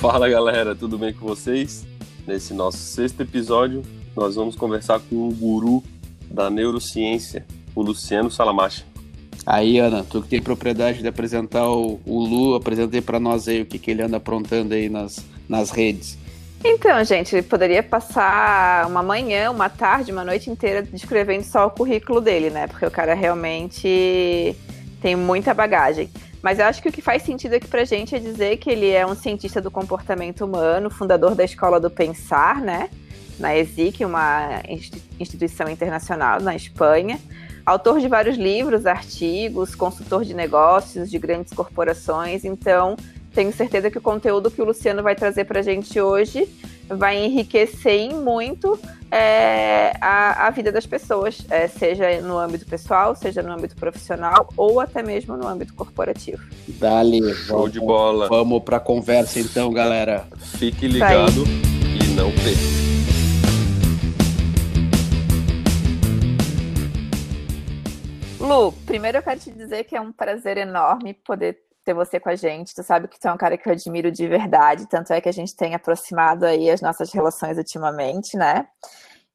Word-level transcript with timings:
Fala 0.00 0.28
galera, 0.28 0.74
tudo 0.74 0.98
bem 0.98 1.12
com 1.12 1.26
vocês? 1.26 1.86
Nesse 2.26 2.52
nosso 2.52 2.78
sexto 2.78 3.20
episódio, 3.20 3.82
nós 4.16 4.34
vamos 4.34 4.56
conversar 4.56 5.00
com 5.00 5.28
o 5.28 5.32
guru 5.32 5.82
da 6.30 6.50
neurociência, 6.50 7.46
o 7.74 7.82
Luciano 7.82 8.30
Salamacha. 8.30 8.84
Aí, 9.46 9.78
Ana, 9.78 10.02
tu 10.02 10.22
que 10.22 10.28
tem 10.28 10.42
propriedade 10.42 11.02
de 11.02 11.08
apresentar 11.08 11.70
o, 11.70 12.00
o 12.06 12.24
Lu, 12.24 12.54
apresentei 12.54 13.00
para 13.00 13.20
nós 13.20 13.46
aí 13.46 13.62
o 13.62 13.66
que, 13.66 13.78
que 13.78 13.90
ele 13.90 14.02
anda 14.02 14.16
aprontando 14.16 14.74
aí 14.74 14.88
nas, 14.88 15.24
nas 15.48 15.70
redes. 15.70 16.18
Então, 16.66 17.04
gente, 17.04 17.42
poderia 17.42 17.82
passar 17.82 18.86
uma 18.86 19.02
manhã, 19.02 19.50
uma 19.50 19.68
tarde, 19.68 20.10
uma 20.10 20.24
noite 20.24 20.48
inteira 20.48 20.80
descrevendo 20.80 21.44
só 21.44 21.66
o 21.66 21.70
currículo 21.70 22.22
dele, 22.22 22.48
né? 22.48 22.66
Porque 22.66 22.86
o 22.86 22.90
cara 22.90 23.12
realmente 23.12 24.56
tem 25.02 25.14
muita 25.14 25.52
bagagem. 25.52 26.10
Mas 26.40 26.58
eu 26.58 26.64
acho 26.64 26.80
que 26.80 26.88
o 26.88 26.92
que 26.92 27.02
faz 27.02 27.22
sentido 27.22 27.52
aqui 27.52 27.68
pra 27.68 27.84
gente 27.84 28.14
é 28.14 28.18
dizer 28.18 28.56
que 28.56 28.70
ele 28.70 28.90
é 28.90 29.06
um 29.06 29.14
cientista 29.14 29.60
do 29.60 29.70
comportamento 29.70 30.42
humano, 30.42 30.88
fundador 30.88 31.34
da 31.34 31.44
Escola 31.44 31.78
do 31.78 31.90
Pensar, 31.90 32.62
né? 32.62 32.88
Na 33.38 33.54
ESIC, 33.54 34.02
uma 34.02 34.62
instituição 35.20 35.68
internacional 35.68 36.40
na 36.40 36.56
Espanha. 36.56 37.20
Autor 37.66 38.00
de 38.00 38.08
vários 38.08 38.38
livros, 38.38 38.86
artigos, 38.86 39.74
consultor 39.74 40.24
de 40.24 40.32
negócios 40.32 41.10
de 41.10 41.18
grandes 41.18 41.52
corporações. 41.52 42.42
Então, 42.42 42.96
tenho 43.34 43.52
certeza 43.52 43.90
que 43.90 43.98
o 43.98 44.00
conteúdo 44.00 44.50
que 44.50 44.62
o 44.62 44.64
Luciano 44.64 45.02
vai 45.02 45.14
trazer 45.14 45.44
para 45.44 45.58
a 45.58 45.62
gente 45.62 46.00
hoje 46.00 46.48
vai 46.88 47.24
enriquecer 47.24 47.92
em 47.92 48.14
muito 48.14 48.78
é, 49.10 49.92
a, 50.00 50.46
a, 50.46 50.50
vida 50.50 50.70
das 50.70 50.86
pessoas, 50.86 51.38
é, 51.50 51.66
seja 51.66 52.20
no 52.20 52.38
âmbito 52.38 52.66
pessoal, 52.66 53.16
seja 53.16 53.42
no 53.42 53.52
âmbito 53.52 53.74
profissional 53.74 54.48
ou 54.56 54.80
até 54.80 55.02
mesmo 55.02 55.36
no 55.36 55.48
âmbito 55.48 55.74
corporativo. 55.74 56.42
Dali, 56.68 57.34
show 57.34 57.68
de 57.68 57.80
bola. 57.80 58.28
Vamos 58.28 58.62
para 58.62 58.76
a 58.76 58.80
conversa 58.80 59.40
então, 59.40 59.72
galera. 59.72 60.26
Fique 60.58 60.86
ligado 60.86 61.44
e 62.00 62.06
não 62.14 62.30
perca. 62.30 62.84
Lu, 68.40 68.72
primeiro 68.84 69.18
eu 69.18 69.22
quero 69.22 69.40
te 69.40 69.50
dizer 69.50 69.84
que 69.84 69.96
é 69.96 70.00
um 70.00 70.12
prazer 70.12 70.58
enorme 70.58 71.14
poder 71.14 71.64
ter 71.84 71.94
você 71.94 72.18
com 72.18 72.28
a 72.28 72.34
gente. 72.34 72.74
Tu 72.74 72.82
sabe 72.82 73.08
que 73.08 73.18
tu 73.18 73.28
é 73.28 73.32
um 73.32 73.36
cara 73.36 73.56
que 73.56 73.68
eu 73.68 73.72
admiro 73.72 74.10
de 74.10 74.26
verdade, 74.26 74.88
tanto 74.88 75.12
é 75.12 75.20
que 75.20 75.28
a 75.28 75.32
gente 75.32 75.54
tem 75.54 75.74
aproximado 75.74 76.44
aí 76.46 76.70
as 76.70 76.80
nossas 76.80 77.12
relações 77.12 77.58
ultimamente, 77.58 78.36
né? 78.36 78.66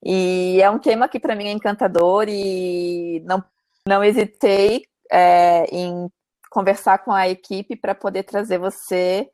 E 0.03 0.61
é 0.61 0.69
um 0.69 0.79
tema 0.79 1.07
que 1.07 1.19
para 1.19 1.35
mim 1.35 1.47
é 1.47 1.51
encantador 1.51 2.25
e 2.27 3.21
não, 3.25 3.43
não 3.87 4.03
hesitei 4.03 4.85
é, 5.11 5.65
em 5.71 6.09
conversar 6.49 6.99
com 6.99 7.11
a 7.11 7.27
equipe 7.29 7.75
para 7.75 7.93
poder 7.93 8.23
trazer 8.23 8.57
você 8.57 9.29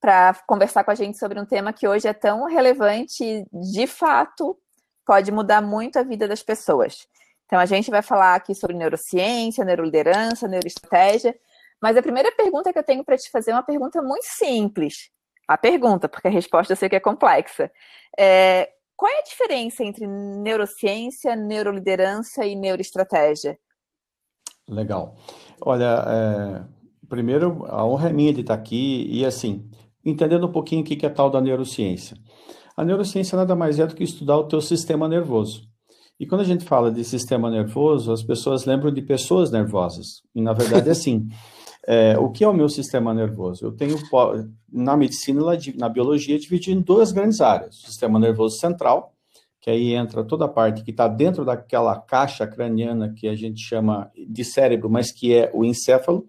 para 0.00 0.34
conversar 0.46 0.82
com 0.82 0.90
a 0.90 0.94
gente 0.94 1.18
sobre 1.18 1.38
um 1.38 1.44
tema 1.44 1.72
que 1.72 1.86
hoje 1.86 2.08
é 2.08 2.14
tão 2.14 2.46
relevante 2.46 3.22
e, 3.22 3.46
de 3.52 3.86
fato, 3.86 4.58
pode 5.04 5.30
mudar 5.30 5.60
muito 5.60 5.98
a 5.98 6.02
vida 6.02 6.26
das 6.26 6.42
pessoas. 6.42 7.06
Então, 7.44 7.58
a 7.58 7.66
gente 7.66 7.90
vai 7.90 8.00
falar 8.00 8.34
aqui 8.34 8.54
sobre 8.54 8.76
neurociência, 8.76 9.64
neuroliderança, 9.64 10.48
neuroestratégia, 10.48 11.36
mas 11.80 11.96
a 11.96 12.02
primeira 12.02 12.30
pergunta 12.32 12.72
que 12.72 12.78
eu 12.78 12.84
tenho 12.84 13.04
para 13.04 13.16
te 13.16 13.30
fazer 13.30 13.52
é 13.52 13.54
uma 13.54 13.62
pergunta 13.62 14.02
muito 14.02 14.24
simples. 14.24 15.10
A 15.48 15.56
pergunta, 15.58 16.08
porque 16.08 16.28
a 16.28 16.30
resposta 16.30 16.72
eu 16.72 16.76
sei 16.76 16.88
que 16.88 16.96
é 16.96 17.00
complexa. 17.00 17.70
É, 18.18 18.70
qual 18.96 19.10
é 19.10 19.18
a 19.18 19.22
diferença 19.22 19.82
entre 19.82 20.06
neurociência, 20.06 21.34
neuroliderança 21.34 22.44
e 22.44 22.54
neuroestratégia? 22.54 23.58
Legal. 24.68 25.16
Olha, 25.60 26.04
é, 26.06 26.62
primeiro, 27.08 27.64
a 27.66 27.84
honra 27.84 28.10
é 28.10 28.12
minha 28.12 28.32
de 28.32 28.42
estar 28.42 28.54
aqui 28.54 29.06
e, 29.10 29.24
assim, 29.24 29.68
entendendo 30.04 30.46
um 30.46 30.52
pouquinho 30.52 30.82
o 30.82 30.84
que 30.84 31.04
é 31.04 31.08
tal 31.08 31.30
da 31.30 31.40
neurociência. 31.40 32.16
A 32.76 32.84
neurociência 32.84 33.36
nada 33.36 33.56
mais 33.56 33.78
é 33.78 33.86
do 33.86 33.94
que 33.94 34.04
estudar 34.04 34.36
o 34.36 34.46
teu 34.46 34.60
sistema 34.60 35.08
nervoso. 35.08 35.68
E 36.18 36.26
quando 36.26 36.42
a 36.42 36.44
gente 36.44 36.64
fala 36.64 36.92
de 36.92 37.02
sistema 37.02 37.50
nervoso, 37.50 38.12
as 38.12 38.22
pessoas 38.22 38.66
lembram 38.66 38.92
de 38.92 39.00
pessoas 39.00 39.50
nervosas. 39.50 40.22
E, 40.34 40.42
na 40.42 40.52
verdade, 40.52 40.88
é 40.88 40.92
assim. 40.92 41.26
É, 41.86 42.18
o 42.18 42.30
que 42.30 42.44
é 42.44 42.48
o 42.48 42.52
meu 42.52 42.68
sistema 42.68 43.14
nervoso? 43.14 43.64
Eu 43.64 43.72
tenho, 43.72 43.96
na 44.70 44.96
medicina, 44.96 45.40
na 45.76 45.88
biologia, 45.88 46.38
dividido 46.38 46.78
em 46.78 46.82
duas 46.82 47.10
grandes 47.10 47.40
áreas. 47.40 47.76
O 47.78 47.86
sistema 47.86 48.18
nervoso 48.18 48.58
central, 48.58 49.14
que 49.60 49.70
aí 49.70 49.94
entra 49.94 50.24
toda 50.24 50.44
a 50.44 50.48
parte 50.48 50.82
que 50.82 50.90
está 50.90 51.08
dentro 51.08 51.44
daquela 51.44 51.98
caixa 51.98 52.46
craniana 52.46 53.12
que 53.14 53.28
a 53.28 53.34
gente 53.34 53.60
chama 53.60 54.10
de 54.28 54.44
cérebro, 54.44 54.90
mas 54.90 55.12
que 55.12 55.34
é 55.34 55.50
o 55.54 55.64
encéfalo, 55.64 56.28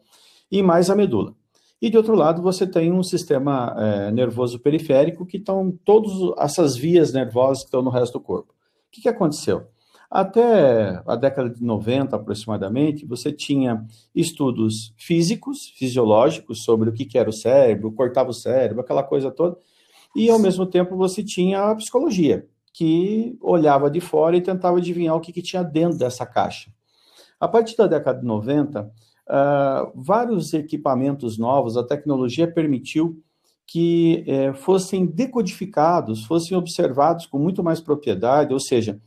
e 0.52 0.62
mais 0.62 0.90
a 0.90 0.96
medula. 0.96 1.34
E 1.82 1.90
de 1.90 1.98
outro 1.98 2.14
lado, 2.14 2.42
você 2.42 2.68
tem 2.68 2.92
um 2.92 3.02
sistema 3.02 3.76
é, 3.78 4.12
nervoso 4.12 4.60
periférico, 4.60 5.26
que 5.26 5.38
estão 5.38 5.72
todas 5.84 6.12
essas 6.38 6.76
vias 6.76 7.12
nervosas 7.12 7.60
que 7.60 7.66
estão 7.66 7.82
no 7.82 7.90
resto 7.90 8.20
do 8.20 8.24
corpo. 8.24 8.52
O 8.52 8.92
que, 8.92 9.02
que 9.02 9.10
aconteceu? 9.10 9.68
Até 10.12 11.02
a 11.08 11.16
década 11.16 11.50
de 11.50 11.64
90, 11.64 12.18
aproximadamente, 12.18 13.06
você 13.06 13.32
tinha 13.32 13.86
estudos 14.14 14.94
físicos, 14.98 15.74
fisiológicos, 15.78 16.66
sobre 16.66 16.90
o 16.90 16.94
que 16.94 17.18
era 17.18 17.30
o 17.30 17.34
cérebro, 17.34 17.94
cortava 17.94 18.30
o 18.30 18.34
cérebro, 18.34 18.82
aquela 18.82 19.04
coisa 19.04 19.32
toda, 19.32 19.58
e 20.14 20.30
ao 20.30 20.38
mesmo 20.38 20.66
tempo 20.66 20.98
você 20.98 21.24
tinha 21.24 21.64
a 21.64 21.76
psicologia, 21.76 22.46
que 22.74 23.38
olhava 23.40 23.90
de 23.90 24.02
fora 24.02 24.36
e 24.36 24.42
tentava 24.42 24.80
adivinhar 24.80 25.16
o 25.16 25.22
que, 25.22 25.32
que 25.32 25.42
tinha 25.42 25.64
dentro 25.64 25.98
dessa 25.98 26.26
caixa. 26.26 26.70
A 27.40 27.48
partir 27.48 27.78
da 27.78 27.88
década 27.88 28.20
de 28.20 28.26
90, 28.26 28.82
uh, 28.82 28.90
ah, 29.30 29.92
vários 29.96 30.54
equipamentos 30.54 31.38
novos, 31.38 31.78
a 31.78 31.84
tecnologia 31.86 32.52
permitiu 32.52 33.24
que 33.66 34.26
eh, 34.28 34.52
fossem 34.52 35.06
decodificados, 35.06 36.26
fossem 36.26 36.58
observados 36.58 37.26
com 37.26 37.40
muito 37.40 37.64
mais 37.64 37.80
propriedade, 37.80 38.54
ou 38.54 38.60
seja, 38.60 39.00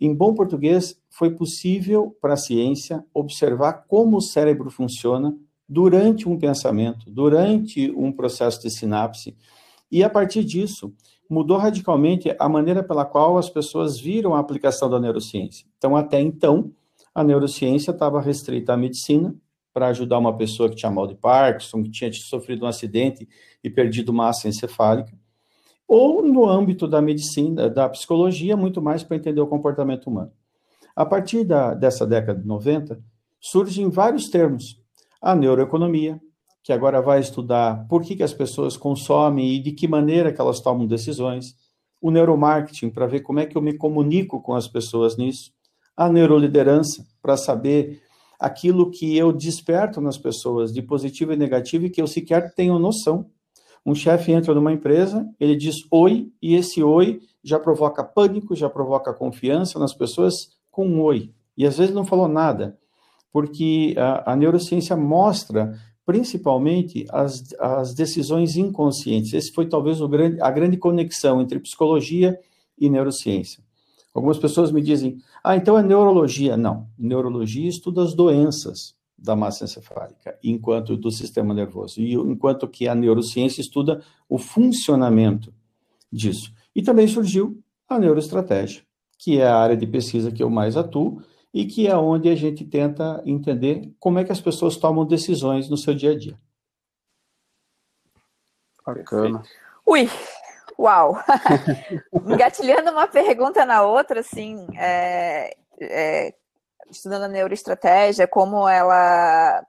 em 0.00 0.14
bom 0.14 0.32
português, 0.34 0.98
foi 1.10 1.30
possível 1.30 2.16
para 2.20 2.34
a 2.34 2.36
ciência 2.36 3.04
observar 3.12 3.84
como 3.86 4.16
o 4.16 4.20
cérebro 4.20 4.70
funciona 4.70 5.36
durante 5.68 6.28
um 6.28 6.38
pensamento, 6.38 7.10
durante 7.10 7.90
um 7.92 8.10
processo 8.10 8.62
de 8.62 8.70
sinapse, 8.70 9.36
e 9.90 10.02
a 10.02 10.08
partir 10.08 10.42
disso 10.42 10.92
mudou 11.28 11.58
radicalmente 11.58 12.34
a 12.38 12.48
maneira 12.48 12.82
pela 12.82 13.04
qual 13.04 13.38
as 13.38 13.50
pessoas 13.50 14.00
viram 14.00 14.34
a 14.34 14.40
aplicação 14.40 14.88
da 14.88 14.98
neurociência. 14.98 15.66
Então, 15.78 15.94
até 15.94 16.20
então, 16.20 16.72
a 17.14 17.22
neurociência 17.22 17.90
estava 17.90 18.20
restrita 18.20 18.72
à 18.72 18.76
medicina, 18.76 19.34
para 19.72 19.86
ajudar 19.88 20.18
uma 20.18 20.36
pessoa 20.36 20.68
que 20.68 20.74
tinha 20.74 20.90
mal 20.90 21.06
de 21.06 21.14
Parkinson, 21.14 21.82
que 21.84 21.90
tinha 21.90 22.12
sofrido 22.12 22.64
um 22.64 22.68
acidente 22.68 23.28
e 23.62 23.70
perdido 23.70 24.12
massa 24.12 24.48
encefálica 24.48 25.16
ou 25.90 26.22
no 26.22 26.48
âmbito 26.48 26.86
da 26.86 27.02
medicina, 27.02 27.68
da 27.68 27.88
psicologia, 27.88 28.56
muito 28.56 28.80
mais 28.80 29.02
para 29.02 29.16
entender 29.16 29.40
o 29.40 29.46
comportamento 29.48 30.06
humano. 30.06 30.30
A 30.94 31.04
partir 31.04 31.42
da, 31.42 31.74
dessa 31.74 32.06
década 32.06 32.40
de 32.40 32.46
90, 32.46 33.02
surgem 33.40 33.90
vários 33.90 34.28
termos. 34.28 34.80
A 35.20 35.34
neuroeconomia, 35.34 36.20
que 36.62 36.72
agora 36.72 37.02
vai 37.02 37.18
estudar 37.18 37.88
por 37.88 38.02
que, 38.02 38.14
que 38.14 38.22
as 38.22 38.32
pessoas 38.32 38.76
consomem 38.76 39.52
e 39.56 39.58
de 39.60 39.72
que 39.72 39.88
maneira 39.88 40.32
que 40.32 40.40
elas 40.40 40.60
tomam 40.60 40.86
decisões. 40.86 41.56
O 42.00 42.12
neuromarketing, 42.12 42.90
para 42.90 43.08
ver 43.08 43.22
como 43.22 43.40
é 43.40 43.46
que 43.46 43.58
eu 43.58 43.62
me 43.62 43.76
comunico 43.76 44.40
com 44.40 44.54
as 44.54 44.68
pessoas 44.68 45.16
nisso. 45.16 45.50
A 45.96 46.08
neuroliderança, 46.08 47.04
para 47.20 47.36
saber 47.36 48.00
aquilo 48.38 48.92
que 48.92 49.16
eu 49.16 49.32
desperto 49.32 50.00
nas 50.00 50.16
pessoas 50.16 50.72
de 50.72 50.82
positivo 50.82 51.32
e 51.32 51.36
negativo 51.36 51.86
e 51.86 51.90
que 51.90 52.00
eu 52.00 52.06
sequer 52.06 52.54
tenho 52.54 52.78
noção 52.78 53.26
um 53.84 53.94
chefe 53.94 54.32
entra 54.32 54.54
numa 54.54 54.72
empresa, 54.72 55.28
ele 55.38 55.56
diz 55.56 55.76
oi, 55.90 56.30
e 56.40 56.54
esse 56.54 56.82
oi 56.82 57.20
já 57.42 57.58
provoca 57.58 58.04
pânico, 58.04 58.54
já 58.54 58.68
provoca 58.68 59.12
confiança 59.12 59.78
nas 59.78 59.94
pessoas 59.94 60.50
com 60.70 60.86
um 60.86 61.00
oi. 61.00 61.30
E 61.56 61.66
às 61.66 61.78
vezes 61.78 61.94
não 61.94 62.04
falou 62.04 62.28
nada, 62.28 62.78
porque 63.32 63.94
a, 63.96 64.32
a 64.32 64.36
neurociência 64.36 64.96
mostra 64.96 65.78
principalmente 66.04 67.06
as, 67.10 67.54
as 67.58 67.94
decisões 67.94 68.56
inconscientes. 68.56 69.32
Esse 69.32 69.52
foi 69.52 69.66
talvez 69.66 70.00
grande, 70.00 70.40
a 70.40 70.50
grande 70.50 70.76
conexão 70.76 71.40
entre 71.40 71.58
psicologia 71.60 72.38
e 72.78 72.90
neurociência. 72.90 73.62
Algumas 74.12 74.38
pessoas 74.38 74.72
me 74.72 74.82
dizem, 74.82 75.18
ah, 75.42 75.56
então 75.56 75.78
é 75.78 75.82
neurologia. 75.82 76.56
Não, 76.56 76.88
neurologia 76.98 77.68
estuda 77.68 78.02
as 78.02 78.14
doenças 78.14 78.94
da 79.20 79.36
massa 79.36 79.64
encefálica, 79.64 80.38
enquanto 80.42 80.96
do 80.96 81.10
sistema 81.10 81.52
nervoso, 81.52 82.00
e 82.00 82.14
enquanto 82.14 82.66
que 82.66 82.88
a 82.88 82.94
neurociência 82.94 83.60
estuda 83.60 84.02
o 84.28 84.38
funcionamento 84.38 85.52
disso. 86.10 86.52
E 86.74 86.82
também 86.82 87.06
surgiu 87.06 87.62
a 87.88 87.98
neuroestratégia, 87.98 88.82
que 89.18 89.38
é 89.38 89.46
a 89.46 89.56
área 89.56 89.76
de 89.76 89.86
pesquisa 89.86 90.32
que 90.32 90.42
eu 90.42 90.48
mais 90.48 90.76
atuo 90.76 91.22
e 91.52 91.66
que 91.66 91.86
é 91.86 91.96
onde 91.96 92.28
a 92.28 92.34
gente 92.34 92.64
tenta 92.64 93.22
entender 93.26 93.92
como 93.98 94.18
é 94.18 94.24
que 94.24 94.32
as 94.32 94.40
pessoas 94.40 94.76
tomam 94.76 95.04
decisões 95.04 95.68
no 95.68 95.76
seu 95.76 95.94
dia 95.94 96.12
a 96.12 96.18
dia. 96.18 96.38
Bacana. 98.86 99.42
Ui, 99.86 100.08
uau! 100.78 101.16
Engatilhando 102.26 102.90
uma 102.90 103.06
pergunta 103.06 103.64
na 103.66 103.82
outra, 103.82 104.20
assim, 104.20 104.66
é, 104.76 105.56
é, 105.80 106.34
estudando 106.90 107.24
a 107.24 107.28
neuroestratégia, 107.28 108.26
como 108.26 108.68
ela, 108.68 109.64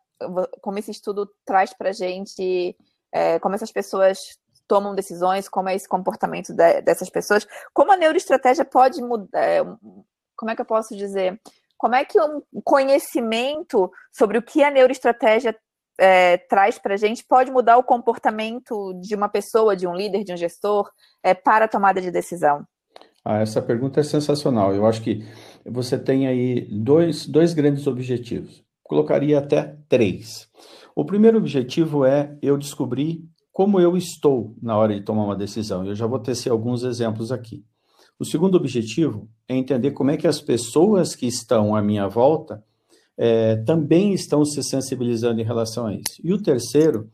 como 0.62 0.80
esse 0.80 0.92
estudo 0.92 1.30
traz 1.46 1.74
para 1.74 1.92
gente, 1.92 2.76
é, 3.12 3.40
como 3.40 3.56
essas 3.56 3.72
pessoas 3.72 4.40
tomam 4.68 4.96
decisões, 4.96 5.50
como 5.50 5.70
é 5.70 5.76
esse 5.76 5.88
comportamento 5.88 6.54
de, 6.54 6.82
dessas 6.82 7.10
pessoas, 7.10 7.46
como 7.74 7.92
a 7.92 7.98
neuroestratégia 7.98 8.64
pode 8.64 9.02
mudar, 9.02 9.28
é, 9.38 9.64
como 10.36 10.50
é 10.50 10.56
que 10.56 10.62
eu 10.62 10.66
posso 10.66 10.96
dizer, 10.96 11.40
como 11.78 11.96
é 11.96 12.06
que 12.06 12.20
um 12.22 12.42
conhecimento 12.64 13.92
sobre 14.14 14.38
o 14.38 14.42
que 14.42 14.64
a 14.64 14.72
neuroestratégia 14.72 15.58
é, 16.00 16.38
traz 16.38 16.80
para 16.80 16.94
a 16.94 16.98
gente 16.98 17.24
pode 17.24 17.52
mudar 17.52 17.78
o 17.78 17.84
comportamento 17.84 18.94
de 19.02 19.14
uma 19.14 19.28
pessoa, 19.28 19.76
de 19.76 19.88
um 19.88 19.94
líder, 19.94 20.24
de 20.24 20.34
um 20.34 20.38
gestor, 20.38 20.90
é, 21.22 21.34
para 21.34 21.66
a 21.66 21.68
tomada 21.68 22.00
de 22.00 22.10
decisão? 22.10 22.66
Ah, 23.24 23.40
essa 23.40 23.62
pergunta 23.62 24.00
é 24.00 24.04
sensacional. 24.04 24.74
Eu 24.74 24.86
acho 24.86 25.02
que 25.02 25.24
você 25.66 25.98
tem 25.98 26.28
aí 26.28 26.68
dois, 26.72 27.26
dois 27.26 27.54
grandes 27.54 27.86
objetivos. 27.88 28.64
Colocaria 28.84 29.38
até 29.38 29.78
três. 29.88 30.50
O 30.96 31.06
primeiro 31.06 31.38
objetivo 31.38 32.04
é 32.04 32.36
eu 32.42 32.58
descobrir 32.58 33.24
como 33.52 33.80
eu 33.80 33.96
estou 33.96 34.56
na 34.62 34.78
hora 34.78 34.96
de 34.96 35.02
tomar 35.02 35.26
uma 35.26 35.36
decisão. 35.36 35.86
Eu 35.86 35.96
já 35.96 36.08
vou 36.08 36.20
tecer 36.20 36.52
alguns 36.52 36.84
exemplos 36.84 37.32
aqui. 37.32 37.64
O 38.18 38.26
segundo 38.26 38.56
objetivo 38.56 39.30
é 39.48 39.56
entender 39.56 39.92
como 39.92 40.12
é 40.12 40.18
que 40.18 40.28
as 40.28 40.42
pessoas 40.42 41.16
que 41.16 41.28
estão 41.28 41.76
à 41.76 41.82
minha 41.82 42.08
volta 42.08 42.64
é, 43.18 43.58
também 43.58 44.14
estão 44.14 44.44
se 44.46 44.64
sensibilizando 44.64 45.42
em 45.42 45.44
relação 45.44 45.88
a 45.88 45.94
isso. 45.94 46.20
E 46.24 46.34
o 46.34 46.42
terceiro 46.42 47.10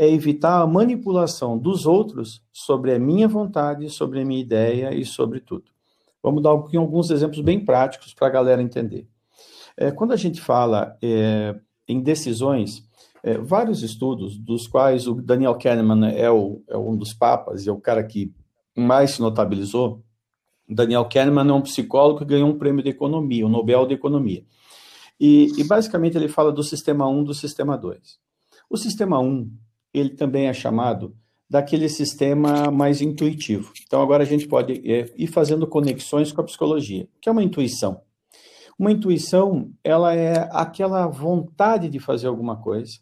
é 0.00 0.10
evitar 0.10 0.62
a 0.62 0.66
manipulação 0.66 1.58
dos 1.58 1.84
outros 1.84 2.42
sobre 2.50 2.94
a 2.94 2.98
minha 2.98 3.28
vontade, 3.28 3.90
sobre 3.90 4.22
a 4.22 4.24
minha 4.24 4.40
ideia 4.40 4.94
e 4.94 5.04
sobre 5.04 5.40
tudo. 5.40 5.64
Vamos 6.22 6.42
dar 6.42 6.48
alguns 6.48 7.10
exemplos 7.10 7.42
bem 7.42 7.62
práticos 7.62 8.14
para 8.14 8.28
a 8.28 8.30
galera 8.30 8.62
entender. 8.62 9.06
É, 9.76 9.90
quando 9.90 10.12
a 10.12 10.16
gente 10.16 10.40
fala 10.40 10.96
é, 11.02 11.54
em 11.86 12.00
decisões, 12.00 12.82
é, 13.22 13.36
vários 13.36 13.82
estudos, 13.82 14.38
dos 14.38 14.66
quais 14.66 15.06
o 15.06 15.16
Daniel 15.16 15.58
Kahneman 15.58 16.06
é, 16.06 16.30
o, 16.30 16.62
é 16.66 16.78
um 16.78 16.96
dos 16.96 17.12
papas 17.12 17.66
e 17.66 17.68
é 17.68 17.72
o 17.72 17.78
cara 17.78 18.02
que 18.02 18.32
mais 18.74 19.10
se 19.10 19.20
notabilizou, 19.20 20.02
Daniel 20.66 21.04
Kahneman 21.04 21.46
é 21.46 21.52
um 21.52 21.60
psicólogo 21.60 22.20
que 22.20 22.24
ganhou 22.24 22.48
um 22.48 22.56
prêmio 22.56 22.82
de 22.82 22.88
economia, 22.88 23.44
o 23.44 23.50
Nobel 23.50 23.84
de 23.84 23.92
Economia. 23.92 24.46
E, 25.20 25.52
e 25.58 25.64
basicamente 25.64 26.16
ele 26.16 26.28
fala 26.28 26.50
do 26.50 26.62
sistema 26.62 27.06
1 27.06 27.22
do 27.22 27.34
sistema 27.34 27.76
2. 27.76 28.18
O 28.70 28.78
sistema 28.78 29.18
1, 29.18 29.50
ele 29.92 30.10
também 30.10 30.46
é 30.46 30.52
chamado 30.52 31.16
daquele 31.48 31.88
sistema 31.88 32.70
mais 32.70 33.00
intuitivo. 33.00 33.72
Então 33.84 34.00
agora 34.00 34.22
a 34.22 34.26
gente 34.26 34.46
pode 34.46 34.74
é, 34.88 35.12
ir 35.16 35.26
fazendo 35.26 35.66
conexões 35.66 36.30
com 36.30 36.40
a 36.40 36.44
psicologia, 36.44 37.08
que 37.20 37.28
é 37.28 37.32
uma 37.32 37.42
intuição. 37.42 38.00
Uma 38.78 38.92
intuição, 38.92 39.70
ela 39.84 40.14
é 40.14 40.48
aquela 40.52 41.06
vontade 41.06 41.88
de 41.88 41.98
fazer 41.98 42.28
alguma 42.28 42.56
coisa 42.56 42.92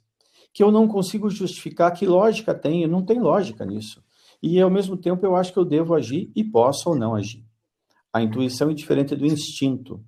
que 0.52 0.62
eu 0.64 0.72
não 0.72 0.88
consigo 0.88 1.30
justificar 1.30 1.92
que 1.92 2.06
lógica 2.06 2.54
tem, 2.54 2.86
não 2.86 3.04
tem 3.04 3.20
lógica 3.20 3.64
nisso. 3.64 4.02
E 4.42 4.60
ao 4.60 4.70
mesmo 4.70 4.96
tempo 4.96 5.24
eu 5.24 5.36
acho 5.36 5.52
que 5.52 5.58
eu 5.58 5.64
devo 5.64 5.94
agir 5.94 6.32
e 6.34 6.42
posso 6.42 6.90
ou 6.90 6.96
não 6.96 7.14
agir. 7.14 7.44
A 8.12 8.22
intuição 8.22 8.70
é 8.70 8.74
diferente 8.74 9.14
do 9.14 9.26
instinto. 9.26 10.02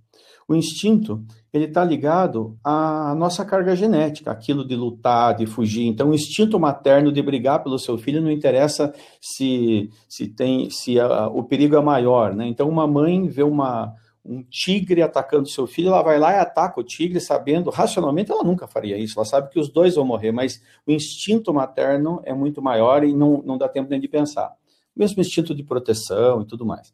O 0.51 0.55
instinto, 0.57 1.23
ele 1.53 1.67
está 1.67 1.85
ligado 1.85 2.59
à 2.65 3.15
nossa 3.15 3.45
carga 3.45 3.77
genética, 3.77 4.33
aquilo 4.33 4.67
de 4.67 4.75
lutar, 4.75 5.37
de 5.37 5.47
fugir. 5.47 5.87
Então, 5.87 6.11
o 6.11 6.15
instinto 6.15 6.59
materno 6.59 7.13
de 7.13 7.23
brigar 7.23 7.63
pelo 7.63 7.79
seu 7.79 7.97
filho 7.97 8.21
não 8.21 8.33
interessa 8.33 8.93
se, 9.21 9.89
se 10.09 10.27
tem 10.27 10.69
se 10.69 10.99
a, 10.99 11.29
o 11.29 11.45
perigo 11.45 11.77
é 11.77 11.81
maior, 11.81 12.35
né? 12.35 12.49
Então, 12.49 12.69
uma 12.69 12.85
mãe 12.85 13.29
vê 13.29 13.45
uma, 13.45 13.95
um 14.25 14.43
tigre 14.43 15.03
atacando 15.03 15.49
seu 15.49 15.69
filho, 15.69 15.91
ela 15.91 16.03
vai 16.03 16.19
lá 16.19 16.33
e 16.33 16.41
ataca 16.41 16.81
o 16.81 16.83
tigre, 16.83 17.21
sabendo, 17.21 17.71
racionalmente 17.71 18.33
ela 18.33 18.43
nunca 18.43 18.67
faria 18.67 18.99
isso, 18.99 19.21
ela 19.21 19.25
sabe 19.25 19.51
que 19.51 19.61
os 19.61 19.69
dois 19.69 19.95
vão 19.95 20.05
morrer, 20.05 20.33
mas 20.33 20.61
o 20.85 20.91
instinto 20.91 21.55
materno 21.55 22.21
é 22.25 22.35
muito 22.35 22.61
maior 22.61 23.05
e 23.05 23.15
não, 23.15 23.41
não 23.47 23.57
dá 23.57 23.69
tempo 23.69 23.89
nem 23.89 24.01
de 24.01 24.09
pensar. 24.09 24.53
Mesmo 24.97 25.21
instinto 25.21 25.55
de 25.55 25.63
proteção 25.63 26.43
e 26.43 26.45
tudo 26.45 26.67
mais. 26.67 26.93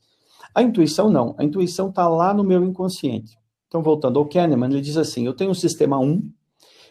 A 0.54 0.62
intuição 0.62 1.08
não, 1.08 1.34
a 1.38 1.42
intuição 1.42 1.88
está 1.88 2.06
lá 2.06 2.34
no 2.34 2.44
meu 2.44 2.62
inconsciente. 2.62 3.38
Então, 3.68 3.82
voltando 3.82 4.18
ao 4.18 4.26
Kahneman, 4.26 4.70
ele 4.70 4.80
diz 4.80 4.96
assim: 4.96 5.26
eu 5.26 5.34
tenho 5.34 5.50
um 5.50 5.54
sistema 5.54 5.98
1, 5.98 6.30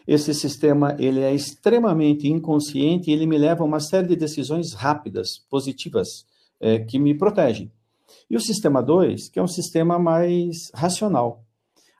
esse 0.06 0.32
sistema 0.32 0.96
ele 0.98 1.20
é 1.20 1.34
extremamente 1.34 2.28
inconsciente 2.28 3.10
e 3.10 3.12
ele 3.12 3.26
me 3.26 3.36
leva 3.36 3.62
a 3.62 3.66
uma 3.66 3.80
série 3.80 4.06
de 4.06 4.16
decisões 4.16 4.72
rápidas, 4.72 5.38
positivas, 5.50 6.24
é, 6.60 6.78
que 6.78 6.98
me 6.98 7.16
protegem. 7.16 7.72
E 8.30 8.36
o 8.36 8.40
sistema 8.40 8.82
2, 8.82 9.28
que 9.28 9.38
é 9.38 9.42
um 9.42 9.48
sistema 9.48 9.98
mais 9.98 10.70
racional. 10.72 11.44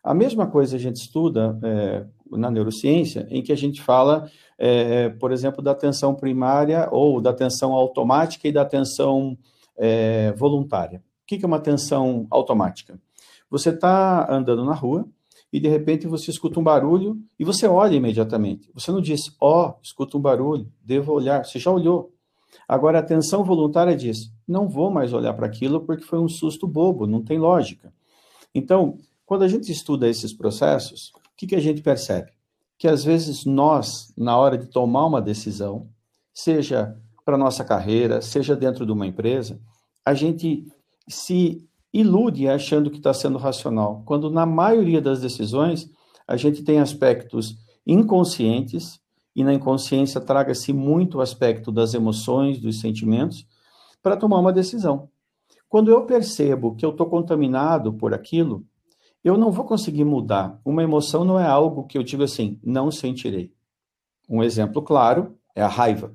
A 0.05 0.14
mesma 0.14 0.46
coisa 0.46 0.76
a 0.76 0.78
gente 0.78 0.96
estuda 0.96 1.58
é, 1.64 2.06
na 2.31 2.49
neurociência, 2.49 3.26
em 3.28 3.43
que 3.43 3.52
a 3.52 3.56
gente 3.56 3.82
fala, 3.82 4.31
é, 4.56 5.08
por 5.08 5.32
exemplo, 5.32 5.62
da 5.62 5.73
atenção 5.73 6.14
primária 6.14 6.88
ou 6.93 7.20
da 7.20 7.31
atenção 7.31 7.73
automática 7.73 8.46
e 8.46 8.52
da 8.52 8.62
atenção 8.62 9.37
é, 9.76 10.32
voluntária. 10.32 10.99
O 10.99 11.26
que 11.26 11.44
é 11.44 11.46
uma 11.46 11.56
atenção 11.56 12.25
automática? 12.31 13.00
Você 13.50 13.70
está 13.70 14.32
andando 14.32 14.64
na 14.64 14.75
rua 14.75 15.08
e 15.52 15.60
de 15.60 15.69
repente 15.69 16.06
você 16.06 16.31
escuta 16.31 16.58
um 16.58 16.64
barulho 16.64 17.16
e 17.38 17.44
você 17.44 17.66
olha 17.66 17.94
imediatamente. 17.94 18.70
Você 18.75 18.90
não 18.90 19.00
diz, 19.00 19.20
ó, 19.40 19.69
oh, 19.69 19.81
escuta 19.82 20.16
um 20.16 20.20
barulho, 20.20 20.70
devo 20.82 21.12
olhar. 21.12 21.44
Você 21.44 21.58
já 21.58 21.70
olhou. 21.70 22.12
Agora, 22.69 22.98
a 22.98 23.00
atenção 23.00 23.44
voluntária 23.44 23.94
diz, 23.96 24.32
não 24.46 24.69
vou 24.69 24.90
mais 24.90 25.12
olhar 25.12 25.34
para 25.34 25.46
aquilo 25.46 25.81
porque 25.81 26.04
foi 26.04 26.19
um 26.19 26.28
susto 26.28 26.66
bobo, 26.66 27.06
não 27.06 27.22
tem 27.22 27.38
lógica. 27.38 27.93
Então, 28.54 28.98
quando 29.25 29.43
a 29.43 29.49
gente 29.49 29.70
estuda 29.70 30.08
esses 30.08 30.32
processos, 30.32 31.12
o 31.14 31.37
que, 31.37 31.46
que 31.46 31.54
a 31.54 31.60
gente 31.60 31.82
percebe? 31.82 32.32
Que 32.78 32.88
às 32.88 33.04
vezes 33.04 33.44
nós, 33.44 34.12
na 34.16 34.37
hora 34.37 34.58
de 34.58 34.66
tomar 34.66 35.06
uma 35.06 35.22
decisão, 35.22 35.88
seja 36.32 36.96
para 37.25 37.38
nossa 37.38 37.64
carreira, 37.64 38.20
seja 38.20 38.54
dentro 38.54 38.87
de 38.87 38.92
uma 38.92 39.06
empresa, 39.06 39.60
a 40.04 40.14
gente 40.14 40.64
se 41.08 41.66
ilude 42.00 42.48
achando 42.48 42.90
que 42.90 42.98
está 42.98 43.14
sendo 43.14 43.38
racional, 43.38 44.02
quando 44.04 44.31
na 44.31 44.44
maioria 44.44 45.00
das 45.00 45.20
decisões 45.20 45.90
a 46.26 46.37
gente 46.37 46.62
tem 46.62 46.78
aspectos 46.78 47.56
inconscientes, 47.87 49.00
e 49.34 49.44
na 49.44 49.52
inconsciência 49.52 50.20
traga-se 50.20 50.72
muito 50.72 51.19
o 51.19 51.20
aspecto 51.20 51.70
das 51.70 51.93
emoções, 51.94 52.58
dos 52.58 52.81
sentimentos, 52.81 53.46
para 54.02 54.16
tomar 54.16 54.38
uma 54.38 54.52
decisão. 54.52 55.10
Quando 55.69 55.90
eu 55.90 56.06
percebo 56.06 56.75
que 56.75 56.84
eu 56.84 56.90
estou 56.90 57.06
contaminado 57.06 57.93
por 57.93 58.14
aquilo, 58.14 58.64
eu 59.22 59.37
não 59.37 59.50
vou 59.50 59.64
conseguir 59.64 60.04
mudar. 60.04 60.58
Uma 60.64 60.82
emoção 60.82 61.25
não 61.25 61.38
é 61.38 61.46
algo 61.46 61.84
que 61.84 61.99
eu 61.99 62.02
digo 62.02 62.22
assim, 62.22 62.58
não 62.64 62.90
sentirei. 62.90 63.52
Um 64.28 64.42
exemplo 64.42 64.80
claro 64.80 65.37
é 65.54 65.62
a 65.62 65.68
raiva. 65.68 66.14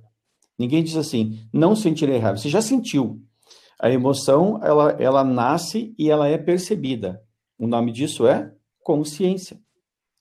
Ninguém 0.58 0.84
diz 0.84 0.96
assim, 0.96 1.40
não 1.54 1.76
sentirei 1.76 2.18
raiva. 2.18 2.38
Você 2.38 2.50
já 2.50 2.62
sentiu. 2.62 3.22
A 3.82 3.90
emoção, 3.90 4.60
ela, 4.62 4.92
ela 5.00 5.24
nasce 5.24 5.96
e 5.98 6.12
ela 6.12 6.28
é 6.28 6.38
percebida. 6.38 7.20
O 7.58 7.66
nome 7.66 7.92
disso 7.92 8.28
é 8.28 8.54
consciência. 8.84 9.60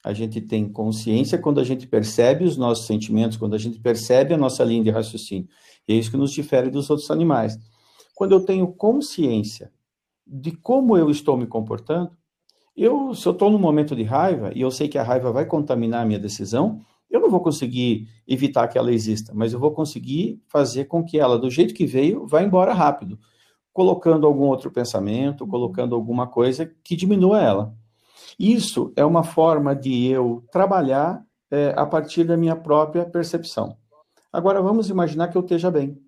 A 0.03 0.15
gente 0.15 0.41
tem 0.41 0.67
consciência 0.67 1.37
quando 1.37 1.61
a 1.61 1.65
gente 1.65 1.87
percebe 1.87 2.47
os 2.47 2.57
nossos 2.57 2.87
sentimentos, 2.87 3.37
quando 3.37 3.53
a 3.53 3.59
gente 3.59 3.79
percebe 3.79 4.33
a 4.33 4.39
nossa 4.39 4.65
linha 4.65 4.83
de 4.83 4.89
raciocínio. 4.89 5.47
E 5.87 5.93
é 5.93 5.97
isso 5.97 6.11
que 6.11 6.17
nos 6.17 6.33
difere 6.33 6.71
dos 6.71 6.89
outros 6.89 7.11
animais. 7.11 7.59
Quando 8.15 8.33
eu 8.33 8.41
tenho 8.41 8.67
consciência 8.67 9.71
de 10.27 10.53
como 10.53 10.97
eu 10.97 11.11
estou 11.11 11.37
me 11.37 11.47
comportando, 11.47 12.13
eu, 12.75 13.15
se 13.15 13.29
eu 13.29 13.33
estou 13.33 13.51
num 13.51 13.59
momento 13.59 13.95
de 13.95 14.05
raiva 14.05 14.53
e 14.55 14.63
eu 14.63 14.71
sei 14.71 14.89
que 14.89 14.97
a 14.97 15.03
raiva 15.03 15.31
vai 15.31 15.45
contaminar 15.45 16.01
a 16.01 16.07
minha 16.07 16.19
decisão, 16.19 16.81
eu 17.11 17.21
não 17.21 17.29
vou 17.29 17.41
conseguir 17.41 18.09
evitar 18.27 18.69
que 18.69 18.79
ela 18.79 18.91
exista, 18.91 19.35
mas 19.35 19.53
eu 19.53 19.61
vou 19.61 19.73
conseguir 19.73 20.43
fazer 20.49 20.87
com 20.87 21.05
que 21.05 21.19
ela, 21.19 21.39
do 21.39 21.51
jeito 21.51 21.75
que 21.75 21.85
veio, 21.85 22.27
vá 22.27 22.43
embora 22.43 22.73
rápido 22.73 23.19
colocando 23.73 24.27
algum 24.27 24.45
outro 24.45 24.71
pensamento, 24.71 25.47
colocando 25.47 25.95
alguma 25.95 26.27
coisa 26.27 26.71
que 26.83 26.97
diminua 26.97 27.41
ela. 27.41 27.75
Isso 28.39 28.93
é 28.97 29.05
uma 29.05 29.23
forma 29.23 29.75
de 29.75 30.07
eu 30.07 30.45
trabalhar 30.51 31.25
é, 31.51 31.75
a 31.77 31.85
partir 31.85 32.25
da 32.25 32.37
minha 32.37 32.57
própria 32.57 33.05
percepção. 33.05 33.77
Agora, 34.33 34.63
vamos 34.63 34.89
imaginar 34.89 35.29
que 35.29 35.37
eu 35.37 35.43
esteja 35.43 35.71
bem. 35.71 35.99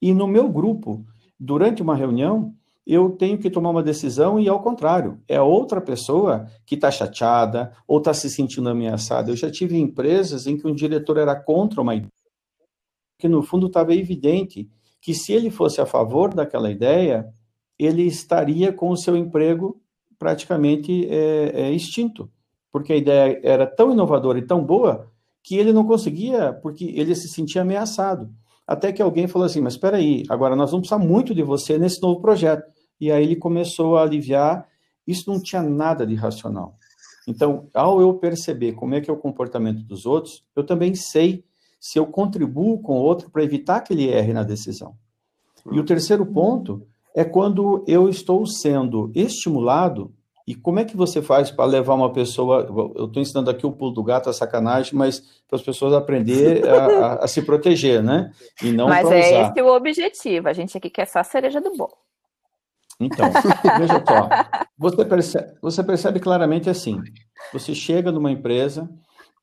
E 0.00 0.14
no 0.14 0.26
meu 0.26 0.48
grupo, 0.48 1.04
durante 1.38 1.82
uma 1.82 1.94
reunião, 1.94 2.54
eu 2.86 3.10
tenho 3.10 3.36
que 3.36 3.50
tomar 3.50 3.68
uma 3.68 3.82
decisão 3.82 4.40
e, 4.40 4.48
ao 4.48 4.62
contrário, 4.62 5.20
é 5.28 5.40
outra 5.40 5.78
pessoa 5.78 6.46
que 6.64 6.74
está 6.74 6.90
chateada 6.90 7.72
ou 7.86 7.98
está 7.98 8.14
se 8.14 8.30
sentindo 8.30 8.70
ameaçada. 8.70 9.30
Eu 9.30 9.36
já 9.36 9.50
tive 9.50 9.78
empresas 9.78 10.46
em 10.46 10.56
que 10.56 10.66
um 10.66 10.74
diretor 10.74 11.18
era 11.18 11.36
contra 11.36 11.82
uma 11.82 11.94
ideia, 11.94 12.10
que 13.18 13.28
no 13.28 13.42
fundo 13.42 13.66
estava 13.66 13.94
evidente 13.94 14.70
que 15.00 15.14
se 15.14 15.32
ele 15.32 15.50
fosse 15.50 15.80
a 15.80 15.86
favor 15.86 16.34
daquela 16.34 16.70
ideia, 16.70 17.28
ele 17.78 18.02
estaria 18.02 18.72
com 18.72 18.90
o 18.90 18.96
seu 18.96 19.16
emprego 19.16 19.80
praticamente 20.18 21.06
é, 21.08 21.52
é, 21.54 21.72
extinto, 21.72 22.30
porque 22.72 22.92
a 22.92 22.96
ideia 22.96 23.40
era 23.42 23.66
tão 23.66 23.92
inovadora 23.92 24.38
e 24.38 24.46
tão 24.46 24.64
boa 24.64 25.10
que 25.42 25.56
ele 25.56 25.72
não 25.72 25.86
conseguia, 25.86 26.52
porque 26.52 26.84
ele 26.84 27.14
se 27.14 27.28
sentia 27.28 27.62
ameaçado. 27.62 28.28
Até 28.66 28.92
que 28.92 29.00
alguém 29.00 29.28
falou 29.28 29.46
assim: 29.46 29.60
Mas 29.60 29.74
espera 29.74 29.96
aí, 29.96 30.24
agora 30.28 30.54
nós 30.54 30.70
vamos 30.70 30.88
precisar 30.88 31.08
muito 31.08 31.34
de 31.34 31.42
você 31.42 31.78
nesse 31.78 32.02
novo 32.02 32.20
projeto. 32.20 32.64
E 33.00 33.10
aí 33.10 33.24
ele 33.24 33.36
começou 33.36 33.96
a 33.96 34.02
aliviar. 34.02 34.66
Isso 35.06 35.30
não 35.30 35.40
tinha 35.40 35.62
nada 35.62 36.06
de 36.06 36.14
racional. 36.14 36.76
Então, 37.26 37.68
ao 37.72 38.00
eu 38.00 38.12
perceber 38.14 38.72
como 38.72 38.94
é 38.94 39.00
que 39.00 39.10
é 39.10 39.12
o 39.12 39.16
comportamento 39.16 39.82
dos 39.82 40.04
outros, 40.04 40.44
eu 40.54 40.64
também 40.64 40.94
sei 40.94 41.44
se 41.80 41.98
eu 41.98 42.06
contribuo 42.06 42.80
com 42.80 42.94
o 42.94 43.02
outro 43.02 43.30
para 43.30 43.42
evitar 43.42 43.80
que 43.80 43.92
ele 43.92 44.08
erre 44.08 44.32
na 44.32 44.42
decisão. 44.42 44.94
E 45.70 45.78
o 45.78 45.84
terceiro 45.84 46.24
ponto 46.26 46.86
é 47.14 47.24
quando 47.24 47.84
eu 47.86 48.08
estou 48.08 48.46
sendo 48.46 49.10
estimulado. 49.14 50.12
E 50.46 50.54
como 50.54 50.80
é 50.80 50.84
que 50.84 50.96
você 50.96 51.20
faz 51.20 51.50
para 51.50 51.66
levar 51.66 51.94
uma 51.94 52.12
pessoa? 52.12 52.66
Eu 52.96 53.04
estou 53.04 53.20
ensinando 53.20 53.50
aqui 53.50 53.66
o 53.66 53.72
pulo 53.72 53.92
do 53.92 54.02
gato, 54.02 54.30
a 54.30 54.32
sacanagem, 54.32 54.94
mas 54.94 55.20
para 55.46 55.56
as 55.56 55.62
pessoas 55.62 55.92
aprender 55.92 56.66
a, 56.66 56.86
a, 56.86 57.14
a, 57.24 57.28
se 57.28 57.42
proteger, 57.42 58.02
né? 58.02 58.32
E 58.62 58.72
não 58.72 58.88
mas 58.88 59.10
é 59.10 59.18
usar. 59.18 59.50
esse 59.50 59.62
o 59.62 59.74
objetivo. 59.74 60.48
A 60.48 60.52
gente 60.54 60.76
aqui 60.76 60.88
quer 60.88 61.06
só 61.06 61.18
a 61.18 61.24
cereja 61.24 61.60
do 61.60 61.76
bolo. 61.76 61.96
Então, 63.00 63.30
veja 63.78 64.02
só. 64.06 64.28
Você 64.78 65.04
percebe, 65.04 65.58
você 65.60 65.84
percebe 65.84 66.20
claramente 66.20 66.70
assim: 66.70 67.00
você 67.52 67.74
chega 67.74 68.10
numa 68.10 68.30
empresa 68.30 68.88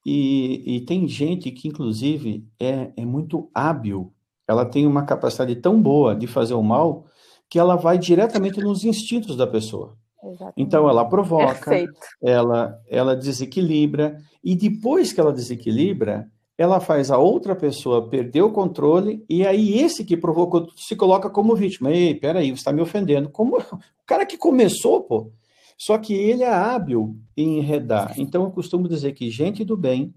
e, 0.05 0.75
e 0.75 0.81
tem 0.81 1.07
gente 1.07 1.49
que, 1.51 1.67
inclusive, 1.67 2.47
é, 2.59 2.91
é 2.95 3.05
muito 3.05 3.49
hábil. 3.53 4.13
Ela 4.47 4.63
tem 4.63 4.85
uma 4.85 5.03
capacidade 5.03 5.55
tão 5.55 5.81
boa 5.81 6.15
de 6.15 6.27
fazer 6.27 6.53
o 6.53 6.61
mal 6.61 7.05
que 7.49 7.57
ela 7.57 7.75
vai 7.75 7.97
diretamente 7.97 8.59
nos 8.61 8.83
instintos 8.83 9.35
da 9.35 9.47
pessoa. 9.47 9.97
Exatamente. 10.23 10.53
Então 10.57 10.89
ela 10.89 11.05
provoca, 11.05 11.71
ela, 12.21 12.79
ela 12.87 13.15
desequilibra, 13.15 14.17
e 14.43 14.55
depois 14.55 15.11
que 15.11 15.19
ela 15.19 15.33
desequilibra, 15.33 16.29
ela 16.57 16.79
faz 16.79 17.11
a 17.11 17.17
outra 17.17 17.55
pessoa 17.55 18.07
perder 18.07 18.41
o 18.41 18.51
controle, 18.51 19.23
e 19.29 19.45
aí 19.45 19.79
esse 19.79 20.05
que 20.05 20.15
provocou 20.15 20.67
se 20.75 20.95
coloca 20.95 21.29
como 21.29 21.55
vítima. 21.55 21.91
Ei, 21.91 22.15
peraí, 22.15 22.49
você 22.49 22.55
está 22.55 22.71
me 22.71 22.81
ofendendo. 22.81 23.29
Como 23.29 23.57
o 23.57 23.79
cara 24.05 24.25
que 24.25 24.37
começou, 24.37 25.01
pô. 25.01 25.31
Só 25.77 25.97
que 25.97 26.13
ele 26.13 26.43
é 26.43 26.53
hábil 26.53 27.17
em 27.35 27.59
enredar. 27.59 28.13
Então 28.17 28.43
eu 28.43 28.51
costumo 28.51 28.87
dizer 28.87 29.13
que 29.13 29.29
gente 29.29 29.63
do 29.63 29.75
bem 29.75 30.13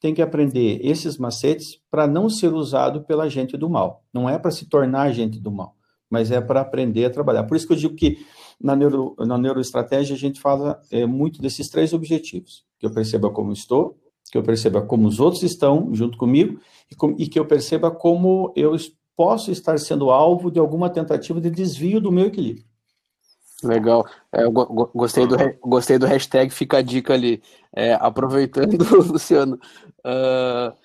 tem 0.00 0.14
que 0.14 0.22
aprender 0.22 0.80
esses 0.82 1.16
macetes 1.16 1.80
para 1.90 2.06
não 2.06 2.28
ser 2.28 2.52
usado 2.52 3.02
pela 3.04 3.28
gente 3.28 3.56
do 3.56 3.70
mal. 3.70 4.04
Não 4.12 4.28
é 4.28 4.38
para 4.38 4.50
se 4.50 4.66
tornar 4.66 5.12
gente 5.12 5.38
do 5.38 5.50
mal 5.50 5.76
mas 6.12 6.30
é 6.30 6.42
para 6.42 6.60
aprender 6.60 7.06
a 7.06 7.10
trabalhar. 7.10 7.44
Por 7.44 7.56
isso 7.56 7.66
que 7.66 7.72
eu 7.72 7.76
digo 7.78 7.94
que 7.94 8.18
na, 8.60 8.76
neuro, 8.76 9.16
na 9.18 9.38
neuroestratégia 9.38 10.14
a 10.14 10.18
gente 10.18 10.38
fala 10.42 10.78
é, 10.90 11.06
muito 11.06 11.40
desses 11.40 11.70
três 11.70 11.94
objetivos: 11.94 12.66
que 12.78 12.84
eu 12.84 12.92
perceba 12.92 13.30
como 13.30 13.50
estou, 13.50 13.96
que 14.30 14.36
eu 14.36 14.42
perceba 14.42 14.82
como 14.82 15.08
os 15.08 15.18
outros 15.18 15.42
estão 15.42 15.88
junto 15.94 16.18
comigo 16.18 16.60
e, 16.90 16.94
com, 16.94 17.16
e 17.18 17.26
que 17.26 17.38
eu 17.38 17.46
perceba 17.46 17.90
como 17.90 18.52
eu 18.54 18.76
posso 19.16 19.50
estar 19.50 19.78
sendo 19.78 20.10
alvo 20.10 20.50
de 20.50 20.58
alguma 20.58 20.90
tentativa 20.90 21.40
de 21.40 21.50
desvio 21.50 21.98
do 21.98 22.12
meu 22.12 22.26
equilíbrio. 22.26 22.66
Legal. 23.62 24.06
É, 24.32 24.44
gostei, 24.94 25.26
do, 25.26 25.36
gostei 25.60 25.98
do 25.98 26.06
hashtag 26.06 26.52
Fica 26.52 26.78
a 26.78 26.82
Dica 26.82 27.14
ali. 27.14 27.42
É, 27.74 27.94
aproveitando, 27.94 28.76
Luciano, 29.06 29.58
uh, 30.04 30.76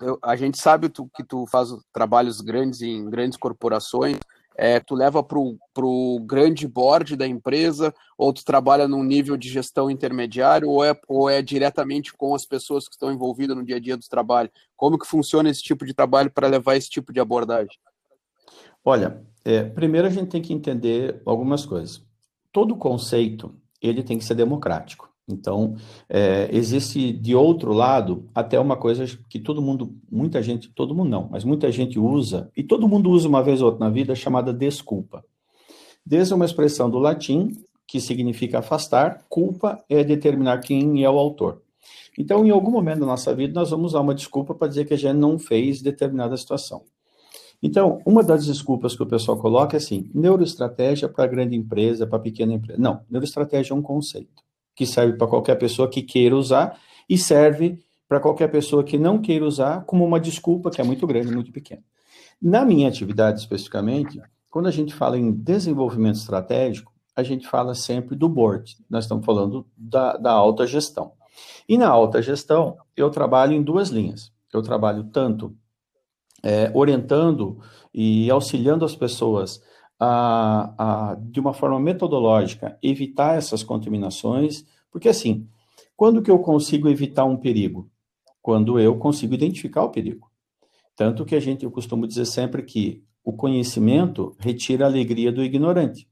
eu, 0.00 0.18
a 0.22 0.36
gente 0.36 0.58
sabe 0.58 0.88
tu, 0.88 1.08
que 1.14 1.24
tu 1.24 1.46
faz 1.46 1.70
trabalhos 1.92 2.40
grandes 2.40 2.82
em 2.82 3.08
grandes 3.08 3.38
corporações 3.38 4.18
é, 4.56 4.80
tu 4.80 4.94
leva 4.94 5.22
para 5.22 5.38
o 5.38 6.20
grande 6.20 6.66
board 6.66 7.14
da 7.14 7.26
empresa, 7.26 7.94
ou 8.16 8.32
tu 8.32 8.44
trabalha 8.44 8.88
num 8.88 9.04
nível 9.04 9.36
de 9.36 9.48
gestão 9.48 9.90
intermediário, 9.90 10.68
ou 10.68 10.82
é, 10.82 10.98
ou 11.06 11.28
é 11.28 11.42
diretamente 11.42 12.12
com 12.14 12.34
as 12.34 12.46
pessoas 12.46 12.88
que 12.88 12.94
estão 12.94 13.12
envolvidas 13.12 13.56
no 13.56 13.64
dia 13.64 13.76
a 13.76 13.80
dia 13.80 13.96
do 13.96 14.08
trabalho? 14.08 14.50
Como 14.74 14.98
que 14.98 15.06
funciona 15.06 15.50
esse 15.50 15.62
tipo 15.62 15.84
de 15.84 15.92
trabalho 15.92 16.30
para 16.30 16.48
levar 16.48 16.76
esse 16.76 16.88
tipo 16.88 17.12
de 17.12 17.20
abordagem? 17.20 17.78
Olha, 18.84 19.22
é, 19.44 19.62
primeiro 19.62 20.06
a 20.06 20.10
gente 20.10 20.30
tem 20.30 20.42
que 20.42 20.54
entender 20.54 21.20
algumas 21.26 21.66
coisas. 21.66 22.05
Todo 22.56 22.74
conceito, 22.74 23.54
ele 23.82 24.02
tem 24.02 24.16
que 24.16 24.24
ser 24.24 24.34
democrático. 24.34 25.10
Então, 25.28 25.76
é, 26.08 26.48
existe 26.50 27.12
de 27.12 27.34
outro 27.34 27.74
lado 27.74 28.30
até 28.34 28.58
uma 28.58 28.78
coisa 28.78 29.04
que 29.28 29.38
todo 29.38 29.60
mundo, 29.60 29.94
muita 30.10 30.42
gente, 30.42 30.70
todo 30.70 30.94
mundo 30.94 31.10
não, 31.10 31.28
mas 31.30 31.44
muita 31.44 31.70
gente 31.70 31.98
usa, 31.98 32.50
e 32.56 32.62
todo 32.62 32.88
mundo 32.88 33.10
usa 33.10 33.28
uma 33.28 33.42
vez 33.42 33.60
ou 33.60 33.66
outra 33.66 33.84
na 33.84 33.90
vida, 33.90 34.14
chamada 34.14 34.54
desculpa. 34.54 35.22
Des 36.02 36.32
é 36.32 36.34
uma 36.34 36.46
expressão 36.46 36.88
do 36.88 36.98
latim 36.98 37.50
que 37.86 38.00
significa 38.00 38.60
afastar, 38.60 39.26
culpa 39.28 39.84
é 39.86 40.02
determinar 40.02 40.60
quem 40.60 41.04
é 41.04 41.10
o 41.10 41.18
autor. 41.18 41.60
Então, 42.18 42.42
em 42.42 42.50
algum 42.50 42.70
momento 42.70 43.00
da 43.00 43.06
nossa 43.06 43.34
vida, 43.34 43.52
nós 43.52 43.68
vamos 43.68 43.92
usar 43.92 44.00
uma 44.00 44.14
desculpa 44.14 44.54
para 44.54 44.68
dizer 44.68 44.86
que 44.86 44.94
a 44.94 44.96
gente 44.96 45.18
não 45.18 45.38
fez 45.38 45.82
determinada 45.82 46.34
situação. 46.38 46.84
Então, 47.62 48.00
uma 48.04 48.22
das 48.22 48.46
desculpas 48.46 48.94
que 48.94 49.02
o 49.02 49.06
pessoal 49.06 49.38
coloca 49.38 49.76
é 49.76 49.78
assim: 49.78 50.10
neuroestratégia 50.14 51.08
para 51.08 51.26
grande 51.26 51.56
empresa, 51.56 52.06
para 52.06 52.18
pequena 52.18 52.52
empresa. 52.52 52.80
Não, 52.80 53.00
neuroestratégia 53.10 53.72
é 53.72 53.76
um 53.76 53.82
conceito 53.82 54.42
que 54.74 54.86
serve 54.86 55.16
para 55.16 55.26
qualquer 55.26 55.56
pessoa 55.56 55.88
que 55.88 56.02
queira 56.02 56.36
usar 56.36 56.78
e 57.08 57.16
serve 57.16 57.82
para 58.08 58.20
qualquer 58.20 58.48
pessoa 58.48 58.84
que 58.84 58.98
não 58.98 59.18
queira 59.18 59.44
usar 59.44 59.84
como 59.84 60.04
uma 60.04 60.20
desculpa 60.20 60.70
que 60.70 60.80
é 60.80 60.84
muito 60.84 61.06
grande, 61.06 61.32
muito 61.32 61.50
pequena. 61.50 61.82
Na 62.40 62.64
minha 62.64 62.88
atividade 62.88 63.40
especificamente, 63.40 64.20
quando 64.50 64.66
a 64.66 64.70
gente 64.70 64.94
fala 64.94 65.18
em 65.18 65.32
desenvolvimento 65.32 66.16
estratégico, 66.16 66.92
a 67.14 67.22
gente 67.22 67.48
fala 67.48 67.74
sempre 67.74 68.14
do 68.14 68.28
board. 68.28 68.76
Nós 68.88 69.04
estamos 69.04 69.24
falando 69.24 69.66
da, 69.76 70.16
da 70.18 70.32
alta 70.32 70.66
gestão. 70.66 71.12
E 71.68 71.78
na 71.78 71.88
alta 71.88 72.20
gestão, 72.20 72.76
eu 72.94 73.10
trabalho 73.10 73.54
em 73.54 73.62
duas 73.62 73.88
linhas. 73.88 74.30
Eu 74.52 74.62
trabalho 74.62 75.04
tanto 75.04 75.56
é, 76.42 76.70
orientando 76.74 77.58
e 77.92 78.30
auxiliando 78.30 78.84
as 78.84 78.94
pessoas 78.94 79.62
a, 79.98 80.74
a, 80.78 81.14
de 81.14 81.40
uma 81.40 81.52
forma 81.52 81.80
metodológica, 81.80 82.78
evitar 82.82 83.36
essas 83.36 83.62
contaminações, 83.62 84.64
porque 84.90 85.08
assim, 85.08 85.46
quando 85.96 86.22
que 86.22 86.30
eu 86.30 86.38
consigo 86.38 86.88
evitar 86.88 87.24
um 87.24 87.36
perigo? 87.36 87.90
Quando 88.42 88.78
eu 88.78 88.96
consigo 88.96 89.34
identificar 89.34 89.82
o 89.82 89.90
perigo. 89.90 90.30
Tanto 90.94 91.24
que 91.24 91.34
a 91.34 91.40
gente, 91.40 91.64
eu 91.64 91.70
costumo 91.70 92.06
dizer 92.06 92.26
sempre 92.26 92.62
que 92.62 93.02
o 93.24 93.32
conhecimento 93.32 94.36
retira 94.38 94.84
a 94.84 94.88
alegria 94.88 95.32
do 95.32 95.42
ignorante. 95.42 96.08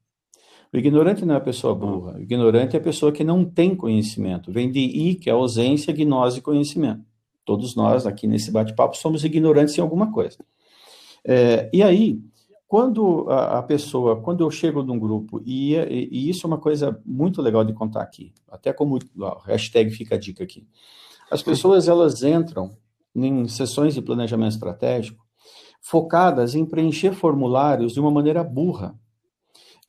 O 0.73 0.77
ignorante 0.77 1.25
não 1.25 1.35
é 1.35 1.39
a 1.39 1.41
pessoa 1.41 1.75
burra, 1.75 2.19
o 2.19 2.21
ignorante 2.21 2.75
é 2.75 2.81
a 2.81 2.83
pessoa 2.83 3.13
que 3.13 3.23
não 3.23 3.45
tem 3.45 3.77
conhecimento. 3.77 4.51
Vem 4.51 4.73
de 4.73 4.81
I, 4.81 5.15
que 5.15 5.31
é 5.31 5.33
ausência, 5.33 5.93
gnose 5.93 6.41
e 6.41 6.43
conhecimento. 6.43 7.05
Todos 7.45 7.75
nós 7.75 8.07
aqui 8.07 8.27
nesse 8.27 8.51
bate-papo 8.51 8.97
somos 8.97 9.25
ignorantes 9.25 9.77
em 9.77 9.81
alguma 9.81 10.11
coisa. 10.11 10.39
É, 11.25 11.71
e 11.73 11.83
aí, 11.83 12.21
quando 12.67 13.29
a, 13.31 13.59
a, 13.59 13.63
pessoa, 13.63 14.21
quando 14.21 14.43
eu 14.43 14.51
chego 14.51 14.83
num 14.83 14.99
grupo, 14.99 15.41
e, 15.45 15.75
e, 15.75 16.09
e, 16.11 16.31
isso 16.31 16.47
é 16.47 16.49
uma 16.49 16.59
coisa 16.59 17.01
muito 17.05 17.41
legal 17.41 17.65
de 17.65 17.73
contar 17.73 18.03
aqui, 18.03 18.33
até 18.49 18.73
como 18.73 18.99
hashtag 19.45 19.91
fica 19.91 20.15
a 20.15 20.19
dica 20.19 20.45
aqui. 20.45 20.67
As 21.31 21.43
pessoas, 21.43 21.89
elas 21.89 22.23
entram 22.23 22.71
em 23.15 23.47
sessões 23.49 23.95
de 23.95 24.03
planejamento 24.03 24.53
estratégico 24.53 25.25
focadas 25.81 26.55
em 26.55 26.65
preencher 26.65 27.13
formulários 27.13 27.93
de 27.93 28.01
uma 28.01 28.11
maneira 28.11 28.43
burra. 28.43 28.99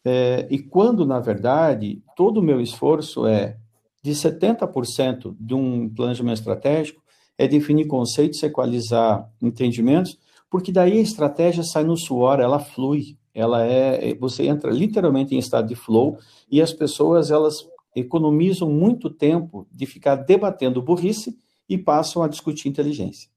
É, 0.03 0.45
e 0.51 0.59
quando, 0.59 1.05
na 1.05 1.19
verdade, 1.19 2.03
todo 2.15 2.39
o 2.39 2.43
meu 2.43 2.59
esforço 2.59 3.25
é 3.25 3.57
de 4.03 4.11
70% 4.11 5.35
de 5.39 5.55
um 5.55 5.89
planejamento 5.89 6.37
estratégico 6.37 7.01
é 7.37 7.47
definir 7.47 7.87
conceitos, 7.87 8.41
equalizar 8.43 9.29
entendimentos, 9.41 10.17
porque 10.49 10.71
daí 10.71 10.93
a 10.93 11.01
estratégia 11.01 11.63
sai 11.63 11.83
no 11.83 11.97
suor, 11.97 12.39
ela 12.39 12.59
flui, 12.59 13.17
ela 13.33 13.65
é, 13.65 14.15
você 14.15 14.47
entra 14.47 14.71
literalmente 14.71 15.35
em 15.35 15.39
estado 15.39 15.67
de 15.67 15.75
flow 15.75 16.17
e 16.49 16.61
as 16.61 16.71
pessoas 16.71 17.31
elas 17.31 17.67
economizam 17.95 18.69
muito 18.69 19.09
tempo 19.09 19.67
de 19.71 19.85
ficar 19.85 20.15
debatendo 20.15 20.81
burrice 20.81 21.37
e 21.67 21.77
passam 21.77 22.23
a 22.23 22.27
discutir 22.27 22.69
inteligência. 22.69 23.29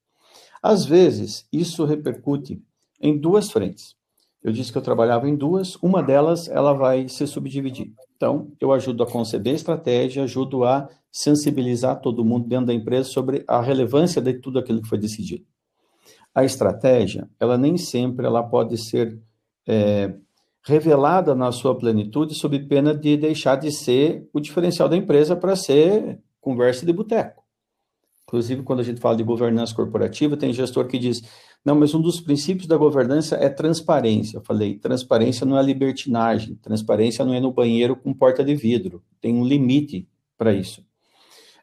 Às 0.62 0.84
vezes, 0.84 1.46
isso 1.52 1.84
repercute 1.84 2.62
em 3.00 3.16
duas 3.16 3.50
frentes. 3.50 3.97
Eu 4.48 4.52
disse 4.52 4.72
que 4.72 4.78
eu 4.78 4.82
trabalhava 4.82 5.28
em 5.28 5.36
duas, 5.36 5.76
uma 5.76 6.02
delas 6.02 6.48
ela 6.48 6.72
vai 6.72 7.08
se 7.08 7.26
subdividir. 7.26 7.92
Então, 8.16 8.50
eu 8.60 8.72
ajudo 8.72 9.02
a 9.02 9.06
conceber 9.06 9.54
estratégia, 9.54 10.24
ajudo 10.24 10.64
a 10.64 10.88
sensibilizar 11.10 12.00
todo 12.00 12.24
mundo 12.24 12.48
dentro 12.48 12.66
da 12.66 12.74
empresa 12.74 13.08
sobre 13.08 13.44
a 13.46 13.60
relevância 13.60 14.20
de 14.20 14.34
tudo 14.34 14.58
aquilo 14.58 14.82
que 14.82 14.88
foi 14.88 14.98
decidido 14.98 15.44
a 16.38 16.44
estratégia, 16.44 17.28
ela 17.40 17.58
nem 17.58 17.76
sempre 17.76 18.24
ela 18.24 18.44
pode 18.44 18.76
ser 18.78 19.18
é, 19.66 20.14
revelada 20.62 21.34
na 21.34 21.50
sua 21.50 21.76
plenitude 21.76 22.34
sob 22.34 22.56
pena 22.60 22.94
de 22.94 23.16
deixar 23.16 23.56
de 23.56 23.72
ser 23.72 24.28
o 24.32 24.38
diferencial 24.38 24.88
da 24.88 24.96
empresa 24.96 25.34
para 25.34 25.56
ser 25.56 26.20
conversa 26.40 26.86
de 26.86 26.92
boteco. 26.92 27.42
Inclusive, 28.28 28.62
quando 28.62 28.80
a 28.80 28.82
gente 28.82 29.00
fala 29.00 29.16
de 29.16 29.22
governança 29.22 29.74
corporativa, 29.74 30.36
tem 30.36 30.52
gestor 30.52 30.86
que 30.86 30.98
diz: 30.98 31.22
não, 31.64 31.74
mas 31.74 31.94
um 31.94 32.00
dos 32.00 32.20
princípios 32.20 32.66
da 32.66 32.76
governança 32.76 33.36
é 33.36 33.48
transparência. 33.48 34.36
Eu 34.36 34.42
falei: 34.42 34.78
transparência 34.78 35.46
não 35.46 35.58
é 35.58 35.62
libertinagem, 35.62 36.54
transparência 36.56 37.24
não 37.24 37.32
é 37.32 37.40
no 37.40 37.50
banheiro 37.50 37.96
com 37.96 38.12
porta 38.12 38.44
de 38.44 38.54
vidro, 38.54 39.02
tem 39.18 39.34
um 39.34 39.46
limite 39.46 40.06
para 40.36 40.52
isso. 40.52 40.86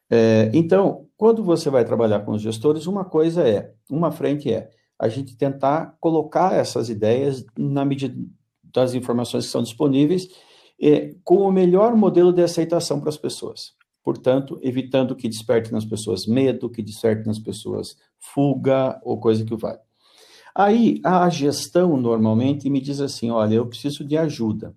É, 0.09 0.49
então, 0.55 1.05
quando 1.15 1.43
você 1.43 1.69
vai 1.69 1.85
trabalhar 1.85 2.21
com 2.21 2.31
os 2.31 2.41
gestores, 2.41 2.87
uma 2.87 3.05
coisa 3.05 3.47
é, 3.47 3.71
uma 3.87 4.11
frente 4.11 4.51
é 4.51 4.71
a 4.97 5.07
gente 5.07 5.37
tentar 5.37 5.95
colocar 5.99 6.55
essas 6.55 6.89
ideias 6.89 7.45
na 7.55 7.85
medida 7.85 8.15
das 8.63 8.95
informações 8.95 9.45
que 9.45 9.51
são 9.51 9.61
disponíveis 9.61 10.29
é, 10.81 11.13
com 11.23 11.37
o 11.37 11.51
melhor 11.51 11.95
modelo 11.95 12.33
de 12.33 12.41
aceitação 12.41 12.99
para 12.99 13.09
as 13.09 13.17
pessoas. 13.17 13.75
Portanto, 14.05 14.59
evitando 14.61 15.15
que 15.15 15.27
desperte 15.27 15.71
nas 15.73 15.83
pessoas 15.83 16.27
medo, 16.27 16.69
que 16.69 16.83
desperte 16.83 17.25
nas 17.25 17.39
pessoas 17.39 17.97
fuga 18.19 19.01
ou 19.03 19.19
coisa 19.19 19.43
que 19.43 19.55
vale. 19.55 19.79
Aí 20.53 21.01
a 21.03 21.27
gestão 21.27 21.97
normalmente 21.97 22.69
me 22.69 22.79
diz 22.79 23.01
assim: 23.01 23.31
olha, 23.31 23.55
eu 23.55 23.65
preciso 23.65 24.05
de 24.05 24.15
ajuda. 24.15 24.75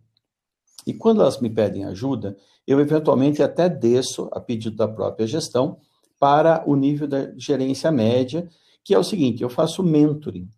E 0.87 0.95
quando 0.95 1.21
elas 1.21 1.39
me 1.43 1.51
pedem 1.51 1.85
ajuda, 1.85 2.39
eu 2.67 2.81
eventualmente 2.81 3.43
até 3.43 3.69
desço, 3.69 4.31
a 4.33 4.41
pedido 4.41 4.77
da 4.77 4.89
própria 4.89 5.27
gestão, 5.27 5.79
para 6.19 6.65
o 6.67 6.75
nível 6.75 7.07
da 7.07 7.31
gerência 7.37 7.93
média, 7.93 8.49
que 8.83 8.95
é 8.95 8.99
o 8.99 9.05
seguinte: 9.05 9.43
eu 9.43 9.51
faço 9.51 9.83
mentoring. 9.83 10.49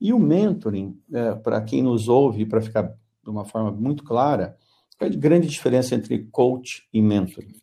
E 0.00 0.12
o 0.12 0.18
mentoring, 0.18 0.98
é, 1.12 1.34
para 1.36 1.60
quem 1.60 1.80
nos 1.80 2.08
ouve, 2.08 2.44
para 2.44 2.60
ficar 2.60 2.92
de 3.22 3.30
uma 3.30 3.44
forma 3.44 3.70
muito 3.70 4.02
clara, 4.02 4.56
qual 4.98 5.08
é 5.08 5.14
a 5.14 5.16
grande 5.16 5.46
diferença 5.46 5.94
entre 5.94 6.26
coach 6.32 6.88
e 6.92 7.00
mentoring? 7.00 7.60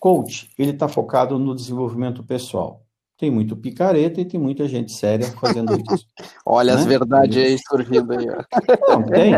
Coach, 0.00 0.50
ele 0.58 0.70
está 0.70 0.88
focado 0.88 1.38
no 1.38 1.54
desenvolvimento 1.54 2.24
pessoal. 2.24 2.82
Tem 3.18 3.30
muito 3.30 3.54
picareta 3.54 4.18
e 4.18 4.24
tem 4.24 4.40
muita 4.40 4.66
gente 4.66 4.92
séria 4.92 5.26
fazendo 5.26 5.74
isso. 5.92 6.06
Olha 6.44 6.74
né? 6.74 6.80
as 6.80 6.86
verdades 6.86 7.36
aí 7.36 7.58
surgindo 7.68 8.10
aí. 8.12 8.26
Não, 8.88 9.02
tem, 9.02 9.34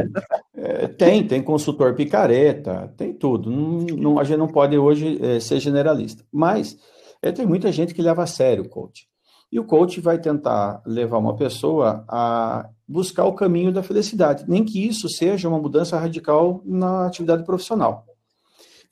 é, 0.55 0.87
tem, 0.87 1.27
tem 1.27 1.43
consultor 1.43 1.97
picareta, 1.97 2.95
tem 2.97 3.13
tudo. 3.13 3.51
Não, 3.51 3.97
não, 3.97 4.19
a 4.21 4.25
gente 4.25 4.39
não 4.39 4.47
pode 4.47 4.79
hoje 4.79 5.19
é, 5.21 5.41
ser 5.41 5.59
generalista. 5.59 6.25
Mas 6.33 6.79
é, 7.21 7.33
tem 7.33 7.45
muita 7.45 7.73
gente 7.73 7.93
que 7.93 8.01
leva 8.01 8.23
a 8.23 8.27
sério 8.27 8.63
o 8.63 8.69
coach. 8.69 9.09
E 9.51 9.59
o 9.59 9.65
coach 9.65 10.01
vai 10.01 10.19
tentar 10.19 10.81
levar 10.87 11.19
uma 11.19 11.35
pessoa 11.35 12.05
a 12.09 12.71
buscar 12.87 13.25
o 13.25 13.35
caminho 13.35 13.73
da 13.73 13.83
felicidade, 13.83 14.45
nem 14.47 14.65
que 14.65 14.87
isso 14.87 15.09
seja 15.09 15.49
uma 15.49 15.59
mudança 15.59 15.99
radical 15.99 16.63
na 16.65 17.07
atividade 17.07 17.45
profissional. 17.45 18.07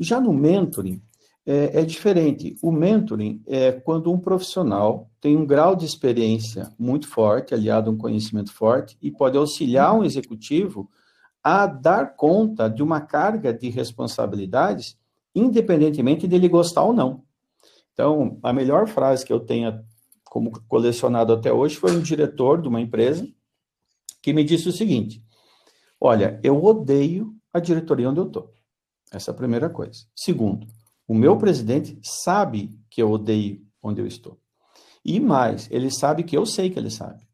Já 0.01 0.21
no 0.21 0.33
mentoring, 0.33 1.01
é, 1.53 1.81
é, 1.81 1.85
diferente. 1.85 2.55
O 2.63 2.71
mentoring 2.71 3.43
é 3.45 3.73
quando 3.73 4.13
um 4.13 4.21
profissional 4.21 5.11
tem 5.21 5.37
um 5.37 5.45
grau 5.45 5.75
de 5.75 5.85
experiência 5.85 6.73
muito 6.79 7.09
forte, 7.09 7.53
aliado 7.53 7.91
a 7.91 7.93
um 7.93 7.97
conhecimento 7.97 8.53
forte, 8.53 8.97
e 9.03 9.11
pode 9.11 9.37
auxiliar 9.37 9.93
um 9.93 10.05
executivo 10.05 10.89
a 11.43 11.67
dar 11.67 12.15
conta 12.15 12.71
de 12.71 12.85
uma 12.85 13.01
carga 13.01 13.53
de 13.53 13.69
responsabilidades, 13.69 14.97
independentemente 15.35 16.29
dele 16.29 16.49
gostar 16.49 16.85
ou 16.85 16.93
não. 16.93 17.25
Então, 17.95 18.39
a 18.45 18.53
melhor 18.53 18.87
frase 18.87 19.27
que 19.27 19.33
eu 19.33 19.41
tenho 19.41 19.85
como 20.23 20.53
colecionado 20.69 21.33
até 21.33 21.53
hoje 21.53 21.75
foi 21.75 21.91
um 21.91 22.01
diretor 22.01 22.63
de 22.63 22.69
uma 22.69 22.81
empresa 22.81 23.27
que 24.23 24.33
me 24.33 24.45
disse 24.45 24.69
o 24.69 24.73
seguinte: 24.73 25.21
Olha, 26.01 26.39
eu 26.45 26.65
odeio 26.65 27.35
a 27.53 27.59
diretoria 27.59 28.09
onde 28.09 28.21
eu 28.21 28.29
estou. 28.29 28.53
Essa 29.11 29.33
é 29.33 29.35
a 29.35 29.37
primeira 29.37 29.69
coisa. 29.69 30.05
Segundo, 30.15 30.69
o 31.11 31.15
meu 31.15 31.37
presidente 31.37 31.99
sabe 32.05 32.71
que 32.89 33.03
eu 33.03 33.11
odeio 33.11 33.61
onde 33.83 34.01
eu 34.01 34.07
estou. 34.07 34.39
E 35.05 35.19
mais, 35.19 35.69
ele 35.69 35.91
sabe 35.91 36.23
que 36.23 36.37
eu 36.37 36.47
sei 36.47 36.71
que 36.71 36.79
ele 36.79 36.89
sabe. 36.89 37.27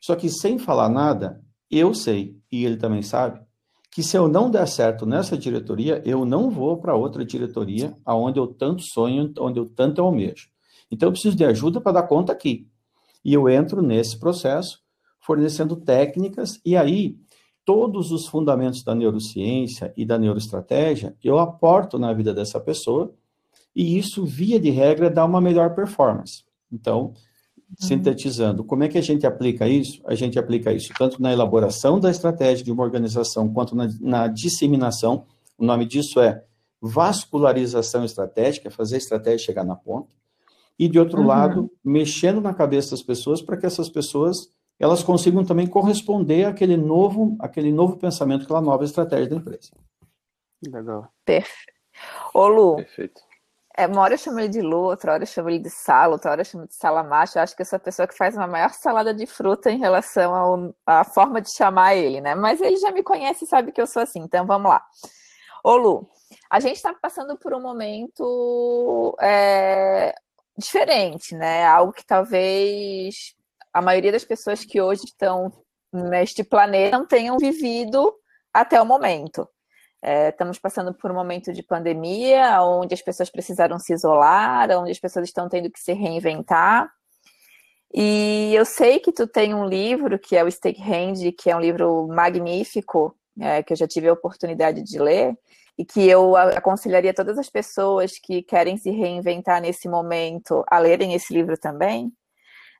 Só 0.00 0.16
que 0.16 0.28
sem 0.28 0.58
falar 0.58 0.88
nada, 0.88 1.40
eu 1.70 1.94
sei, 1.94 2.36
e 2.50 2.64
ele 2.64 2.76
também 2.76 3.00
sabe, 3.00 3.40
que 3.92 4.02
se 4.02 4.16
eu 4.16 4.26
não 4.26 4.50
der 4.50 4.66
certo 4.66 5.06
nessa 5.06 5.38
diretoria, 5.38 6.02
eu 6.04 6.24
não 6.24 6.50
vou 6.50 6.78
para 6.78 6.96
outra 6.96 7.24
diretoria 7.24 7.96
aonde 8.04 8.40
eu 8.40 8.46
tanto 8.48 8.82
sonho, 8.82 9.32
onde 9.38 9.60
eu 9.60 9.66
tanto 9.66 10.02
almejo. 10.02 10.48
Então 10.90 11.06
eu 11.06 11.12
preciso 11.12 11.36
de 11.36 11.44
ajuda 11.44 11.80
para 11.80 12.00
dar 12.00 12.08
conta 12.08 12.32
aqui. 12.32 12.66
E 13.24 13.32
eu 13.32 13.48
entro 13.48 13.82
nesse 13.82 14.18
processo, 14.18 14.80
fornecendo 15.20 15.76
técnicas, 15.76 16.60
e 16.66 16.76
aí 16.76 17.16
todos 17.64 18.10
os 18.10 18.26
fundamentos 18.26 18.82
da 18.82 18.94
neurociência 18.94 19.92
e 19.96 20.04
da 20.04 20.18
neuroestratégia, 20.18 21.14
eu 21.22 21.38
aporto 21.38 21.98
na 21.98 22.12
vida 22.12 22.34
dessa 22.34 22.60
pessoa, 22.60 23.14
e 23.74 23.96
isso, 23.98 24.24
via 24.24 24.60
de 24.60 24.70
regra, 24.70 25.08
dá 25.08 25.24
uma 25.24 25.40
melhor 25.40 25.74
performance. 25.74 26.44
Então, 26.70 27.06
uhum. 27.06 27.14
sintetizando, 27.78 28.64
como 28.64 28.84
é 28.84 28.88
que 28.88 28.98
a 28.98 29.02
gente 29.02 29.26
aplica 29.26 29.66
isso? 29.66 30.02
A 30.06 30.14
gente 30.14 30.38
aplica 30.38 30.72
isso 30.72 30.92
tanto 30.98 31.22
na 31.22 31.32
elaboração 31.32 31.98
da 31.98 32.10
estratégia 32.10 32.64
de 32.64 32.72
uma 32.72 32.82
organização, 32.82 33.52
quanto 33.52 33.74
na, 33.74 33.88
na 34.00 34.26
disseminação. 34.26 35.24
O 35.56 35.64
nome 35.64 35.86
disso 35.86 36.20
é 36.20 36.44
vascularização 36.80 38.04
estratégica, 38.04 38.70
fazer 38.70 38.96
a 38.96 38.98
estratégia 38.98 39.46
chegar 39.46 39.64
na 39.64 39.76
ponta. 39.76 40.14
E, 40.78 40.88
de 40.88 40.98
outro 40.98 41.20
uhum. 41.20 41.26
lado, 41.26 41.70
mexendo 41.84 42.40
na 42.40 42.52
cabeça 42.52 42.90
das 42.90 43.02
pessoas 43.02 43.40
para 43.40 43.56
que 43.56 43.66
essas 43.66 43.88
pessoas 43.88 44.50
elas 44.82 45.02
consigam 45.02 45.44
também 45.44 45.66
corresponder 45.66 46.44
àquele 46.44 46.76
novo, 46.76 47.36
àquele 47.38 47.70
novo 47.70 47.96
pensamento, 47.96 48.42
aquela 48.42 48.60
nova 48.60 48.84
estratégia 48.84 49.30
da 49.30 49.36
empresa. 49.36 49.70
Legal. 50.66 51.08
Perfeito. 51.24 51.72
Ô, 52.34 52.48
Lu. 52.48 52.76
Perfeito. 52.76 53.22
É, 53.76 53.86
uma 53.86 54.02
hora 54.02 54.14
eu 54.14 54.18
chamo 54.18 54.40
ele 54.40 54.48
de 54.48 54.60
Lu, 54.60 54.82
outra 54.82 55.12
hora 55.12 55.22
eu 55.22 55.26
chamo 55.26 55.48
ele 55.48 55.60
de 55.60 55.70
Sala, 55.70 56.14
outra 56.14 56.32
hora 56.32 56.40
eu 56.40 56.44
chamo 56.44 56.66
de 56.66 56.74
Salamacho. 56.74 57.38
Eu 57.38 57.42
acho 57.42 57.54
que 57.54 57.62
eu 57.62 57.66
sou 57.66 57.76
a 57.76 57.80
pessoa 57.80 58.08
que 58.08 58.16
faz 58.16 58.36
uma 58.36 58.48
maior 58.48 58.70
salada 58.70 59.14
de 59.14 59.24
fruta 59.24 59.70
em 59.70 59.78
relação 59.78 60.34
ao, 60.34 60.74
à 60.84 61.04
forma 61.04 61.40
de 61.40 61.54
chamar 61.54 61.94
ele, 61.94 62.20
né? 62.20 62.34
Mas 62.34 62.60
ele 62.60 62.76
já 62.76 62.90
me 62.90 63.04
conhece 63.04 63.44
e 63.44 63.48
sabe 63.48 63.70
que 63.70 63.80
eu 63.80 63.86
sou 63.86 64.02
assim, 64.02 64.18
então 64.18 64.44
vamos 64.46 64.68
lá. 64.68 64.84
Ô, 65.62 65.76
Lu, 65.76 66.10
a 66.50 66.58
gente 66.58 66.76
está 66.76 66.92
passando 66.92 67.38
por 67.38 67.54
um 67.54 67.62
momento 67.62 69.16
é, 69.20 70.12
diferente, 70.58 71.36
né? 71.36 71.64
Algo 71.64 71.92
que 71.92 72.04
talvez 72.04 73.36
a 73.72 73.82
maioria 73.82 74.12
das 74.12 74.24
pessoas 74.24 74.64
que 74.64 74.80
hoje 74.80 75.02
estão 75.04 75.52
neste 75.92 76.42
planeta 76.42 76.98
não 76.98 77.06
tenham 77.06 77.36
vivido 77.38 78.14
até 78.52 78.80
o 78.80 78.86
momento. 78.86 79.48
É, 80.04 80.30
estamos 80.30 80.58
passando 80.58 80.92
por 80.92 81.10
um 81.10 81.14
momento 81.14 81.52
de 81.52 81.62
pandemia, 81.62 82.60
onde 82.62 82.92
as 82.92 83.02
pessoas 83.02 83.30
precisaram 83.30 83.78
se 83.78 83.92
isolar, 83.92 84.70
onde 84.72 84.90
as 84.90 84.98
pessoas 84.98 85.28
estão 85.28 85.48
tendo 85.48 85.70
que 85.70 85.78
se 85.78 85.92
reinventar. 85.92 86.90
E 87.94 88.52
eu 88.54 88.64
sei 88.64 88.98
que 88.98 89.12
tu 89.12 89.26
tem 89.26 89.54
um 89.54 89.66
livro 89.66 90.18
que 90.18 90.34
é 90.34 90.42
o 90.42 90.50
Stake 90.50 90.82
Hand, 90.82 91.32
que 91.38 91.50
é 91.50 91.56
um 91.56 91.60
livro 91.60 92.08
magnífico, 92.08 93.16
é, 93.38 93.62
que 93.62 93.72
eu 93.72 93.76
já 93.76 93.86
tive 93.86 94.08
a 94.08 94.12
oportunidade 94.12 94.82
de 94.82 94.98
ler, 94.98 95.36
e 95.78 95.84
que 95.84 96.06
eu 96.08 96.36
aconselharia 96.36 97.14
todas 97.14 97.38
as 97.38 97.48
pessoas 97.48 98.12
que 98.18 98.42
querem 98.42 98.76
se 98.76 98.90
reinventar 98.90 99.60
nesse 99.60 99.88
momento 99.88 100.64
a 100.68 100.78
lerem 100.78 101.14
esse 101.14 101.32
livro 101.32 101.56
também. 101.56 102.12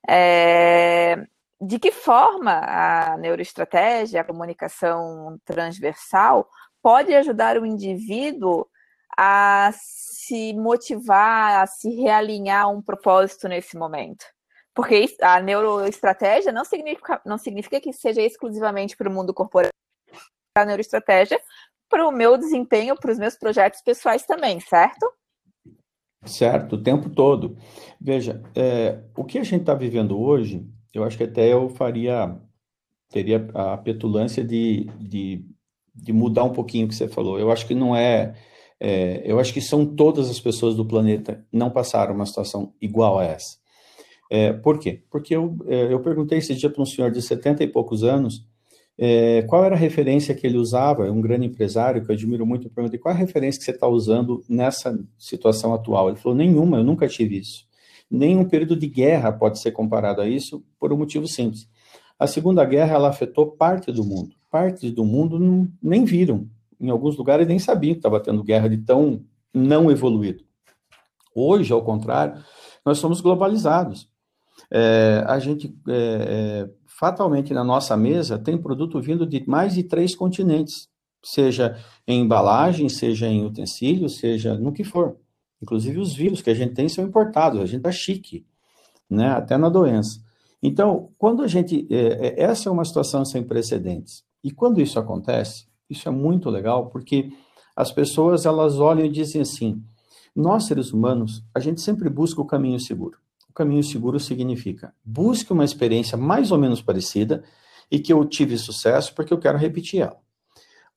É, 0.09 1.27
de 1.61 1.79
que 1.79 1.93
forma 1.93 2.53
a 2.53 3.17
neuroestratégia, 3.17 4.21
a 4.21 4.25
comunicação 4.25 5.39
transversal, 5.45 6.49
pode 6.83 7.15
ajudar 7.15 7.57
o 7.57 7.67
indivíduo 7.67 8.67
a 9.17 9.71
se 9.75 10.53
motivar, 10.55 11.63
a 11.63 11.67
se 11.67 11.91
realinhar 11.95 12.65
a 12.65 12.69
um 12.69 12.83
propósito 12.83 13.49
nesse 13.49 13.77
momento? 13.77 14.25
Porque 14.75 15.15
a 15.21 15.41
neuroestratégia 15.41 16.51
não 16.51 16.65
significa, 16.65 17.21
não 17.25 17.39
significa 17.39 17.81
que 17.81 17.93
seja 17.93 18.23
exclusivamente 18.23 18.97
para 18.97 19.09
o 19.09 19.13
mundo 19.13 19.35
corporativo. 19.35 19.73
A 20.57 20.65
neuroestratégia 20.65 21.41
para 21.89 22.09
o 22.09 22.11
meu 22.11 22.39
desempenho, 22.39 22.97
para 22.99 23.13
os 23.13 23.19
meus 23.19 23.37
projetos 23.37 23.83
pessoais 23.83 24.25
também, 24.25 24.59
certo? 24.61 25.13
Certo, 26.25 26.77
o 26.77 26.83
tempo 26.83 27.11
todo. 27.11 27.57
Veja, 28.01 28.43
é, 28.55 29.01
o 29.17 29.25
que 29.25 29.39
a 29.39 29.45
gente 29.45 29.61
está 29.61 29.75
vivendo 29.75 30.19
hoje, 30.21 30.65
eu 30.95 31.05
acho 31.05 31.17
que 31.17 31.25
até 31.25 31.53
eu 31.53 31.69
faria, 31.69 32.37
teria 33.11 33.49
a 33.55 33.77
petulância 33.77 34.45
de, 34.45 34.89
de, 35.01 35.45
de 35.95 36.13
mudar 36.13 36.45
um 36.45 36.53
pouquinho 36.53 36.87
o 36.87 36.89
que 36.89 36.95
você 36.95 37.09
falou. 37.09 37.39
Eu 37.39 37.51
acho 37.51 37.67
que 37.67 37.75
não 37.75 37.95
é, 37.97 38.35
é, 38.79 39.23
eu 39.25 39.39
acho 39.39 39.53
que 39.53 39.61
são 39.61 39.85
todas 39.85 40.31
as 40.31 40.39
pessoas 40.41 40.77
do 40.77 40.85
planeta 40.85 41.45
não 41.53 41.71
passaram 41.71 42.15
uma 42.15 42.27
situação 42.27 42.73
igual 42.81 43.19
a 43.19 43.25
essa. 43.25 43.59
É, 44.31 44.53
por 44.53 44.79
quê? 44.79 45.03
Porque 45.11 45.35
eu, 45.37 45.57
é, 45.67 45.93
eu 45.93 46.01
perguntei 46.01 46.39
esse 46.39 46.55
dia 46.55 46.71
para 46.71 46.83
um 46.83 46.87
senhor 46.87 47.11
de 47.11 47.21
70 47.21 47.65
e 47.65 47.69
poucos 47.69 48.03
anos 48.03 48.47
é, 48.99 49.43
qual 49.43 49.65
era 49.65 49.75
a 49.75 49.79
referência 49.79 50.35
que 50.35 50.47
ele 50.47 50.59
usava? 50.59 51.07
É 51.07 51.11
um 51.11 51.21
grande 51.21 51.47
empresário 51.47 52.05
que 52.05 52.11
eu 52.11 52.15
admiro 52.15 52.47
muito. 52.47 52.67
Eu 52.67 52.71
perguntei 52.71 52.99
qual 52.99 53.13
é 53.13 53.17
a 53.17 53.19
referência 53.21 53.59
que 53.59 53.65
você 53.65 53.71
está 53.71 53.89
usando 53.89 54.45
nessa 54.49 54.99
situação 55.19 55.73
atual. 55.73 56.09
Ele 56.09 56.19
falou: 56.19 56.37
nenhuma, 56.37 56.79
eu 56.79 56.85
nunca 56.85 57.09
tive 57.09 57.39
isso. 57.39 57.67
Nenhum 58.11 58.45
período 58.45 58.77
de 58.77 58.87
guerra 58.87 59.33
pode 59.33 59.59
ser 59.59 59.73
comparado 59.73 60.21
a 60.21 60.29
isso 60.29 60.63
por 60.79 60.93
um 60.93 60.97
motivo 60.99 61.27
simples. 61.27 61.67
A 62.19 62.27
Segunda 62.27 62.65
Guerra 62.65 62.95
ela 62.95 63.09
afetou 63.09 63.53
parte 63.53 63.91
do 63.91 64.05
mundo. 64.05 64.37
Parte 64.51 64.91
do 64.91 65.05
mundo 65.05 65.41
não, 65.41 65.67
nem 65.83 66.05
viram. 66.05 66.47
Em 66.79 66.91
alguns 66.91 67.17
lugares 67.17 67.49
nem 67.49 67.59
sabiam 67.59 67.95
que 67.95 68.01
estava 68.01 68.21
tendo 68.21 68.45
guerra 68.45 68.69
de 68.69 68.77
tão 68.77 69.25
não 69.53 69.91
evoluído. 69.91 70.45
Hoje, 71.35 71.73
ao 71.73 71.83
contrário, 71.83 72.43
nós 72.85 72.99
somos 72.99 73.21
globalizados. 73.21 74.12
É, 74.75 75.23
a 75.27 75.39
gente 75.39 75.77
é, 75.87 76.67
é 76.67 76.71
fatalmente 76.87 77.53
na 77.53 77.63
nossa 77.63 77.95
mesa 77.95 78.39
tem 78.39 78.57
produto 78.57 79.01
vindo 79.01 79.27
de 79.27 79.45
mais 79.47 79.75
de 79.75 79.83
três 79.83 80.15
continentes, 80.15 80.89
seja 81.23 81.77
em 82.07 82.23
embalagem, 82.23 82.89
seja 82.89 83.27
em 83.27 83.45
utensílios, 83.45 84.17
seja 84.17 84.55
no 84.55 84.73
que 84.73 84.83
for. 84.83 85.17
Inclusive 85.63 86.01
os 86.01 86.15
vírus 86.15 86.41
que 86.41 86.51
a 86.51 86.55
gente 86.55 86.75
tem 86.75 86.89
são 86.89 87.05
importados, 87.05 87.61
a 87.61 87.67
gente 87.67 87.83
tá 87.83 87.93
chique, 87.93 88.47
né? 89.09 89.29
Até 89.31 89.57
na 89.59 89.69
doença. 89.69 90.21
Então, 90.63 91.11
quando 91.19 91.43
a 91.43 91.47
gente, 91.47 91.87
é, 91.91 92.29
é, 92.29 92.43
essa 92.43 92.69
é 92.69 92.73
uma 92.73 92.85
situação 92.85 93.25
sem 93.25 93.43
precedentes. 93.43 94.25
E 94.43 94.51
quando 94.51 94.81
isso 94.81 94.99
acontece, 94.99 95.67
isso 95.91 96.09
é 96.09 96.13
muito 96.13 96.49
legal, 96.49 96.87
porque 96.87 97.31
as 97.77 97.93
pessoas 97.93 98.47
elas 98.47 98.79
olham 98.79 99.05
e 99.05 99.11
dizem 99.11 99.43
assim: 99.43 99.83
Nós, 100.35 100.67
seres 100.67 100.93
humanos, 100.93 101.45
a 101.55 101.61
gente 101.61 101.81
sempre 101.81 102.09
busca 102.09 102.41
o 102.41 102.47
caminho 102.47 102.81
seguro. 102.81 103.22
O 103.53 103.55
caminho 103.55 103.85
seguro 103.85 104.19
significa 104.19 104.95
busque 105.05 105.53
uma 105.53 105.63
experiência 105.63 106.17
mais 106.17 106.51
ou 106.51 106.57
menos 106.57 106.81
parecida 106.81 107.45
e 107.91 107.99
que 107.99 108.11
eu 108.11 108.25
tive 108.25 108.57
sucesso 108.57 109.15
porque 109.15 109.31
eu 109.31 109.39
quero 109.39 109.59
repetir 109.59 110.01
ela. 110.01 110.17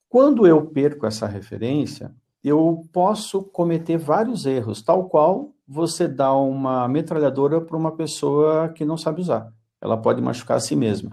Quando 0.08 0.46
eu 0.46 0.64
perco 0.64 1.04
essa 1.04 1.26
referência, 1.26 2.14
eu 2.42 2.88
posso 2.94 3.42
cometer 3.42 3.98
vários 3.98 4.46
erros, 4.46 4.80
tal 4.80 5.06
qual 5.06 5.52
você 5.68 6.08
dá 6.08 6.32
uma 6.32 6.88
metralhadora 6.88 7.60
para 7.60 7.76
uma 7.76 7.92
pessoa 7.92 8.70
que 8.70 8.86
não 8.86 8.96
sabe 8.96 9.20
usar. 9.20 9.52
Ela 9.78 9.98
pode 9.98 10.22
machucar 10.22 10.56
a 10.56 10.60
si 10.60 10.74
mesma. 10.74 11.10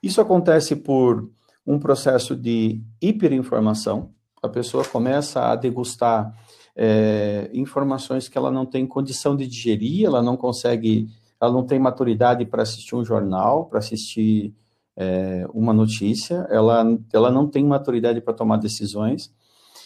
Isso 0.00 0.20
acontece 0.20 0.76
por 0.76 1.28
um 1.66 1.76
processo 1.80 2.36
de 2.36 2.80
hiperinformação. 3.02 4.12
A 4.40 4.48
pessoa 4.48 4.84
começa 4.84 5.40
a 5.40 5.56
degustar 5.56 6.32
é, 6.80 7.50
informações 7.52 8.28
que 8.28 8.38
ela 8.38 8.52
não 8.52 8.64
tem 8.64 8.86
condição 8.86 9.34
de 9.34 9.48
digerir, 9.48 10.06
ela 10.06 10.22
não 10.22 10.36
consegue, 10.36 11.08
ela 11.40 11.52
não 11.52 11.66
tem 11.66 11.76
maturidade 11.76 12.46
para 12.46 12.62
assistir 12.62 12.94
um 12.94 13.04
jornal, 13.04 13.66
para 13.66 13.80
assistir 13.80 14.54
é, 14.96 15.44
uma 15.52 15.72
notícia, 15.72 16.46
ela, 16.48 16.86
ela 17.12 17.32
não 17.32 17.48
tem 17.48 17.64
maturidade 17.64 18.20
para 18.20 18.32
tomar 18.32 18.58
decisões. 18.58 19.34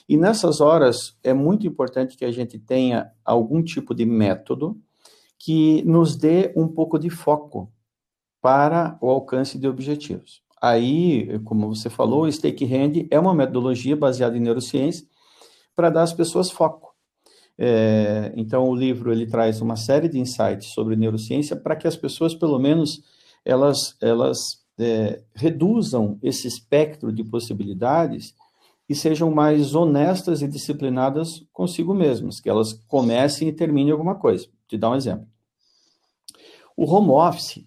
E 0.07 0.19
nessas 0.19 0.61
horas 0.61 1.17
é 1.25 1.33
muito 1.33 1.67
importante 1.67 2.15
que 2.15 2.27
a 2.27 2.31
gente 2.31 2.59
tenha 2.59 3.11
algum 3.25 3.63
tipo 3.63 3.95
de 3.95 4.05
método 4.05 4.79
que 5.39 5.83
nos 5.85 6.15
dê 6.15 6.53
um 6.55 6.69
pouco 6.69 6.99
de 6.99 7.09
foco 7.09 7.73
para 8.41 8.99
o 9.01 9.09
alcance 9.09 9.59
de 9.59 9.67
objetivos. 9.67 10.43
Aí, 10.61 11.39
como 11.41 11.75
você 11.75 11.89
falou, 11.89 12.25
o 12.25 12.33
Stake 12.33 12.67
Hand 12.67 13.07
é 13.11 13.19
uma 13.19 13.35
metodologia 13.35 13.97
baseada 13.97 14.37
em 14.37 14.41
neurociência 14.41 15.07
para 15.75 15.91
dar 15.91 16.03
às 16.03 16.13
pessoas 16.13 16.51
foco. 16.51 16.93
É, 17.59 18.33
então, 18.37 18.69
o 18.69 18.75
livro 18.75 19.13
ele 19.13 19.27
traz 19.27 19.61
uma 19.61 19.77
série 19.77 20.09
de 20.09 20.19
insights 20.19 20.73
sobre 20.73 20.97
neurociência 20.97 21.55
para 21.55 21.77
que 21.77 21.87
as 21.87 21.97
pessoas, 21.97 22.35
pelo 22.35 22.59
menos, 22.59 23.03
elas, 23.45 23.97
elas 24.01 24.63
é, 24.79 25.23
reduzam 25.35 26.19
esse 26.23 26.49
espectro 26.49 27.13
de 27.13 27.23
possibilidades 27.25 28.35
e 28.89 28.95
sejam 28.95 29.31
mais 29.31 29.75
honestas 29.75 30.43
e 30.43 30.49
disciplinadas 30.49 31.45
consigo 31.53 31.95
mesmas, 31.95 32.41
que 32.41 32.49
elas 32.49 32.73
comecem 32.89 33.49
e 33.49 33.53
terminem 33.53 33.93
alguma 33.93 34.15
coisa. 34.15 34.47
Vou 34.47 34.55
te 34.69 34.77
dar 34.77 34.91
um 34.91 34.97
exemplo. 34.97 35.27
O 36.77 36.85
home 36.85 37.11
office, 37.11 37.65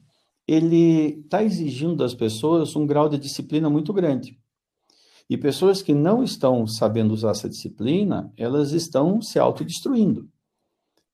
ele 0.48 1.22
está 1.24 1.44
exigindo 1.44 1.96
das 1.96 2.13
pessoas 2.13 2.76
um 2.76 2.86
grau 2.86 3.08
de 3.08 3.18
disciplina 3.18 3.70
muito 3.70 3.94
grande. 3.94 4.38
E 5.30 5.38
pessoas 5.38 5.82
que 5.82 5.94
não 5.94 6.24
estão 6.24 6.68
sabendo 6.68 7.14
usar 7.14 7.32
essa 7.32 7.50
disciplina, 7.50 8.32
elas 8.38 8.72
estão 8.72 9.22
se 9.22 9.40
autodestruindo. 9.40 10.30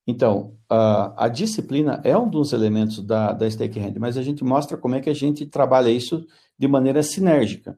Então, 0.06 0.54
a, 0.70 1.26
a, 1.26 1.28
disciplina 1.30 2.02
é 2.04 2.18
um 2.18 2.30
dos 2.30 2.52
elementos 2.54 3.02
da, 3.02 3.32
da 3.32 3.50
Stake 3.50 3.80
mas 4.00 4.18
a 4.18 4.24
gente 4.24 4.44
mostra 4.44 4.76
como 4.76 4.96
é 4.96 5.00
que 5.00 5.10
a 5.10 5.14
gente 5.14 5.46
trabalha 5.46 5.90
isso 5.90 6.26
de 6.58 6.68
maneira 6.68 7.04
sinérgica. 7.04 7.78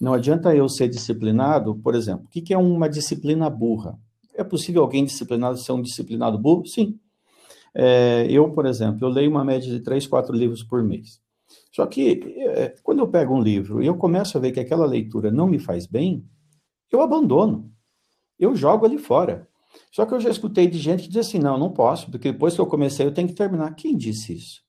Não 0.00 0.14
adianta 0.14 0.54
eu 0.54 0.68
ser 0.68 0.88
disciplinado, 0.88 1.74
por 1.76 1.94
exemplo, 1.94 2.24
o 2.26 2.28
que, 2.28 2.40
que 2.40 2.54
é 2.54 2.58
uma 2.58 2.88
disciplina 2.88 3.50
burra? 3.50 3.98
É 4.34 4.42
possível 4.42 4.82
alguém 4.82 5.04
disciplinado 5.04 5.58
ser 5.58 5.72
um 5.72 5.82
disciplinado 5.82 6.38
burro? 6.38 6.66
Sim. 6.66 6.98
É, 7.74 8.26
eu, 8.30 8.50
por 8.50 8.66
exemplo, 8.66 9.06
eu 9.06 9.10
leio 9.10 9.30
uma 9.30 9.44
média 9.44 9.70
de 9.70 9.80
três, 9.80 10.06
quatro 10.06 10.34
livros 10.34 10.62
por 10.62 10.82
mês. 10.82 11.20
Só 11.72 11.86
que 11.86 12.20
é, 12.36 12.74
quando 12.82 12.98
eu 12.98 13.08
pego 13.08 13.34
um 13.34 13.40
livro 13.40 13.82
e 13.82 13.86
eu 13.86 13.96
começo 13.96 14.36
a 14.36 14.40
ver 14.40 14.52
que 14.52 14.60
aquela 14.60 14.86
leitura 14.86 15.30
não 15.30 15.46
me 15.46 15.58
faz 15.58 15.86
bem, 15.86 16.24
eu 16.90 17.00
abandono. 17.00 17.70
Eu 18.38 18.54
jogo 18.54 18.86
ali 18.86 18.98
fora. 18.98 19.48
Só 19.90 20.06
que 20.06 20.14
eu 20.14 20.20
já 20.20 20.30
escutei 20.30 20.66
de 20.66 20.78
gente 20.78 21.04
que 21.04 21.08
diz 21.08 21.26
assim: 21.26 21.38
não, 21.38 21.58
não 21.58 21.70
posso, 21.70 22.10
porque 22.10 22.32
depois 22.32 22.54
que 22.54 22.60
eu 22.60 22.66
comecei 22.66 23.06
eu 23.06 23.12
tenho 23.12 23.28
que 23.28 23.34
terminar. 23.34 23.74
Quem 23.74 23.96
disse 23.96 24.34
isso? 24.34 24.62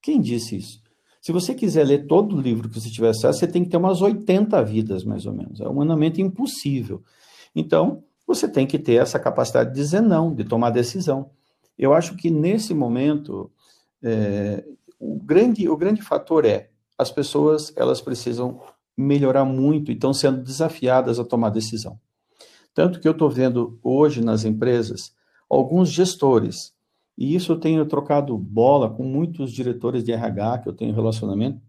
Quem 0.00 0.20
disse 0.20 0.56
isso? 0.56 0.82
Se 1.20 1.30
você 1.30 1.54
quiser 1.54 1.86
ler 1.86 2.06
todo 2.06 2.36
o 2.36 2.40
livro 2.40 2.68
que 2.68 2.80
você 2.80 2.90
tiver 2.90 3.10
acesso, 3.10 3.38
você 3.38 3.46
tem 3.46 3.62
que 3.62 3.70
ter 3.70 3.76
umas 3.76 4.02
80 4.02 4.60
vidas, 4.64 5.04
mais 5.04 5.24
ou 5.24 5.32
menos. 5.32 5.60
É 5.60 5.68
humanamente 5.68 6.20
impossível. 6.20 7.02
Então, 7.54 8.02
você 8.26 8.48
tem 8.48 8.66
que 8.66 8.78
ter 8.78 8.94
essa 8.94 9.20
capacidade 9.20 9.70
de 9.70 9.76
dizer 9.76 10.00
não, 10.00 10.34
de 10.34 10.42
tomar 10.42 10.70
decisão. 10.70 11.30
Eu 11.78 11.94
acho 11.94 12.16
que 12.16 12.28
nesse 12.28 12.74
momento, 12.74 13.52
é, 14.02 14.64
o 15.02 15.18
grande, 15.18 15.68
o 15.68 15.76
grande 15.76 16.00
fator 16.00 16.44
é 16.44 16.70
as 16.96 17.10
pessoas 17.10 17.72
elas 17.76 18.00
precisam 18.00 18.60
melhorar 18.96 19.44
muito 19.44 19.90
e 19.90 19.94
estão 19.94 20.14
sendo 20.14 20.40
desafiadas 20.44 21.18
a 21.18 21.24
tomar 21.24 21.50
decisão. 21.50 21.98
Tanto 22.72 23.00
que 23.00 23.08
eu 23.08 23.12
estou 23.12 23.28
vendo 23.28 23.80
hoje 23.82 24.22
nas 24.22 24.44
empresas 24.44 25.12
alguns 25.50 25.90
gestores, 25.90 26.72
e 27.18 27.34
isso 27.34 27.50
eu 27.50 27.58
tenho 27.58 27.84
trocado 27.84 28.38
bola 28.38 28.88
com 28.88 29.02
muitos 29.02 29.52
diretores 29.52 30.04
de 30.04 30.12
RH 30.12 30.58
que 30.58 30.68
eu 30.68 30.72
tenho 30.72 30.94
relacionamento. 30.94 31.60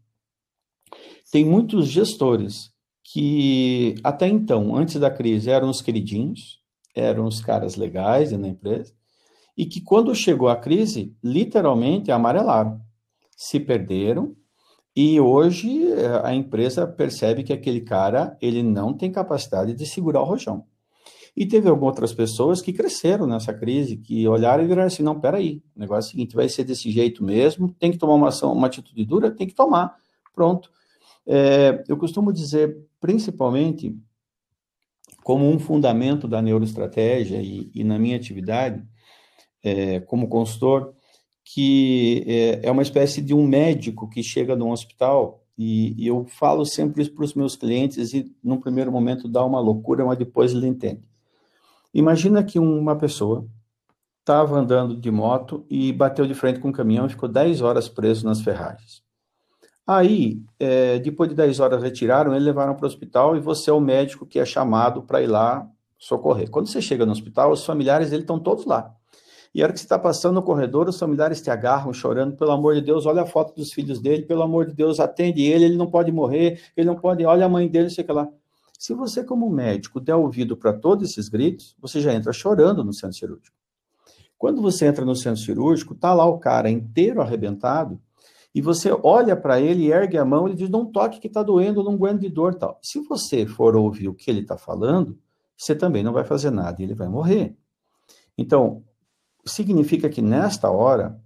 Tem 1.32 1.44
muitos 1.44 1.88
gestores 1.88 2.72
que 3.04 3.96
até 4.04 4.28
então, 4.28 4.76
antes 4.76 5.00
da 5.00 5.10
crise, 5.10 5.50
eram 5.50 5.72
os 5.72 5.82
queridinhos, 5.82 6.62
eram 6.96 7.26
os 7.26 7.42
caras 7.42 7.76
legais 7.76 8.32
na 8.32 8.48
empresa, 8.48 8.94
e 9.58 9.66
que 9.66 9.82
quando 9.82 10.14
chegou 10.14 10.50
a 10.50 10.56
crise, 10.56 11.16
literalmente 11.24 12.12
amarelaram 12.12 12.83
se 13.44 13.60
perderam 13.60 14.34
e 14.96 15.20
hoje 15.20 15.92
eh, 15.92 16.22
a 16.24 16.34
empresa 16.34 16.88
percebe 16.88 17.44
que 17.44 17.52
aquele 17.52 17.82
cara 17.82 18.38
ele 18.42 18.64
não 18.64 18.94
tem 18.94 19.12
capacidade 19.12 19.74
de 19.74 19.86
segurar 19.86 20.22
o 20.22 20.26
rojão. 20.26 20.66
E 21.36 21.46
teve 21.46 21.68
algumas 21.68 21.92
outras 21.92 22.14
pessoas 22.14 22.62
que 22.62 22.72
cresceram 22.72 23.28
nessa 23.28 23.54
crise, 23.54 23.98
que 23.98 24.26
olharam 24.30 24.64
e 24.64 24.68
viram 24.68 24.84
assim, 24.84 25.04
não, 25.04 25.20
peraí, 25.20 25.62
o 25.76 25.80
negócio 25.80 26.08
é 26.08 26.10
o 26.10 26.12
seguinte, 26.12 26.36
vai 26.36 26.48
ser 26.48 26.64
desse 26.64 26.90
jeito 26.90 27.22
mesmo, 27.22 27.76
tem 27.78 27.92
que 27.92 27.98
tomar 27.98 28.14
uma 28.14 28.30
ação, 28.30 28.54
uma 28.54 28.68
atitude 28.68 29.04
dura, 29.04 29.30
tem 29.30 29.46
que 29.46 29.54
tomar, 29.54 29.94
pronto. 30.34 30.72
É, 31.28 31.84
eu 31.90 31.98
costumo 31.98 32.32
dizer, 32.32 32.78
principalmente, 33.02 33.94
como 35.22 35.50
um 35.50 35.60
fundamento 35.60 36.30
da 36.30 36.42
neuroestratégia 36.42 37.42
e, 37.42 37.70
e 37.76 37.84
na 37.84 38.00
minha 38.00 38.16
atividade, 38.16 38.82
é, 39.62 40.00
como 40.02 40.30
consultor, 40.30 40.94
que 41.44 42.24
é, 42.26 42.68
é 42.68 42.72
uma 42.72 42.82
espécie 42.82 43.22
de 43.22 43.34
um 43.34 43.46
médico 43.46 44.10
que 44.10 44.24
chega 44.24 44.56
num 44.56 44.72
hospital 44.72 45.44
e, 45.58 45.94
e 46.02 46.08
eu 46.08 46.26
falo 46.26 46.66
sempre 46.66 47.02
isso 47.02 47.14
para 47.14 47.26
os 47.26 47.34
meus 47.34 47.56
clientes 47.56 48.14
e 48.14 48.32
num 48.44 48.60
primeiro 48.60 48.92
momento 48.92 49.28
dá 49.28 49.44
uma 49.46 49.60
loucura, 49.60 50.06
mas 50.06 50.18
depois 50.18 50.52
ele 50.52 50.68
entende. 50.68 51.04
Imagina 51.94 52.44
que 52.44 52.58
uma 52.58 52.96
pessoa 52.96 53.48
estava 54.20 54.58
andando 54.58 54.96
de 54.96 55.12
moto 55.12 55.66
e 55.70 55.92
bateu 55.92 56.26
de 56.26 56.34
frente 56.34 56.60
com 56.60 56.70
um 56.70 56.74
caminhão 56.74 57.06
e 57.06 57.10
ficou 57.10 57.30
10 57.30 57.62
horas 57.62 57.90
preso 57.90 58.26
nas 58.26 58.42
ferragens. 58.42 59.04
Aí, 59.86 60.42
é, 60.58 60.98
depois 61.00 61.30
de 61.30 61.36
10 61.36 61.60
horas 61.60 61.84
retiraram, 61.84 62.34
ele 62.34 62.46
levaram 62.46 62.74
para 62.74 62.86
o 62.86 62.88
hospital 62.88 63.36
e 63.36 63.42
você 63.42 63.70
é 63.70 63.74
o 63.74 63.82
médico 63.82 64.26
que 64.26 64.40
é 64.40 64.46
chamado 64.46 65.04
para 65.04 65.22
ir 65.22 65.28
lá 65.28 65.70
socorrer. 66.00 66.50
Quando 66.50 66.68
você 66.68 66.82
chega 66.82 67.06
no 67.06 67.12
hospital, 67.12 67.52
os 67.52 67.66
familiares 67.66 68.10
dele 68.10 68.24
estão 68.24 68.40
todos 68.40 68.66
lá. 68.66 68.96
E 69.54 69.62
a 69.62 69.66
hora 69.66 69.74
que 69.74 69.80
você 69.80 69.86
está 69.86 70.00
passando 70.00 70.36
no 70.36 70.42
corredor, 70.42 70.90
os 70.90 70.98
familiares 70.98 71.42
te 71.42 71.52
agarram 71.52 71.94
chorando, 71.94 72.36
pelo 72.36 72.52
amor 72.52 72.74
de 72.74 72.82
Deus, 72.82 73.06
olha 73.06 73.22
a 73.22 73.26
foto 73.26 73.56
dos 73.56 73.72
filhos 73.72 74.00
dele, 74.00 74.24
pelo 74.24 74.42
amor 74.42 74.66
de 74.66 74.74
Deus, 74.74 75.00
atende 75.00 75.44
ele, 75.44 75.66
ele 75.66 75.78
não 75.78 75.90
pode 75.90 76.12
morrer, 76.12 76.60
ele 76.76 76.88
não 76.88 76.96
pode, 76.96 77.24
olha 77.24 77.46
a 77.46 77.50
mãe 77.50 77.68
dele, 77.68 77.90
sei 77.90 78.06
lá. 78.10 78.28
Se 78.80 78.94
você, 78.94 79.24
como 79.24 79.50
médico, 79.50 80.00
der 80.00 80.16
ouvido 80.16 80.58
para 80.58 80.74
todos 80.74 81.12
esses 81.12 81.30
gritos, 81.30 81.76
você 81.80 82.02
já 82.02 82.14
entra 82.14 82.34
chorando 82.34 82.84
no 82.84 82.92
centro 82.92 83.16
cirúrgico. 83.16 83.56
Quando 84.38 84.62
você 84.62 84.88
entra 84.88 85.06
no 85.06 85.16
centro 85.16 85.40
cirúrgico, 85.40 85.94
tá 85.96 86.14
lá 86.14 86.26
o 86.26 86.40
cara 86.40 86.70
inteiro 86.70 87.22
arrebentado, 87.22 88.02
e 88.56 88.62
você 88.62 88.92
olha 89.04 89.36
para 89.36 89.60
ele, 89.60 89.92
ergue 89.92 90.18
a 90.18 90.26
mão, 90.26 90.48
ele 90.48 90.56
diz: 90.56 90.70
Não 90.70 90.86
toque 90.86 91.20
que 91.20 91.28
está 91.28 91.42
doendo, 91.42 91.84
não 91.84 91.94
aguento 91.94 92.22
de 92.22 92.30
dor 92.30 92.54
tal. 92.54 92.78
Se 92.82 93.00
você 93.00 93.48
for 93.48 93.76
ouvir 93.76 94.08
o 94.08 94.14
que 94.14 94.30
ele 94.30 94.42
está 94.42 94.58
falando, 94.58 95.18
você 95.58 95.74
também 95.74 96.04
não 96.04 96.14
vai 96.14 96.24
fazer 96.24 96.52
nada 96.52 96.80
e 96.80 96.86
ele 96.86 96.94
vai 96.94 97.08
morrer. 97.08 97.56
Então, 98.38 98.84
significa 99.46 100.10
que 100.10 100.22
nesta 100.22 100.70
hora, 100.70 101.20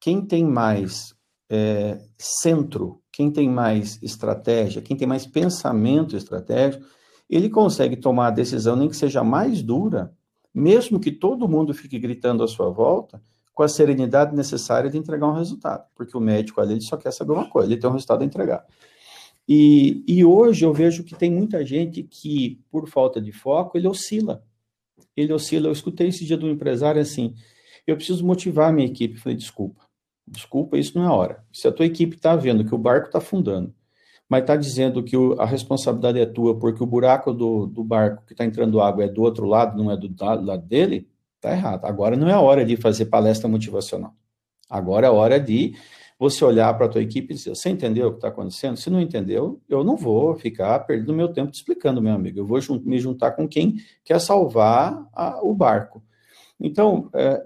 quem 0.00 0.20
tem 0.20 0.44
mais 0.44 1.14
é, 1.48 2.00
centro, 2.18 3.00
quem 3.12 3.30
tem 3.30 3.48
mais 3.48 4.00
estratégia, 4.02 4.82
quem 4.82 4.96
tem 4.96 5.06
mais 5.06 5.26
pensamento 5.26 6.16
estratégico, 6.16 6.84
ele 7.28 7.48
consegue 7.48 7.96
tomar 7.96 8.28
a 8.28 8.32
decisão, 8.32 8.76
nem 8.76 8.88
que 8.88 8.96
seja 8.96 9.22
mais 9.22 9.62
dura, 9.62 10.12
mesmo 10.52 10.98
que 10.98 11.12
todo 11.12 11.48
mundo 11.48 11.72
fique 11.72 11.98
gritando 11.98 12.42
à 12.42 12.48
sua 12.48 12.70
volta, 12.70 13.22
com 13.52 13.62
a 13.62 13.68
serenidade 13.68 14.34
necessária 14.34 14.88
de 14.88 14.96
entregar 14.96 15.28
um 15.28 15.34
resultado, 15.34 15.84
porque 15.94 16.16
o 16.16 16.20
médico 16.20 16.60
ali 16.60 16.74
ele 16.74 16.80
só 16.80 16.96
quer 16.96 17.12
saber 17.12 17.32
uma 17.32 17.48
coisa, 17.48 17.70
ele 17.70 17.80
tem 17.80 17.90
um 17.90 17.92
resultado 17.92 18.22
a 18.22 18.24
entregar. 18.24 18.64
E, 19.52 20.04
e 20.06 20.24
hoje 20.24 20.64
eu 20.64 20.72
vejo 20.72 21.02
que 21.02 21.14
tem 21.14 21.30
muita 21.30 21.64
gente 21.64 22.04
que, 22.04 22.60
por 22.70 22.88
falta 22.88 23.20
de 23.20 23.32
foco, 23.32 23.76
ele 23.76 23.88
oscila. 23.88 24.44
Ele 25.16 25.32
oscila. 25.32 25.66
Eu 25.66 25.72
escutei 25.72 26.08
esse 26.08 26.24
dia 26.24 26.36
de 26.36 26.44
um 26.44 26.50
empresário 26.50 27.02
assim: 27.02 27.34
eu 27.86 27.96
preciso 27.96 28.24
motivar 28.26 28.70
a 28.70 28.72
minha 28.72 28.86
equipe. 28.86 29.18
Falei, 29.18 29.36
desculpa, 29.36 29.84
desculpa, 30.26 30.78
isso 30.78 30.98
não 30.98 31.06
é 31.06 31.10
hora. 31.10 31.44
Se 31.52 31.68
a 31.68 31.72
tua 31.72 31.86
equipe 31.86 32.16
está 32.16 32.36
vendo 32.36 32.64
que 32.64 32.74
o 32.74 32.78
barco 32.78 33.06
está 33.06 33.18
afundando, 33.18 33.74
mas 34.28 34.42
está 34.42 34.56
dizendo 34.56 35.02
que 35.02 35.16
o, 35.16 35.40
a 35.40 35.46
responsabilidade 35.46 36.20
é 36.20 36.26
tua 36.26 36.58
porque 36.58 36.82
o 36.82 36.86
buraco 36.86 37.32
do, 37.32 37.66
do 37.66 37.82
barco 37.82 38.24
que 38.26 38.32
está 38.32 38.44
entrando 38.44 38.80
água 38.80 39.04
é 39.04 39.08
do 39.08 39.22
outro 39.22 39.46
lado, 39.46 39.76
não 39.76 39.90
é 39.90 39.96
do, 39.96 40.08
do 40.08 40.44
lado 40.44 40.66
dele, 40.66 41.08
Tá 41.40 41.52
errado. 41.52 41.86
Agora 41.86 42.16
não 42.16 42.28
é 42.28 42.36
hora 42.36 42.64
de 42.64 42.76
fazer 42.76 43.06
palestra 43.06 43.48
motivacional. 43.48 44.14
Agora 44.68 45.06
é 45.06 45.10
hora 45.10 45.40
de 45.40 45.74
você 46.18 46.44
olhar 46.44 46.72
para 46.74 46.84
a 46.84 46.88
tua 46.88 47.00
equipe 47.00 47.32
e 47.32 47.36
dizer, 47.36 47.50
você 47.50 47.70
entendeu 47.70 48.08
o 48.08 48.10
que 48.10 48.18
está 48.18 48.28
acontecendo? 48.28 48.76
Se 48.76 48.90
não 48.90 49.00
entendeu, 49.00 49.58
eu 49.66 49.82
não 49.82 49.96
vou 49.96 50.36
ficar 50.36 50.78
perdendo 50.80 51.14
meu 51.14 51.28
tempo 51.28 51.50
te 51.50 51.54
explicando, 51.54 52.02
meu 52.02 52.12
amigo. 52.12 52.38
Eu 52.38 52.46
vou 52.46 52.60
me 52.84 52.98
juntar 52.98 53.30
com 53.30 53.48
quem 53.48 53.76
quer 54.04 54.20
salvar 54.20 55.08
a, 55.14 55.42
o 55.42 55.54
barco. 55.54 56.02
Então, 56.60 57.08
é, 57.14 57.42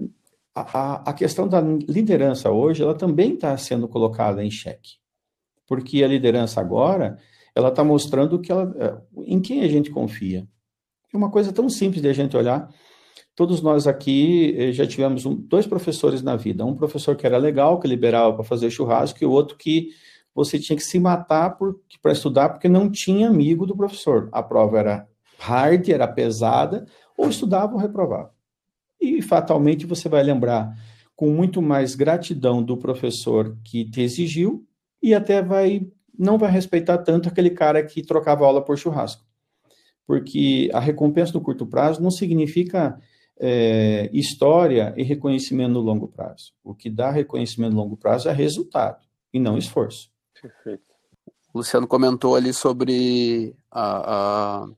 a, 0.55 1.11
a, 1.11 1.13
questão 1.13 1.49
da 1.49 1.61
liderança 1.61 2.51
hoje, 2.51 2.83
ela 2.83 2.95
também 2.95 3.35
está 3.35 3.57
sendo 3.57 3.89
colocada 3.89 4.45
em 4.45 4.51
xeque. 4.51 4.99
Porque 5.67 6.05
a 6.05 6.09
liderança 6.09 6.61
agora, 6.61 7.19
ela 7.55 7.71
está 7.71 7.83
mostrando 7.83 8.39
que 8.39 8.53
ela, 8.53 8.73
é, 8.79 8.97
em 9.27 9.41
quem 9.41 9.63
a 9.63 9.69
gente 9.69 9.91
confia. 9.91 10.47
É 11.13 11.17
uma 11.17 11.31
coisa 11.31 11.53
tão 11.53 11.69
simples 11.69 12.03
de 12.03 12.09
a 12.09 12.13
gente 12.13 12.37
olhar. 12.37 12.69
Todos 13.35 13.61
nós 13.61 13.87
aqui 13.87 14.55
eh, 14.57 14.73
já 14.73 14.87
tivemos 14.87 15.27
um, 15.27 15.35
dois 15.35 15.67
professores 15.67 16.23
na 16.23 16.37
vida. 16.37 16.65
Um 16.65 16.75
professor 16.75 17.17
que 17.17 17.27
era 17.27 17.37
legal, 17.37 17.81
que 17.81 17.89
liberava 17.89 18.35
para 18.35 18.45
fazer 18.45 18.71
churrasco, 18.71 19.23
e 19.23 19.27
o 19.27 19.31
outro 19.31 19.57
que 19.57 19.89
você 20.35 20.59
tinha 20.59 20.77
que 20.77 20.83
se 20.83 20.99
matar 20.99 21.57
para 22.03 22.13
estudar 22.13 22.49
porque 22.49 22.69
não 22.69 22.91
tinha 22.91 23.29
amigo 23.29 23.67
do 23.67 23.77
professor. 23.77 24.29
A 24.33 24.43
prova 24.43 24.79
era 24.79 25.09
hard, 25.39 25.89
era 25.89 26.09
pesada, 26.09 26.87
ou 27.17 27.29
estudava 27.29 27.75
ou 27.75 27.79
reprovava. 27.79 28.34
E 29.05 29.23
fatalmente 29.23 29.87
você 29.87 30.09
vai 30.09 30.23
lembrar 30.23 30.75
com 31.15 31.31
muito 31.31 31.61
mais 31.61 31.95
gratidão 31.95 32.63
do 32.63 32.77
professor 32.77 33.57
que 33.63 33.85
te 33.85 34.01
exigiu 34.01 34.67
e 35.03 35.15
até 35.15 35.43
vai 35.43 35.87
não 36.17 36.39
vai 36.39 36.51
respeitar 36.51 36.99
tanto 36.99 37.29
aquele 37.29 37.51
cara 37.51 37.85
que 37.85 38.01
trocava 38.01 38.47
aula 38.47 38.65
por 38.65 38.79
churrasco. 38.79 39.25
Porque 40.07 40.71
a 40.73 40.79
recompensa 40.79 41.33
no 41.33 41.41
curto 41.41 41.67
prazo 41.67 42.01
não 42.01 42.11
significa 42.11 42.99
é, 43.39 44.09
história 44.13 44.95
e 44.97 45.03
reconhecimento 45.03 45.73
no 45.73 45.81
longo 45.81 46.07
prazo. 46.07 46.53
O 46.63 46.75
que 46.75 46.89
dá 46.89 47.11
reconhecimento 47.11 47.73
no 47.73 47.83
longo 47.83 47.97
prazo 47.97 48.29
é 48.29 48.33
resultado 48.33 49.05
e 49.33 49.41
não 49.41 49.59
esforço. 49.59 50.11
Perfeito. 50.41 50.85
O 51.53 51.59
Luciano 51.59 51.87
comentou 51.87 52.37
ali 52.37 52.53
sobre 52.53 53.55
a, 53.71 54.15
a, 54.63 54.69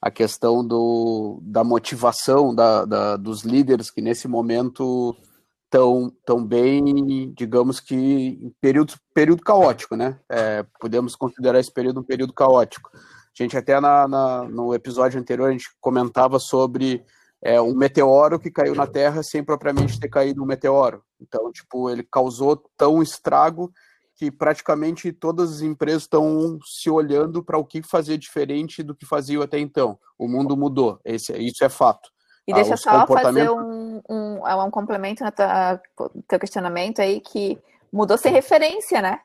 a 0.00 0.10
questão 0.10 0.66
do, 0.66 1.40
da 1.42 1.64
motivação 1.64 2.54
da, 2.54 2.84
da, 2.84 3.16
dos 3.16 3.42
líderes 3.42 3.90
que 3.90 4.00
nesse 4.00 4.28
momento 4.28 5.16
estão 5.64 6.12
tão 6.24 6.44
bem, 6.44 7.32
digamos 7.34 7.80
que 7.80 7.94
em 7.94 8.54
período, 8.60 8.94
período 9.12 9.42
caótico, 9.42 9.96
né? 9.96 10.18
É, 10.30 10.64
podemos 10.80 11.16
considerar 11.16 11.58
esse 11.58 11.72
período 11.72 12.00
um 12.00 12.04
período 12.04 12.32
caótico. 12.32 12.90
A 12.94 13.42
gente 13.42 13.56
até 13.56 13.78
na, 13.80 14.08
na, 14.08 14.44
no 14.44 14.74
episódio 14.74 15.20
anterior 15.20 15.48
a 15.48 15.52
gente 15.52 15.68
comentava 15.80 16.38
sobre 16.38 17.04
é, 17.42 17.60
um 17.60 17.74
meteoro 17.74 18.38
que 18.38 18.50
caiu 18.50 18.74
na 18.74 18.86
Terra 18.86 19.22
sem 19.22 19.44
propriamente 19.44 20.00
ter 20.00 20.08
caído 20.08 20.42
um 20.42 20.46
meteoro. 20.46 21.02
Então, 21.20 21.50
tipo, 21.52 21.90
ele 21.90 22.02
causou 22.02 22.56
tão 22.76 23.02
estrago 23.02 23.70
que 24.16 24.30
praticamente 24.30 25.12
todas 25.12 25.52
as 25.52 25.60
empresas 25.60 26.02
estão 26.02 26.58
se 26.64 26.88
olhando 26.88 27.42
para 27.42 27.58
o 27.58 27.64
que 27.64 27.82
fazer 27.82 28.16
diferente 28.16 28.82
do 28.82 28.94
que 28.94 29.04
faziam 29.04 29.42
até 29.42 29.58
então. 29.58 29.98
O 30.18 30.26
mundo 30.26 30.56
mudou, 30.56 30.98
esse, 31.04 31.32
isso 31.36 31.62
é 31.62 31.68
fato. 31.68 32.10
E 32.46 32.54
deixa 32.54 32.74
ah, 32.74 32.76
só 32.76 33.06
fazer 33.06 33.50
um, 33.50 34.00
um, 34.08 34.46
é 34.46 34.54
um 34.54 34.70
complemento 34.70 35.22
no 35.22 36.22
teu 36.26 36.38
questionamento 36.38 37.00
aí, 37.00 37.20
que 37.20 37.58
mudou 37.92 38.16
sem 38.16 38.32
referência, 38.32 39.02
né? 39.02 39.20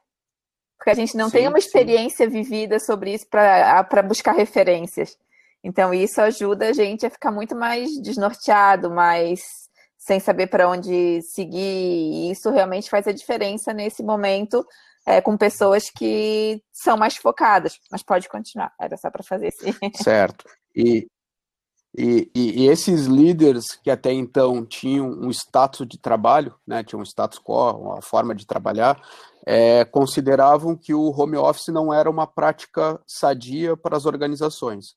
Porque 0.78 0.90
a 0.90 0.96
gente 0.96 1.16
não 1.16 1.30
sim, 1.30 1.38
tem 1.38 1.48
uma 1.48 1.60
experiência 1.60 2.26
sim. 2.26 2.32
vivida 2.32 2.80
sobre 2.80 3.14
isso 3.14 3.28
para 3.30 4.04
buscar 4.04 4.34
referências. 4.34 5.18
Então, 5.64 5.94
isso 5.94 6.20
ajuda 6.20 6.70
a 6.70 6.74
gente 6.74 7.06
a 7.06 7.10
ficar 7.10 7.32
muito 7.32 7.56
mais 7.56 8.02
desnorteado, 8.02 8.90
mais 8.90 9.70
sem 10.02 10.20
saber 10.20 10.48
para 10.48 10.68
onde 10.68 11.22
seguir. 11.22 11.60
E 11.60 12.32
isso 12.32 12.50
realmente 12.50 12.90
faz 12.90 13.08
a 13.08 13.12
diferença 13.12 13.72
nesse 13.72 14.02
momento 14.02 14.66
é, 15.06 15.22
com 15.22 15.38
pessoas 15.38 15.92
que 15.92 16.62
são 16.74 16.98
mais 16.98 17.16
focadas. 17.16 17.78
Mas 17.92 18.02
pode 18.02 18.28
continuar, 18.28 18.74
era 18.82 18.98
só 18.98 19.12
para 19.12 19.24
fazer 19.24 19.50
esse. 19.50 19.64
Certo. 20.04 20.46
E, 20.76 21.08
e, 21.96 22.32
e, 22.34 22.68
esses 22.68 23.06
líderes 23.06 23.76
que 23.84 23.92
até 23.92 24.12
então 24.12 24.66
tinham 24.66 25.08
um 25.08 25.30
status 25.30 25.88
de 25.88 26.00
trabalho, 26.00 26.56
né, 26.66 26.84
tinham 26.84 27.02
um 27.02 27.06
status 27.06 27.38
quo, 27.38 27.72
uma 27.78 28.02
forma 28.02 28.34
de 28.34 28.48
trabalhar, 28.48 29.00
é, 29.46 29.86
consideravam 29.86 30.76
que 30.76 30.94
o 30.94 31.12
home 31.12 31.38
office 31.38 31.68
não 31.68 31.94
era 31.94 32.10
uma 32.10 32.26
prática 32.26 33.00
sadia 33.06 33.78
para 33.78 33.98
as 33.98 34.06
organizações. 34.06 34.96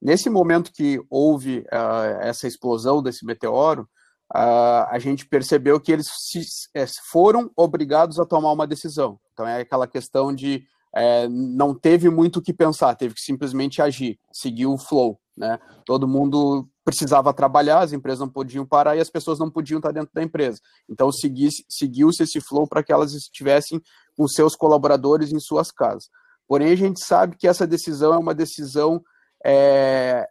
Nesse 0.00 0.28
momento 0.28 0.72
que 0.72 1.00
houve 1.08 1.60
uh, 1.60 2.20
essa 2.20 2.48
explosão 2.48 3.00
desse 3.00 3.24
meteoro, 3.24 3.88
uh, 4.34 4.88
a 4.88 4.98
gente 4.98 5.26
percebeu 5.26 5.78
que 5.80 5.92
eles 5.92 6.06
se, 6.08 6.40
é, 6.74 6.84
foram 7.10 7.50
obrigados 7.56 8.18
a 8.18 8.24
tomar 8.24 8.52
uma 8.52 8.66
decisão. 8.66 9.18
Então 9.32 9.46
é 9.46 9.60
aquela 9.60 9.86
questão 9.86 10.34
de 10.34 10.64
é, 10.94 11.26
não 11.28 11.74
teve 11.74 12.10
muito 12.10 12.38
o 12.38 12.42
que 12.42 12.52
pensar, 12.52 12.94
teve 12.94 13.14
que 13.14 13.20
simplesmente 13.20 13.80
agir, 13.80 14.18
seguir 14.32 14.66
o 14.66 14.78
flow. 14.78 15.18
Né? 15.36 15.58
Todo 15.86 16.06
mundo 16.06 16.68
precisava 16.84 17.32
trabalhar, 17.32 17.80
as 17.80 17.92
empresas 17.92 18.20
não 18.20 18.28
podiam 18.28 18.66
parar 18.66 18.96
e 18.96 19.00
as 19.00 19.08
pessoas 19.08 19.38
não 19.38 19.50
podiam 19.50 19.78
estar 19.78 19.92
dentro 19.92 20.10
da 20.12 20.22
empresa. 20.22 20.60
Então 20.88 21.10
seguiu-se 21.10 22.22
esse 22.22 22.40
flow 22.40 22.66
para 22.66 22.82
que 22.82 22.92
elas 22.92 23.14
estivessem 23.14 23.80
com 24.16 24.28
seus 24.28 24.54
colaboradores 24.54 25.32
em 25.32 25.40
suas 25.40 25.70
casas. 25.70 26.10
Porém, 26.46 26.70
a 26.70 26.76
gente 26.76 27.02
sabe 27.02 27.36
que 27.36 27.48
essa 27.48 27.66
decisão 27.66 28.12
é 28.12 28.18
uma 28.18 28.34
decisão 28.34 29.02
é, 29.44 30.28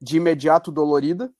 de 0.00 0.18
imediato 0.18 0.70
dolorida, 0.70 1.32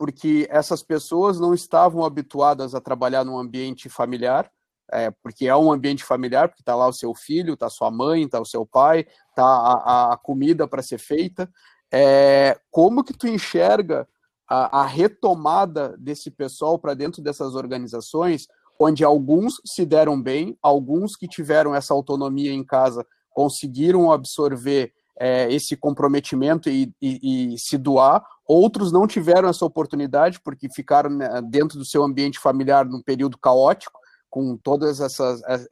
porque 0.00 0.48
essas 0.48 0.82
pessoas 0.82 1.38
não 1.38 1.52
estavam 1.52 2.06
habituadas 2.06 2.74
a 2.74 2.80
trabalhar 2.80 3.22
num 3.22 3.38
ambiente 3.38 3.86
familiar, 3.90 4.50
é, 4.90 5.10
porque 5.22 5.46
é 5.46 5.54
um 5.54 5.70
ambiente 5.70 6.02
familiar, 6.02 6.48
porque 6.48 6.62
está 6.62 6.74
lá 6.74 6.88
o 6.88 6.92
seu 6.92 7.14
filho, 7.14 7.52
está 7.52 7.68
sua 7.68 7.90
mãe, 7.90 8.22
está 8.22 8.40
o 8.40 8.46
seu 8.46 8.64
pai, 8.64 9.06
está 9.28 9.44
a, 9.44 10.12
a, 10.14 10.16
comida 10.16 10.66
para 10.66 10.80
ser 10.80 10.96
feita. 10.96 11.50
É, 11.92 12.58
como 12.70 13.04
que 13.04 13.12
tu 13.12 13.28
enxerga 13.28 14.08
a, 14.48 14.80
a 14.80 14.86
retomada 14.86 15.94
desse 15.98 16.30
pessoal 16.30 16.78
para 16.78 16.94
dentro 16.94 17.20
dessas 17.20 17.54
organizações, 17.54 18.48
onde 18.78 19.04
alguns 19.04 19.60
se 19.66 19.84
deram 19.84 20.18
bem, 20.18 20.56
alguns 20.62 21.14
que 21.14 21.28
tiveram 21.28 21.74
essa 21.74 21.92
autonomia 21.92 22.50
em 22.50 22.64
casa 22.64 23.06
conseguiram 23.28 24.10
absorver 24.10 24.94
é, 25.20 25.52
esse 25.52 25.76
comprometimento 25.76 26.70
e, 26.70 26.94
e, 27.00 27.52
e, 27.52 27.58
se 27.58 27.76
doar. 27.76 28.24
Outros 28.48 28.90
não 28.90 29.06
tiveram 29.06 29.50
essa 29.50 29.66
oportunidade 29.66 30.40
porque 30.42 30.66
ficaram 30.72 31.10
né, 31.10 31.28
dentro 31.42 31.78
do 31.78 31.84
seu 31.84 32.02
ambiente 32.02 32.38
familiar 32.38 32.86
num 32.86 33.02
período 33.02 33.36
caótico, 33.36 34.00
com 34.30 34.56
todos 34.56 34.98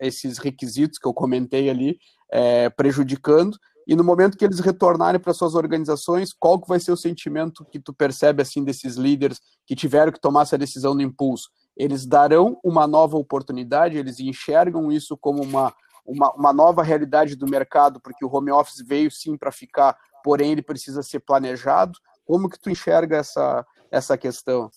esses 0.00 0.36
requisitos 0.36 0.98
que 0.98 1.08
eu 1.08 1.14
comentei 1.14 1.70
ali, 1.70 1.98
é, 2.30 2.68
prejudicando. 2.68 3.56
E 3.86 3.96
no 3.96 4.04
momento 4.04 4.36
que 4.36 4.44
eles 4.44 4.60
retornarem 4.60 5.18
para 5.18 5.32
suas 5.32 5.54
organizações, 5.54 6.34
qual 6.38 6.60
que 6.60 6.68
vai 6.68 6.78
ser 6.78 6.92
o 6.92 6.96
sentimento 6.96 7.64
que 7.64 7.80
tu 7.80 7.94
percebe 7.94 8.42
assim 8.42 8.62
desses 8.62 8.96
líderes 8.96 9.40
que 9.66 9.74
tiveram 9.74 10.12
que 10.12 10.20
tomar 10.20 10.42
essa 10.42 10.58
decisão 10.58 10.92
no 10.92 11.00
impulso? 11.00 11.48
Eles 11.74 12.04
darão 12.04 12.58
uma 12.62 12.86
nova 12.86 13.16
oportunidade, 13.16 13.96
eles 13.96 14.20
enxergam 14.20 14.92
isso 14.92 15.16
como 15.16 15.42
uma 15.42 15.72
uma, 16.08 16.32
uma 16.32 16.52
nova 16.52 16.82
realidade 16.82 17.36
do 17.36 17.46
mercado, 17.46 18.00
porque 18.00 18.24
o 18.24 18.34
home 18.34 18.50
office 18.50 18.82
veio 18.84 19.10
sim 19.10 19.36
para 19.36 19.52
ficar, 19.52 19.96
porém 20.24 20.52
ele 20.52 20.62
precisa 20.62 21.02
ser 21.02 21.20
planejado. 21.20 21.98
Como 22.24 22.48
que 22.48 22.58
tu 22.58 22.70
enxerga 22.70 23.18
essa, 23.18 23.64
essa 23.90 24.16
questão? 24.16 24.70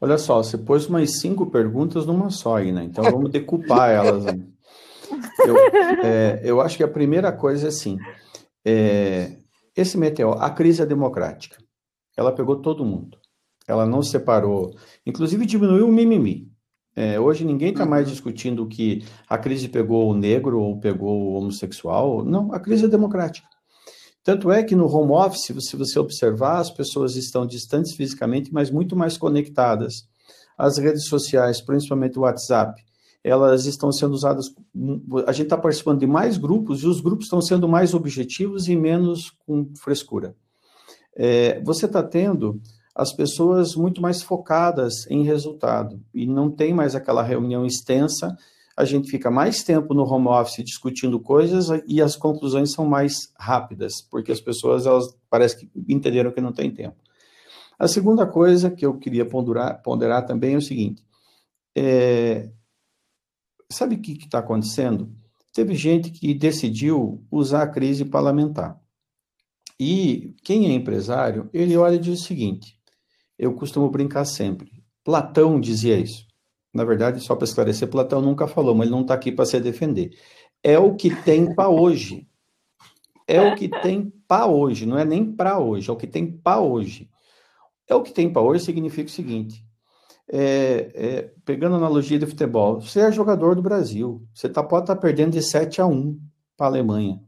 Olha 0.00 0.16
só, 0.16 0.42
você 0.42 0.56
pôs 0.56 0.86
umas 0.86 1.20
cinco 1.20 1.50
perguntas 1.50 2.06
numa 2.06 2.30
só 2.30 2.56
aí, 2.56 2.72
né? 2.72 2.84
Então 2.84 3.04
vamos 3.04 3.30
decupar 3.30 3.90
elas. 3.90 4.24
Eu, 5.44 5.56
é, 6.04 6.40
eu 6.44 6.60
acho 6.60 6.76
que 6.76 6.84
a 6.84 6.88
primeira 6.88 7.32
coisa 7.32 7.66
é 7.66 7.68
assim: 7.68 7.98
é, 8.64 9.36
esse 9.76 9.98
meteoro, 9.98 10.38
a 10.40 10.50
crise 10.50 10.82
é 10.82 10.86
democrática. 10.86 11.58
Ela 12.16 12.32
pegou 12.32 12.56
todo 12.56 12.84
mundo. 12.84 13.18
Ela 13.66 13.86
não 13.86 14.02
separou, 14.02 14.74
inclusive 15.06 15.46
diminuiu 15.46 15.88
o 15.88 15.92
mimimi. 15.92 16.49
É, 16.94 17.18
hoje 17.20 17.44
ninguém 17.44 17.70
está 17.70 17.86
mais 17.86 18.06
uhum. 18.06 18.12
discutindo 18.12 18.66
que 18.66 19.04
a 19.28 19.38
crise 19.38 19.68
pegou 19.68 20.10
o 20.10 20.14
negro 20.14 20.60
ou 20.60 20.78
pegou 20.78 21.20
o 21.20 21.34
homossexual. 21.34 22.24
Não, 22.24 22.52
a 22.52 22.60
crise 22.60 22.84
é 22.84 22.88
democrática. 22.88 23.46
Tanto 24.22 24.50
é 24.50 24.62
que 24.62 24.76
no 24.76 24.86
home 24.86 25.12
office, 25.12 25.44
se 25.44 25.76
você 25.76 25.98
observar, 25.98 26.58
as 26.58 26.70
pessoas 26.70 27.16
estão 27.16 27.46
distantes 27.46 27.94
fisicamente, 27.94 28.52
mas 28.52 28.70
muito 28.70 28.94
mais 28.94 29.16
conectadas. 29.16 30.06
As 30.58 30.76
redes 30.76 31.06
sociais, 31.06 31.60
principalmente 31.60 32.18
o 32.18 32.22
WhatsApp, 32.22 32.82
elas 33.24 33.64
estão 33.66 33.90
sendo 33.90 34.12
usadas. 34.12 34.52
A 35.26 35.32
gente 35.32 35.46
está 35.46 35.56
participando 35.56 36.00
de 36.00 36.06
mais 36.06 36.36
grupos 36.36 36.82
e 36.82 36.86
os 36.86 37.00
grupos 37.00 37.26
estão 37.26 37.40
sendo 37.40 37.68
mais 37.68 37.94
objetivos 37.94 38.68
e 38.68 38.76
menos 38.76 39.30
com 39.46 39.70
frescura. 39.76 40.34
É, 41.16 41.60
você 41.62 41.86
está 41.86 42.02
tendo 42.02 42.60
as 42.94 43.14
pessoas 43.14 43.74
muito 43.74 44.00
mais 44.00 44.22
focadas 44.22 45.06
em 45.08 45.22
resultado 45.22 46.00
e 46.12 46.26
não 46.26 46.50
tem 46.50 46.74
mais 46.74 46.94
aquela 46.94 47.22
reunião 47.22 47.64
extensa. 47.64 48.36
A 48.76 48.84
gente 48.84 49.10
fica 49.10 49.30
mais 49.30 49.62
tempo 49.62 49.94
no 49.94 50.04
home 50.04 50.28
office 50.28 50.64
discutindo 50.64 51.20
coisas 51.20 51.68
e 51.86 52.02
as 52.02 52.16
conclusões 52.16 52.72
são 52.72 52.86
mais 52.86 53.14
rápidas, 53.38 54.00
porque 54.10 54.32
as 54.32 54.40
pessoas 54.40 54.86
elas 54.86 55.14
parece 55.28 55.56
que 55.58 55.70
entenderam 55.88 56.32
que 56.32 56.40
não 56.40 56.52
tem 56.52 56.70
tempo. 56.70 56.96
A 57.78 57.88
segunda 57.88 58.26
coisa 58.26 58.70
que 58.70 58.84
eu 58.84 58.98
queria 58.98 59.24
ponderar, 59.24 59.80
ponderar 59.82 60.26
também 60.26 60.54
é 60.54 60.58
o 60.58 60.62
seguinte: 60.62 61.02
é, 61.76 62.50
sabe 63.70 63.94
o 63.94 64.00
que 64.00 64.12
está 64.12 64.40
acontecendo? 64.40 65.10
Teve 65.52 65.74
gente 65.74 66.10
que 66.10 66.34
decidiu 66.34 67.24
usar 67.30 67.62
a 67.62 67.68
crise 67.68 68.04
para 68.04 68.20
lamentar. 68.20 68.80
E 69.78 70.34
quem 70.44 70.66
é 70.66 70.72
empresário, 70.72 71.48
ele 71.54 71.76
olha 71.76 71.94
e 71.94 71.98
diz 71.98 72.20
o 72.20 72.24
seguinte: 72.24 72.79
eu 73.40 73.54
costumo 73.54 73.88
brincar 73.88 74.26
sempre. 74.26 74.70
Platão 75.02 75.58
dizia 75.58 75.98
isso. 75.98 76.26
Na 76.74 76.84
verdade, 76.84 77.20
só 77.20 77.34
para 77.34 77.46
esclarecer, 77.46 77.88
Platão 77.88 78.20
nunca 78.20 78.46
falou, 78.46 78.74
mas 78.74 78.86
ele 78.86 78.94
não 78.94 79.00
está 79.00 79.14
aqui 79.14 79.32
para 79.32 79.46
se 79.46 79.58
defender. 79.58 80.10
É 80.62 80.78
o 80.78 80.94
que 80.94 81.10
tem 81.22 81.54
para 81.54 81.70
hoje. 81.70 82.28
É 83.26 83.40
o 83.40 83.54
que 83.54 83.66
tem 83.68 84.12
para 84.28 84.46
hoje, 84.46 84.84
não 84.84 84.98
é 84.98 85.04
nem 85.04 85.24
para 85.24 85.58
hoje, 85.58 85.88
é 85.88 85.92
o 85.92 85.96
que 85.96 86.06
tem 86.06 86.30
para 86.30 86.60
hoje. 86.60 87.08
É 87.88 87.94
o 87.94 88.02
que 88.02 88.12
tem 88.12 88.30
para 88.30 88.42
hoje 88.42 88.64
significa 88.64 89.08
o 89.08 89.12
seguinte: 89.12 89.64
é, 90.30 90.90
é, 90.94 91.34
pegando 91.44 91.76
a 91.76 91.78
analogia 91.78 92.18
do 92.18 92.26
futebol, 92.26 92.80
você 92.80 93.00
é 93.00 93.12
jogador 93.12 93.56
do 93.56 93.62
Brasil, 93.62 94.22
você 94.34 94.48
tá, 94.48 94.62
pode 94.62 94.84
estar 94.84 94.96
tá 94.96 95.00
perdendo 95.00 95.32
de 95.32 95.42
7 95.42 95.80
a 95.80 95.86
1 95.86 96.20
para 96.56 96.66
a 96.66 96.70
Alemanha. 96.70 97.20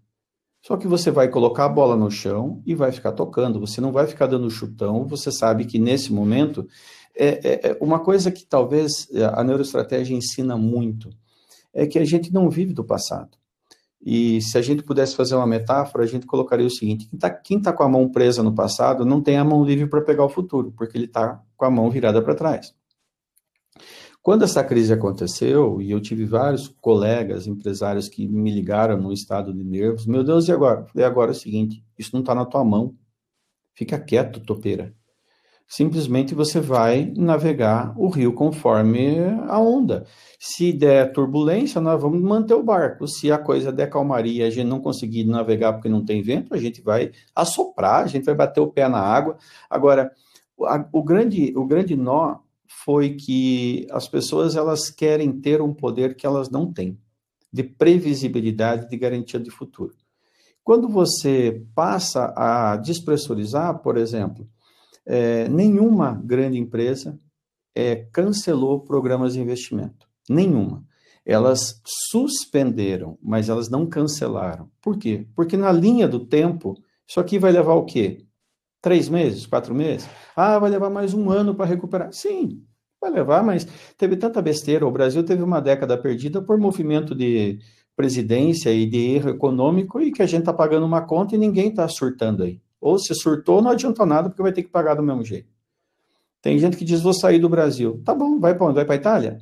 Só 0.62 0.76
que 0.76 0.86
você 0.86 1.10
vai 1.10 1.28
colocar 1.28 1.64
a 1.64 1.68
bola 1.68 1.96
no 1.96 2.10
chão 2.10 2.62
e 2.64 2.74
vai 2.74 2.92
ficar 2.92 3.12
tocando, 3.12 3.58
você 3.58 3.80
não 3.80 3.90
vai 3.90 4.06
ficar 4.06 4.28
dando 4.28 4.48
chutão, 4.48 5.04
você 5.06 5.32
sabe 5.32 5.64
que 5.64 5.78
nesse 5.78 6.12
momento 6.12 6.66
é, 7.14 7.68
é, 7.68 7.70
é 7.70 7.78
uma 7.80 7.98
coisa 7.98 8.30
que 8.30 8.46
talvez 8.46 9.08
a 9.34 9.42
neuroestratégia 9.42 10.14
ensina 10.14 10.56
muito, 10.56 11.10
é 11.74 11.84
que 11.84 11.98
a 11.98 12.04
gente 12.04 12.32
não 12.32 12.48
vive 12.48 12.72
do 12.72 12.84
passado. 12.84 13.36
E 14.04 14.40
se 14.40 14.56
a 14.56 14.62
gente 14.62 14.82
pudesse 14.82 15.16
fazer 15.16 15.34
uma 15.34 15.46
metáfora, 15.46 16.04
a 16.04 16.06
gente 16.06 16.26
colocaria 16.26 16.66
o 16.66 16.70
seguinte: 16.70 17.08
quem 17.44 17.58
está 17.58 17.70
tá 17.70 17.76
com 17.76 17.82
a 17.82 17.88
mão 17.88 18.08
presa 18.08 18.42
no 18.42 18.54
passado 18.54 19.04
não 19.04 19.20
tem 19.20 19.36
a 19.36 19.44
mão 19.44 19.64
livre 19.64 19.86
para 19.86 20.00
pegar 20.00 20.24
o 20.24 20.28
futuro, 20.28 20.72
porque 20.76 20.96
ele 20.96 21.04
está 21.04 21.40
com 21.56 21.64
a 21.64 21.70
mão 21.70 21.90
virada 21.90 22.22
para 22.22 22.34
trás. 22.34 22.74
Quando 24.22 24.44
essa 24.44 24.62
crise 24.62 24.92
aconteceu, 24.92 25.82
e 25.82 25.90
eu 25.90 26.00
tive 26.00 26.24
vários 26.24 26.68
colegas, 26.80 27.46
empresários 27.46 28.08
que 28.08 28.28
me 28.28 28.52
ligaram 28.52 28.96
no 28.96 29.12
estado 29.12 29.52
de 29.52 29.64
nervos, 29.64 30.06
meu 30.06 30.22
Deus, 30.22 30.46
e 30.48 30.52
agora? 30.52 30.84
Falei, 30.86 31.04
agora 31.04 31.30
é 31.32 31.34
o 31.34 31.36
seguinte: 31.36 31.84
isso 31.98 32.10
não 32.12 32.20
está 32.20 32.34
na 32.34 32.46
tua 32.46 32.64
mão. 32.64 32.94
Fica 33.74 33.98
quieto, 33.98 34.40
topeira 34.40 34.94
simplesmente 35.72 36.34
você 36.34 36.60
vai 36.60 37.14
navegar 37.16 37.94
o 37.96 38.10
rio 38.10 38.34
conforme 38.34 39.16
a 39.48 39.58
onda. 39.58 40.04
Se 40.38 40.70
der 40.70 41.10
turbulência, 41.14 41.80
nós 41.80 41.98
vamos 41.98 42.20
manter 42.20 42.52
o 42.52 42.62
barco. 42.62 43.08
Se 43.08 43.32
a 43.32 43.38
coisa 43.38 43.72
der 43.72 43.88
calmaria, 43.88 44.46
a 44.46 44.50
gente 44.50 44.66
não 44.66 44.80
conseguir 44.80 45.24
navegar 45.24 45.72
porque 45.72 45.88
não 45.88 46.04
tem 46.04 46.20
vento, 46.20 46.52
a 46.52 46.58
gente 46.58 46.82
vai 46.82 47.10
assoprar, 47.34 48.04
a 48.04 48.06
gente 48.06 48.24
vai 48.24 48.34
bater 48.34 48.60
o 48.60 48.66
pé 48.66 48.86
na 48.86 48.98
água. 48.98 49.38
Agora, 49.70 50.12
o 50.92 51.02
grande, 51.02 51.54
o 51.56 51.64
grande 51.64 51.96
nó 51.96 52.40
foi 52.84 53.14
que 53.14 53.86
as 53.90 54.08
pessoas 54.08 54.56
elas 54.56 54.90
querem 54.90 55.40
ter 55.40 55.60
um 55.60 55.72
poder 55.72 56.16
que 56.16 56.26
elas 56.26 56.50
não 56.50 56.72
têm, 56.72 56.98
de 57.52 57.62
previsibilidade, 57.62 58.88
de 58.88 58.96
garantia 58.96 59.38
de 59.38 59.50
futuro. 59.50 59.94
Quando 60.64 60.88
você 60.88 61.64
passa 61.74 62.32
a 62.36 62.76
despressurizar, 62.76 63.78
por 63.80 63.96
exemplo, 63.96 64.48
é, 65.04 65.48
nenhuma 65.48 66.20
grande 66.24 66.58
empresa 66.58 67.18
é, 67.74 67.96
cancelou 68.12 68.80
programas 68.80 69.34
de 69.34 69.40
investimento. 69.40 70.08
Nenhuma. 70.28 70.84
Elas 71.24 71.80
suspenderam, 72.10 73.18
mas 73.22 73.48
elas 73.48 73.68
não 73.68 73.86
cancelaram. 73.86 74.70
Por 74.80 74.98
quê? 74.98 75.26
Porque 75.34 75.56
na 75.56 75.70
linha 75.70 76.06
do 76.08 76.26
tempo, 76.26 76.76
isso 77.06 77.20
aqui 77.20 77.38
vai 77.38 77.52
levar 77.52 77.74
o 77.74 77.84
quê? 77.84 78.24
Três 78.82 79.08
meses? 79.08 79.46
Quatro 79.46 79.72
meses? 79.72 80.08
Ah, 80.34 80.58
vai 80.58 80.68
levar 80.68 80.90
mais 80.90 81.14
um 81.14 81.30
ano 81.30 81.54
para 81.54 81.66
recuperar. 81.66 82.12
Sim, 82.12 82.64
vai 83.00 83.12
levar, 83.12 83.44
mas 83.44 83.64
teve 83.96 84.16
tanta 84.16 84.42
besteira. 84.42 84.84
O 84.84 84.90
Brasil 84.90 85.24
teve 85.24 85.40
uma 85.40 85.60
década 85.60 85.96
perdida 85.96 86.42
por 86.42 86.58
movimento 86.58 87.14
de 87.14 87.60
presidência 87.96 88.72
e 88.72 88.84
de 88.84 88.98
erro 88.98 89.30
econômico 89.30 90.00
e 90.00 90.10
que 90.10 90.20
a 90.20 90.26
gente 90.26 90.40
está 90.40 90.52
pagando 90.52 90.84
uma 90.84 91.02
conta 91.02 91.36
e 91.36 91.38
ninguém 91.38 91.68
está 91.68 91.86
surtando 91.86 92.42
aí. 92.42 92.60
Ou 92.80 92.98
se 92.98 93.14
surtou, 93.14 93.62
não 93.62 93.70
adianta 93.70 94.04
nada, 94.04 94.28
porque 94.28 94.42
vai 94.42 94.52
ter 94.52 94.64
que 94.64 94.68
pagar 94.68 94.94
do 94.94 95.02
mesmo 95.02 95.24
jeito. 95.24 95.48
Tem 96.40 96.58
gente 96.58 96.76
que 96.76 96.84
diz, 96.84 97.00
vou 97.00 97.14
sair 97.14 97.38
do 97.38 97.48
Brasil. 97.48 98.02
Tá 98.04 98.12
bom, 98.12 98.40
vai 98.40 98.52
para 98.52 98.66
onde? 98.66 98.74
Vai 98.74 98.84
para 98.84 98.94
a 98.94 98.98
Itália? 98.98 99.38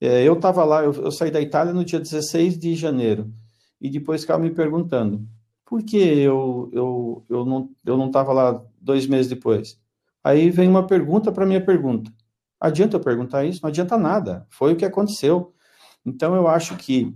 É, 0.00 0.24
eu 0.24 0.34
estava 0.34 0.64
lá, 0.64 0.82
eu, 0.82 0.92
eu, 0.92 1.12
saí 1.12 1.30
da 1.30 1.40
Itália 1.40 1.72
no 1.72 1.84
dia 1.84 2.00
16 2.00 2.58
de 2.58 2.74
janeiro. 2.74 3.32
E 3.80 3.88
depois 3.88 4.22
ficava 4.22 4.42
me 4.42 4.50
perguntando, 4.50 5.24
por 5.64 5.82
que 5.82 5.96
eu, 5.96 6.70
eu, 6.72 7.24
eu 7.28 7.44
não 7.44 7.70
eu 7.84 7.96
não 7.96 8.06
estava 8.06 8.32
lá 8.32 8.62
dois 8.80 9.06
meses 9.06 9.28
depois? 9.28 9.78
Aí 10.22 10.50
vem 10.50 10.68
uma 10.68 10.86
pergunta 10.86 11.32
para 11.32 11.46
minha 11.46 11.64
pergunta. 11.64 12.12
Adianta 12.60 12.96
eu 12.96 13.00
perguntar 13.00 13.44
isso? 13.44 13.60
Não 13.62 13.68
adianta 13.68 13.98
nada. 13.98 14.46
Foi 14.48 14.72
o 14.72 14.76
que 14.76 14.84
aconteceu. 14.84 15.52
Então 16.04 16.34
eu 16.34 16.48
acho 16.48 16.76
que 16.76 17.14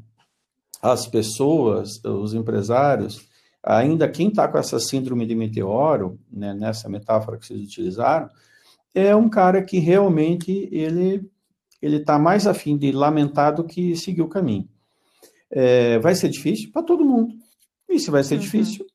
as 0.83 1.07
pessoas, 1.07 2.03
os 2.05 2.35
empresários, 2.35 3.27
ainda 3.63 4.09
quem 4.09 4.29
está 4.29 4.47
com 4.47 4.59
essa 4.59 4.79
síndrome 4.79 5.27
de 5.27 5.35
meteoro, 5.35 6.19
né, 6.31 6.55
nessa 6.55 6.89
metáfora 6.89 7.39
que 7.39 7.47
vocês 7.47 7.61
utilizaram, 7.61 8.29
é 8.95 9.15
um 9.15 9.29
cara 9.29 9.63
que 9.63 9.79
realmente 9.79 10.69
ele 10.73 11.29
ele 11.81 11.99
está 11.99 12.19
mais 12.19 12.45
afim 12.45 12.77
de 12.77 12.91
lamentar 12.91 13.55
do 13.55 13.63
que 13.63 13.95
seguir 13.95 14.23
o 14.23 14.29
caminho. 14.29 14.69
É, 15.49 15.99
vai 16.01 16.15
ser 16.15 16.29
difícil 16.29 16.73
para 16.73 16.83
todo 16.83 17.05
mundo. 17.05 17.38
E 17.89 17.99
se 17.99 18.11
vai 18.11 18.23
ser 18.23 18.35
uhum. 18.35 18.41
difícil, 18.41 18.87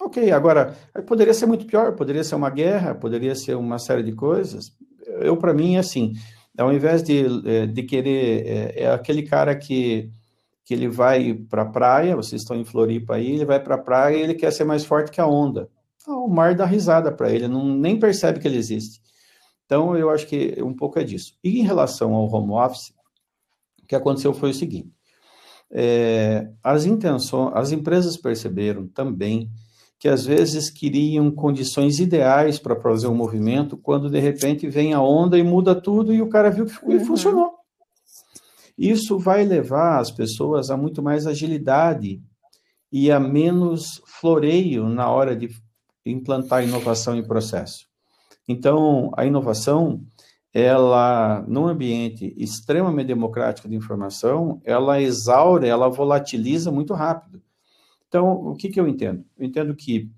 ok. 0.00 0.30
Agora, 0.30 0.76
poderia 1.06 1.34
ser 1.34 1.46
muito 1.46 1.66
pior, 1.66 1.94
poderia 1.94 2.24
ser 2.24 2.34
uma 2.34 2.50
guerra, 2.50 2.94
poderia 2.94 3.34
ser 3.34 3.56
uma 3.56 3.78
série 3.78 4.02
de 4.02 4.12
coisas. 4.12 4.72
Eu, 5.20 5.36
para 5.36 5.52
mim, 5.52 5.76
é 5.76 5.80
assim, 5.80 6.14
ao 6.56 6.72
invés 6.72 7.02
de, 7.02 7.24
é, 7.46 7.66
de 7.66 7.82
querer, 7.82 8.46
é, 8.46 8.82
é 8.84 8.92
aquele 8.92 9.22
cara 9.22 9.54
que 9.54 10.10
que 10.64 10.74
ele 10.74 10.88
vai 10.88 11.34
para 11.34 11.62
a 11.62 11.66
praia, 11.66 12.16
vocês 12.16 12.42
estão 12.42 12.56
em 12.56 12.64
Floripa 12.64 13.16
aí, 13.16 13.32
ele 13.32 13.44
vai 13.44 13.60
para 13.60 13.74
a 13.74 13.78
praia 13.78 14.16
e 14.16 14.22
ele 14.22 14.34
quer 14.34 14.52
ser 14.52 14.64
mais 14.64 14.84
forte 14.84 15.10
que 15.10 15.20
a 15.20 15.26
onda. 15.26 15.68
Ah, 16.06 16.16
o 16.16 16.28
mar 16.28 16.54
dá 16.54 16.64
risada 16.64 17.12
para 17.12 17.30
ele, 17.30 17.48
não 17.48 17.76
nem 17.76 17.98
percebe 17.98 18.38
que 18.38 18.46
ele 18.46 18.58
existe. 18.58 19.00
Então, 19.66 19.96
eu 19.96 20.10
acho 20.10 20.26
que 20.26 20.62
um 20.62 20.74
pouco 20.74 20.98
é 20.98 21.04
disso. 21.04 21.36
E 21.42 21.60
em 21.60 21.62
relação 21.62 22.14
ao 22.14 22.30
home 22.30 22.52
office, 22.52 22.92
o 23.82 23.86
que 23.86 23.96
aconteceu 23.96 24.32
foi 24.32 24.50
o 24.50 24.54
seguinte: 24.54 24.92
é, 25.72 26.48
as 26.62 26.84
intenções, 26.84 27.52
as 27.54 27.72
empresas 27.72 28.16
perceberam 28.16 28.86
também 28.86 29.50
que 29.98 30.08
às 30.08 30.26
vezes 30.26 30.68
queriam 30.68 31.30
condições 31.30 32.00
ideais 32.00 32.58
para 32.58 32.78
fazer 32.80 33.06
um 33.06 33.14
movimento, 33.14 33.76
quando 33.76 34.10
de 34.10 34.18
repente 34.18 34.68
vem 34.68 34.92
a 34.92 35.00
onda 35.00 35.38
e 35.38 35.42
muda 35.44 35.74
tudo 35.74 36.12
e 36.12 36.20
o 36.20 36.28
cara 36.28 36.50
viu 36.50 36.66
que 36.66 36.84
uhum. 36.84 37.04
funcionou. 37.04 37.52
Isso 38.76 39.18
vai 39.18 39.44
levar 39.44 40.00
as 40.00 40.10
pessoas 40.10 40.70
a 40.70 40.76
muito 40.76 41.02
mais 41.02 41.26
agilidade 41.26 42.20
e 42.90 43.12
a 43.12 43.20
menos 43.20 44.02
floreio 44.20 44.88
na 44.88 45.08
hora 45.08 45.36
de 45.36 45.48
implantar 46.04 46.64
inovação 46.64 47.16
em 47.16 47.24
processo. 47.24 47.86
Então, 48.48 49.12
a 49.16 49.24
inovação, 49.24 50.02
ela, 50.52 51.44
num 51.48 51.66
ambiente 51.66 52.34
extremamente 52.36 53.06
democrático 53.06 53.68
de 53.68 53.74
informação, 53.74 54.60
ela 54.64 55.00
exaure, 55.00 55.66
ela 55.66 55.88
volatiliza 55.88 56.70
muito 56.70 56.92
rápido. 56.92 57.42
Então, 58.06 58.30
o 58.30 58.54
que, 58.54 58.68
que 58.68 58.78
eu 58.78 58.86
entendo? 58.86 59.24
Eu 59.38 59.46
entendo 59.46 59.74
que 59.74 60.10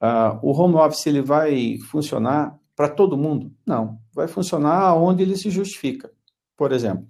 uh, 0.00 0.38
o 0.40 0.52
home 0.52 0.76
office 0.76 1.06
ele 1.06 1.20
vai 1.20 1.78
funcionar 1.90 2.56
para 2.76 2.88
todo 2.88 3.16
mundo? 3.16 3.52
Não, 3.66 3.98
vai 4.14 4.28
funcionar 4.28 4.94
onde 4.94 5.24
ele 5.24 5.36
se 5.36 5.50
justifica. 5.50 6.10
Por 6.56 6.70
exemplo, 6.70 7.06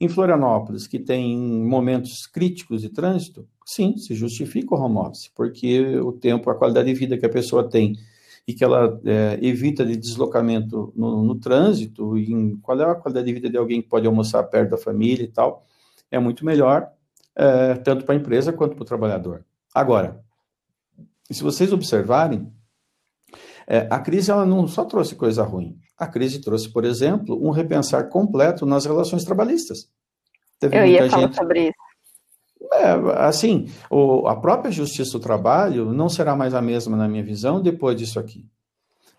em 0.00 0.08
Florianópolis, 0.08 0.86
que 0.86 0.98
tem 0.98 1.36
momentos 1.36 2.26
críticos 2.26 2.80
de 2.80 2.88
trânsito, 2.88 3.46
sim, 3.66 3.96
se 3.98 4.14
justifica 4.14 4.74
o 4.74 4.78
home 4.78 4.96
office, 4.96 5.28
porque 5.34 5.98
o 5.98 6.12
tempo, 6.12 6.48
a 6.48 6.54
qualidade 6.54 6.90
de 6.90 6.98
vida 6.98 7.18
que 7.18 7.26
a 7.26 7.30
pessoa 7.30 7.68
tem 7.68 7.94
e 8.48 8.54
que 8.54 8.64
ela 8.64 8.98
é, 9.04 9.38
evita 9.42 9.84
de 9.84 9.94
deslocamento 9.94 10.90
no, 10.96 11.22
no 11.22 11.34
trânsito, 11.34 12.16
em, 12.16 12.56
qual 12.62 12.80
é 12.80 12.84
a 12.90 12.94
qualidade 12.94 13.26
de 13.26 13.32
vida 13.34 13.50
de 13.50 13.58
alguém 13.58 13.82
que 13.82 13.88
pode 13.88 14.06
almoçar 14.06 14.42
perto 14.44 14.70
da 14.70 14.78
família 14.78 15.22
e 15.22 15.28
tal, 15.28 15.66
é 16.10 16.18
muito 16.18 16.46
melhor, 16.46 16.90
é, 17.36 17.74
tanto 17.74 18.06
para 18.06 18.14
a 18.14 18.16
empresa 18.16 18.50
quanto 18.50 18.74
para 18.74 18.82
o 18.82 18.86
trabalhador. 18.86 19.44
Agora, 19.74 20.24
se 21.30 21.42
vocês 21.42 21.74
observarem, 21.74 22.50
é, 23.66 23.86
a 23.90 23.98
crise 23.98 24.30
ela 24.30 24.46
não 24.46 24.66
só 24.66 24.82
trouxe 24.82 25.14
coisa 25.14 25.42
ruim, 25.42 25.78
a 25.98 26.06
crise 26.06 26.40
trouxe, 26.40 26.72
por 26.72 26.86
exemplo, 26.86 27.38
um 27.46 27.50
repensar 27.50 28.08
completo 28.08 28.64
nas 28.64 28.86
relações 28.86 29.24
trabalhistas. 29.24 29.90
Teve 30.58 30.78
Eu 30.78 30.86
ia 30.86 31.10
falar 31.10 31.24
gente... 31.24 31.36
sobre 31.36 31.64
isso. 31.64 31.87
É, 32.72 32.92
assim, 33.26 33.68
o, 33.90 34.26
a 34.26 34.36
própria 34.36 34.70
justiça 34.70 35.12
do 35.12 35.20
trabalho 35.20 35.92
não 35.92 36.08
será 36.08 36.36
mais 36.36 36.54
a 36.54 36.60
mesma, 36.60 36.96
na 36.96 37.08
minha 37.08 37.22
visão, 37.22 37.60
depois 37.60 37.96
disso 37.96 38.18
aqui. 38.18 38.44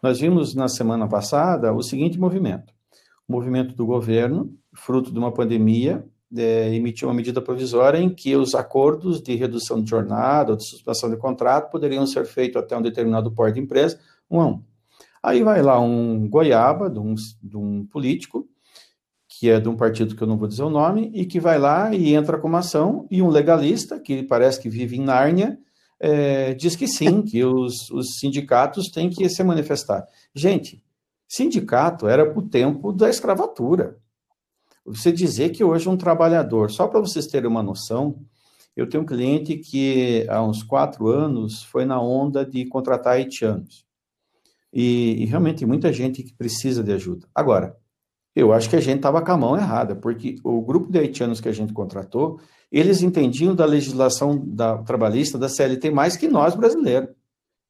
Nós 0.01 0.19
vimos 0.19 0.55
na 0.55 0.67
semana 0.67 1.07
passada 1.07 1.73
o 1.73 1.81
seguinte 1.81 2.19
movimento: 2.19 2.73
o 3.27 3.31
movimento 3.31 3.75
do 3.75 3.85
governo, 3.85 4.53
fruto 4.73 5.11
de 5.11 5.19
uma 5.19 5.31
pandemia, 5.31 6.05
é, 6.35 6.73
emitiu 6.73 7.07
uma 7.07 7.13
medida 7.13 7.41
provisória 7.41 7.97
em 7.97 8.09
que 8.09 8.35
os 8.35 8.53
acordos 8.53 9.21
de 9.21 9.35
redução 9.35 9.81
de 9.81 9.89
jornada 9.89 10.51
ou 10.51 10.57
de 10.57 10.63
suspensão 10.63 11.09
de 11.09 11.17
contrato 11.17 11.71
poderiam 11.71 12.05
ser 12.05 12.25
feitos 12.25 12.61
até 12.61 12.77
um 12.77 12.81
determinado 12.81 13.31
porte 13.31 13.55
de 13.55 13.61
empresa, 13.61 13.99
um 14.29 14.39
a 14.39 14.47
um. 14.47 14.63
Aí 15.21 15.43
vai 15.43 15.61
lá 15.61 15.79
um 15.79 16.29
goiaba 16.29 16.89
de 16.89 16.99
um, 16.99 17.15
de 17.43 17.57
um 17.57 17.85
político, 17.85 18.47
que 19.29 19.47
é 19.47 19.59
de 19.59 19.69
um 19.69 19.77
partido 19.77 20.15
que 20.15 20.23
eu 20.23 20.27
não 20.27 20.37
vou 20.37 20.47
dizer 20.47 20.63
o 20.63 20.71
nome, 20.71 21.11
e 21.13 21.23
que 21.23 21.39
vai 21.39 21.59
lá 21.59 21.93
e 21.93 22.15
entra 22.15 22.39
com 22.39 22.47
uma 22.47 22.59
ação, 22.59 23.07
e 23.11 23.21
um 23.21 23.29
legalista, 23.29 23.99
que 23.99 24.23
parece 24.23 24.59
que 24.59 24.67
vive 24.67 24.97
em 24.97 25.03
Nárnia, 25.03 25.59
é, 25.99 26.55
diz 26.55 26.75
que 26.75 26.87
sim, 26.87 27.21
que 27.23 27.45
os, 27.45 27.91
os 27.91 28.17
sindicatos 28.19 28.89
têm 28.89 29.07
que 29.07 29.29
se 29.29 29.43
manifestar. 29.43 30.03
Gente, 30.33 30.83
sindicato 31.27 32.07
era 32.07 32.25
para 32.25 32.39
o 32.39 32.49
tempo 32.49 32.91
da 32.91 33.07
escravatura. 33.07 33.97
Você 34.83 35.11
dizer 35.11 35.49
que 35.49 35.63
hoje 35.63 35.87
um 35.87 35.95
trabalhador, 35.95 36.71
só 36.71 36.87
para 36.87 36.99
vocês 36.99 37.27
terem 37.27 37.47
uma 37.47 37.61
noção, 37.61 38.19
eu 38.75 38.89
tenho 38.89 39.03
um 39.03 39.05
cliente 39.05 39.57
que 39.57 40.25
há 40.27 40.41
uns 40.41 40.63
quatro 40.63 41.07
anos 41.07 41.63
foi 41.63 41.85
na 41.85 42.01
onda 42.01 42.43
de 42.43 42.65
contratar 42.65 43.13
haitianos. 43.13 43.85
E, 44.73 45.21
e 45.21 45.25
realmente 45.25 45.65
muita 45.67 45.93
gente 45.93 46.23
que 46.23 46.33
precisa 46.33 46.83
de 46.83 46.91
ajuda. 46.91 47.27
Agora, 47.35 47.77
eu 48.35 48.53
acho 48.53 48.69
que 48.69 48.75
a 48.75 48.81
gente 48.81 48.97
estava 48.97 49.21
com 49.21 49.31
a 49.31 49.37
mão 49.37 49.57
errada, 49.57 49.95
porque 49.95 50.35
o 50.43 50.61
grupo 50.61 50.91
de 50.91 50.99
haitianos 50.99 51.41
que 51.41 51.49
a 51.49 51.53
gente 51.53 51.73
contratou, 51.73 52.39
eles 52.71 53.01
entendiam 53.01 53.55
da 53.55 53.65
legislação 53.65 54.39
da, 54.45 54.77
trabalhista, 54.79 55.37
da 55.37 55.49
CLT, 55.49 55.89
mais 55.89 56.15
que 56.15 56.27
nós 56.27 56.55
brasileiros. 56.55 57.09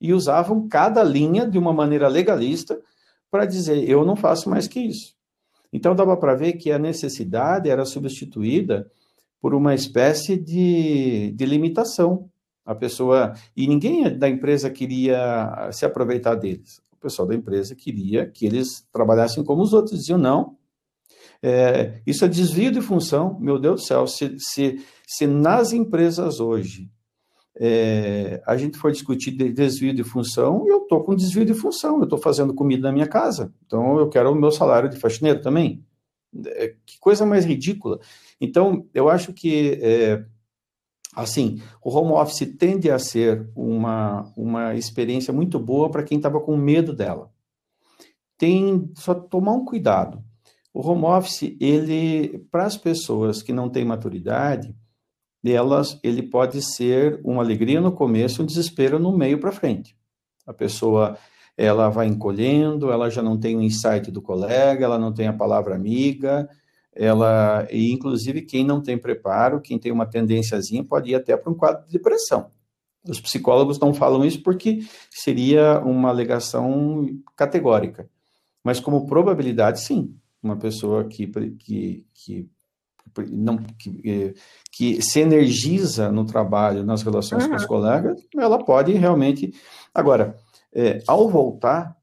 E 0.01 0.13
usavam 0.13 0.67
cada 0.67 1.03
linha 1.03 1.47
de 1.47 1.57
uma 1.57 1.73
maneira 1.73 2.07
legalista 2.07 2.79
para 3.29 3.45
dizer: 3.45 3.89
eu 3.89 4.05
não 4.05 4.15
faço 4.15 4.49
mais 4.49 4.67
que 4.67 4.79
isso. 4.79 5.15
Então 5.71 5.95
dava 5.95 6.17
para 6.17 6.35
ver 6.35 6.53
que 6.53 6.71
a 6.71 6.79
necessidade 6.79 7.69
era 7.69 7.85
substituída 7.85 8.89
por 9.41 9.53
uma 9.53 9.73
espécie 9.73 10.37
de, 10.37 11.31
de 11.31 11.45
limitação. 11.45 12.29
A 12.65 12.75
pessoa. 12.75 13.33
E 13.57 13.67
ninguém 13.67 14.15
da 14.15 14.29
empresa 14.29 14.69
queria 14.69 15.69
se 15.71 15.85
aproveitar 15.85 16.35
deles. 16.35 16.81
Pessoal 16.99 17.27
da 17.27 17.35
empresa 17.35 17.75
queria 17.75 18.25
que 18.25 18.45
eles 18.45 18.87
trabalhassem 18.91 19.43
como 19.43 19.61
os 19.61 19.73
outros. 19.73 19.99
Diziam: 19.99 20.17
não, 20.17 20.57
é, 21.41 22.01
isso 22.05 22.25
é 22.25 22.27
desvio 22.27 22.71
de 22.71 22.81
função, 22.81 23.39
meu 23.39 23.57
Deus 23.57 23.81
do 23.81 23.87
céu. 23.87 24.07
Se, 24.07 24.35
se, 24.39 24.83
se 25.07 25.25
nas 25.25 25.71
empresas 25.71 26.39
hoje 26.39 26.89
é, 27.57 28.41
a 28.45 28.57
gente 28.57 28.77
for 28.77 28.91
discutir 28.91 29.31
de 29.31 29.51
desvio 29.51 29.93
de 29.93 30.03
função, 30.03 30.65
eu 30.67 30.83
estou 30.83 31.03
com 31.03 31.15
desvio 31.15 31.45
de 31.45 31.53
função, 31.53 31.97
eu 31.97 32.03
estou 32.03 32.19
fazendo 32.19 32.53
comida 32.53 32.87
na 32.87 32.93
minha 32.93 33.07
casa, 33.07 33.53
então 33.65 33.99
eu 33.99 34.09
quero 34.09 34.31
o 34.31 34.35
meu 34.35 34.51
salário 34.51 34.89
de 34.89 34.97
faxineiro 34.97 35.41
também. 35.41 35.83
É, 36.45 36.75
que 36.85 36.99
coisa 36.99 37.25
mais 37.25 37.43
ridícula. 37.43 37.99
Então, 38.39 38.85
eu 38.93 39.09
acho 39.09 39.33
que, 39.33 39.79
é, 39.81 40.23
assim, 41.15 41.61
o 41.83 41.89
home 41.89 42.13
office 42.13 42.55
tende 42.57 42.89
a 42.89 42.99
ser 42.99 43.49
uma, 43.55 44.31
uma 44.35 44.75
experiência 44.75 45.33
muito 45.33 45.59
boa 45.59 45.89
para 45.89 46.03
quem 46.03 46.17
estava 46.17 46.39
com 46.39 46.55
medo 46.55 46.93
dela. 46.93 47.31
Tem 48.37 48.89
só 48.95 49.13
tomar 49.13 49.53
um 49.53 49.65
cuidado. 49.65 50.23
O 50.73 50.87
home 50.87 51.05
office, 51.05 51.55
ele, 51.59 52.39
para 52.51 52.65
as 52.65 52.77
pessoas 52.77 53.41
que 53.41 53.51
não 53.51 53.69
têm 53.69 53.83
maturidade, 53.83 54.75
elas, 55.43 55.99
ele 56.03 56.21
pode 56.21 56.61
ser 56.61 57.19
uma 57.23 57.41
alegria 57.41 57.81
no 57.81 57.91
começo, 57.91 58.43
um 58.43 58.45
desespero 58.45 58.99
no 58.99 59.15
meio 59.15 59.39
para 59.39 59.51
frente. 59.51 59.95
A 60.45 60.53
pessoa, 60.53 61.17
ela 61.57 61.89
vai 61.89 62.07
encolhendo, 62.07 62.91
ela 62.91 63.09
já 63.09 63.21
não 63.21 63.37
tem 63.37 63.55
o 63.55 63.61
insight 63.61 64.11
do 64.11 64.21
colega, 64.21 64.85
ela 64.85 64.99
não 64.99 65.13
tem 65.13 65.27
a 65.27 65.33
palavra 65.33 65.75
amiga, 65.75 66.49
ela, 66.99 67.65
e 67.71 67.93
inclusive 67.93 68.41
quem 68.41 68.65
não 68.65 68.81
tem 68.81 68.97
preparo, 68.97 69.61
quem 69.61 69.79
tem 69.79 69.89
uma 69.89 70.05
tendênciazinha, 70.05 70.83
pode 70.83 71.11
ir 71.11 71.15
até 71.15 71.37
para 71.37 71.49
um 71.49 71.55
quadro 71.55 71.85
de 71.85 71.93
depressão. 71.93 72.51
Os 73.07 73.21
psicólogos 73.21 73.79
não 73.79 73.93
falam 73.93 74.25
isso 74.25 74.43
porque 74.43 74.79
seria 75.09 75.79
uma 75.79 76.09
alegação 76.09 77.07
categórica. 77.37 78.09
Mas 78.61 78.81
como 78.81 79.05
probabilidade, 79.07 79.79
sim 79.79 80.13
uma 80.43 80.57
pessoa 80.57 81.05
que, 81.05 81.27
que, 81.27 82.05
que, 82.13 82.49
não, 83.29 83.57
que, 83.57 84.01
eh, 84.05 84.33
que 84.71 85.01
se 85.01 85.19
energiza 85.19 86.11
no 86.11 86.25
trabalho, 86.25 86.83
nas 86.83 87.01
relações 87.01 87.43
uhum. 87.43 87.51
com 87.51 87.55
os 87.55 87.65
colegas, 87.65 88.21
ela 88.37 88.63
pode 88.63 88.91
realmente. 88.93 89.53
Agora, 89.93 90.37
é, 90.73 91.01
ao 91.07 91.29
voltar, 91.29 91.95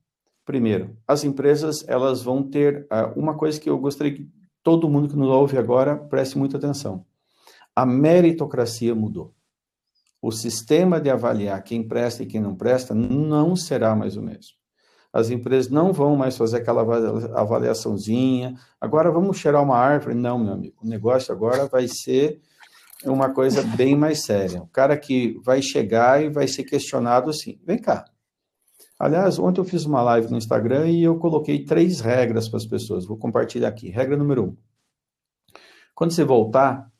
primeiro, 0.45 0.97
as 1.07 1.25
empresas 1.25 1.87
elas 1.89 2.23
vão 2.23 2.43
ter 2.43 2.87
uh, 2.93 3.19
uma 3.19 3.35
coisa 3.35 3.61
que 3.61 3.69
eu 3.69 3.79
gostaria 3.79 4.27
todo 4.67 4.89
mundo 4.89 5.09
que 5.09 5.15
nos 5.15 5.29
ouve 5.29 5.57
agora 5.57 5.97
preste 5.97 6.37
muita 6.37 6.57
atenção. 6.57 7.07
A 7.75 7.87
meritocracia 7.87 8.97
mudou. 8.97 9.33
O 10.21 10.33
sistema 10.33 11.01
de 11.01 11.09
avaliar 11.09 11.63
quem 11.63 11.87
presta 11.87 12.25
e 12.25 12.27
quem 12.27 12.41
não 12.41 12.57
presta 12.57 12.93
não 12.93 13.55
será 13.55 13.95
mais 13.95 14.17
o 14.17 14.23
mesmo 14.23 14.57
as 15.13 15.31
empresas 15.31 15.71
não 15.71 15.95
vão 15.95 16.15
mais 16.15 16.37
fazer 16.37 16.59
aquela 16.59 16.83
avaliaçãozinha. 17.41 18.55
Agora 18.79 19.11
vamos 19.11 19.39
cheirar 19.39 19.63
uma 19.63 19.79
árvore. 19.79 20.15
Não, 20.15 20.39
meu 20.39 20.53
amigo, 20.53 20.77
o 20.83 20.87
negócio 20.87 21.33
agora 21.33 21.67
vai 21.67 21.89
ser 21.89 22.39
uma 23.03 23.33
coisa 23.33 23.63
bem 23.63 23.97
mais 23.97 24.25
séria. 24.27 24.61
O 24.61 24.67
cara 24.67 24.95
que 24.95 25.41
vai 25.43 25.63
chegar 25.63 26.23
e 26.23 26.29
vai 26.29 26.47
ser 26.47 26.65
questionado 26.65 27.31
assim: 27.31 27.59
vem 27.65 27.79
cá. 27.79 28.05
Aliás, 28.99 29.39
ontem 29.39 29.61
eu 29.61 29.65
fiz 29.65 29.85
uma 29.85 30.03
live 30.03 30.31
no 30.31 30.39
Instagram 30.39 30.89
e 30.89 31.03
eu 31.03 31.19
coloquei 31.19 31.65
três 31.65 32.01
regras 32.01 32.49
para 32.49 32.57
as 32.57 32.67
pessoas. 32.67 33.07
Vou 33.07 33.19
compartilhar 33.19 33.69
aqui. 33.69 33.91
Regra 33.91 34.17
número 34.17 34.45
um: 34.45 34.57
quando 35.95 36.13
você 36.13 36.25
voltar, 36.25 36.91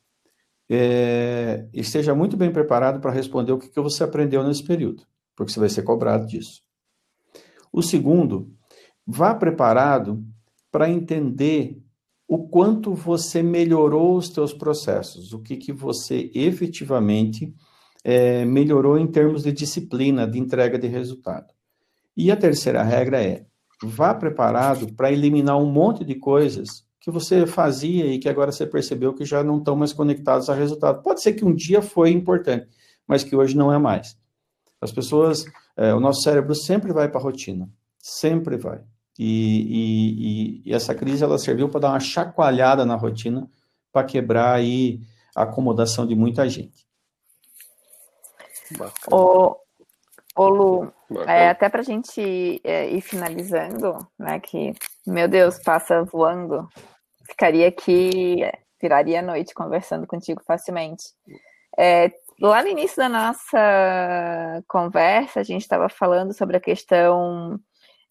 é, 0.69 1.67
esteja 1.73 2.15
muito 2.15 2.37
bem 2.37 2.53
preparado 2.53 3.01
para 3.01 3.11
responder 3.11 3.53
o 3.53 3.59
que, 3.59 3.69
que 3.69 3.81
você 3.81 4.05
aprendeu 4.05 4.43
nesse 4.43 4.65
período, 4.65 5.05
porque 5.35 5.53
você 5.53 5.61
vai 5.61 5.69
ser 5.69 5.83
cobrado 5.83 6.27
disso. 6.27 6.63
O 7.73 7.83
segundo, 7.83 8.53
vá 9.07 9.35
preparado 9.35 10.23
para 10.71 10.91
entender 10.91 11.83
o 12.29 12.49
quanto 12.49 12.93
você 12.93 13.43
melhorou 13.43 14.17
os 14.17 14.29
teus 14.29 14.53
processos, 14.53 15.33
o 15.33 15.41
que, 15.41 15.57
que 15.57 15.73
você 15.73 16.31
efetivamente 16.35 17.55
é, 18.05 18.45
melhorou 18.45 18.99
em 18.99 19.07
termos 19.07 19.45
de 19.45 19.53
disciplina, 19.53 20.27
de 20.27 20.39
entrega 20.39 20.79
de 20.79 20.89
resultado. 20.89 21.56
E 22.17 22.31
a 22.31 22.37
terceira 22.37 22.83
regra 22.83 23.23
é, 23.23 23.45
vá 23.83 24.15
preparado 24.15 24.93
para 24.95 25.13
eliminar 25.13 25.59
um 25.59 25.71
monte 25.71 26.05
de 26.05 26.15
coisas 26.15 26.85
que 27.01 27.11
você 27.11 27.47
fazia 27.47 28.07
e 28.07 28.19
que 28.19 28.29
agora 28.29 28.51
você 28.51 28.67
percebeu 28.67 29.15
que 29.15 29.25
já 29.25 29.45
não 29.45 29.59
estão 29.59 29.77
mais 29.77 29.93
conectados 29.93 30.49
a 30.49 30.55
resultado. 30.55 31.03
Pode 31.03 31.23
ser 31.23 31.35
que 31.35 31.45
um 31.45 31.55
dia 31.55 31.83
foi 31.83 32.11
importante, 32.11 32.69
mas 33.07 33.23
que 33.23 33.37
hoje 33.37 33.57
não 33.57 33.73
é 33.73 33.79
mais. 33.79 34.17
As 34.81 34.91
pessoas 34.91 35.45
é, 35.77 35.93
o 35.93 36.01
nosso 36.01 36.23
cérebro 36.23 36.55
sempre 36.55 36.93
vai 36.93 37.09
para 37.09 37.21
a 37.21 37.23
rotina, 37.23 37.69
sempre 37.99 38.57
vai. 38.57 38.83
E, 39.19 40.63
e, 40.65 40.71
e, 40.71 40.75
essa 40.75 40.95
crise 40.95 41.23
ela 41.23 41.39
serviu 41.39 41.69
para 41.69 41.81
dar 41.81 41.91
uma 41.91 42.01
chacoalhada 42.01 42.85
na 42.85 42.97
rotina, 42.97 43.49
para 43.93 44.07
quebrar 44.07 44.55
aí 44.55 45.01
a 45.35 45.43
acomodação 45.43 46.07
de 46.07 46.15
muita 46.15 46.49
gente. 46.49 46.87
Ô, 49.11 49.57
ô 50.37 50.49
Lu, 50.49 50.93
é, 51.27 51.49
até 51.49 51.69
para 51.69 51.81
a 51.81 51.85
gente 51.85 52.61
é, 52.63 52.89
ir 52.91 53.01
finalizando, 53.01 53.97
né, 54.19 54.39
que, 54.39 54.73
meu 55.07 55.27
Deus, 55.27 55.59
passa 55.59 56.05
voando, 56.05 56.69
ficaria 57.29 57.69
aqui, 57.69 58.43
é, 58.43 58.59
viraria 58.81 59.21
a 59.21 59.23
noite 59.23 59.55
conversando 59.55 60.07
contigo 60.07 60.43
facilmente. 60.47 61.05
É, 61.79 62.11
Lá 62.41 62.63
no 62.63 62.69
início 62.69 62.99
da 62.99 63.09
nossa 63.09 64.63
conversa, 64.69 65.41
a 65.41 65.43
gente 65.43 65.63
estava 65.63 65.89
falando 65.89 66.35
sobre 66.35 66.59
a 66.59 66.61
questão 66.61 67.59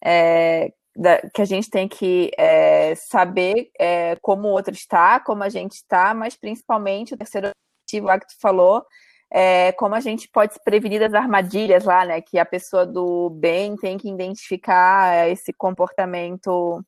é, 0.04 0.72
da, 0.96 1.20
que 1.32 1.42
a 1.42 1.44
gente 1.44 1.70
tem 1.70 1.86
que 1.86 2.32
é, 2.36 2.96
saber 2.96 3.70
é, 3.78 4.16
como 4.16 4.48
o 4.48 4.50
outro 4.50 4.74
está, 4.74 5.20
como 5.20 5.44
a 5.44 5.48
gente 5.48 5.74
está, 5.74 6.12
mas 6.12 6.34
principalmente 6.34 7.14
o 7.14 7.16
terceiro 7.16 7.50
objetivo 7.84 8.08
lá 8.08 8.18
que 8.18 8.26
tu 8.26 8.34
falou, 8.40 8.84
é, 9.30 9.72
como 9.72 9.94
a 9.94 10.00
gente 10.00 10.28
pode 10.28 10.54
se 10.54 10.60
prevenir 10.62 11.00
das 11.00 11.14
armadilhas 11.14 11.84
lá, 11.84 12.04
né? 12.04 12.20
Que 12.20 12.38
a 12.38 12.44
pessoa 12.44 12.86
do 12.86 13.30
bem 13.30 13.76
tem 13.76 13.98
que 13.98 14.08
identificar 14.08 15.28
esse 15.28 15.52
comportamento 15.52 16.82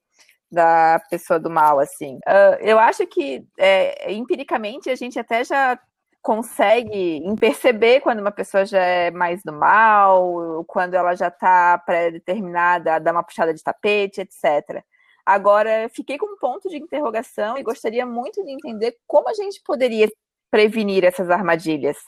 da 0.50 1.00
pessoa 1.10 1.38
do 1.38 1.50
mal, 1.50 1.78
assim. 1.78 2.16
Uh, 2.26 2.56
eu 2.60 2.78
acho 2.78 3.06
que 3.06 3.44
é, 3.58 4.12
empiricamente 4.12 4.88
a 4.88 4.94
gente 4.94 5.18
até 5.18 5.44
já 5.44 5.78
consegue 6.22 7.22
perceber 7.40 8.00
quando 8.00 8.20
uma 8.20 8.30
pessoa 8.30 8.64
já 8.64 8.82
é 8.82 9.10
mais 9.10 9.42
do 9.42 9.52
mal, 9.52 10.64
quando 10.66 10.94
ela 10.94 11.14
já 11.14 11.28
está 11.28 11.78
pré-determinada 11.78 12.94
a 12.94 12.98
dar 12.98 13.12
uma 13.12 13.22
puxada 13.22 13.52
de 13.54 13.62
tapete, 13.62 14.20
etc. 14.20 14.82
Agora, 15.24 15.88
fiquei 15.90 16.16
com 16.18 16.26
um 16.26 16.38
ponto 16.38 16.68
de 16.68 16.76
interrogação 16.78 17.58
e 17.58 17.62
gostaria 17.62 18.06
muito 18.06 18.42
de 18.44 18.50
entender 18.50 18.96
como 19.06 19.28
a 19.28 19.34
gente 19.34 19.60
poderia 19.64 20.08
prevenir 20.50 21.04
essas 21.04 21.30
armadilhas. 21.30 21.98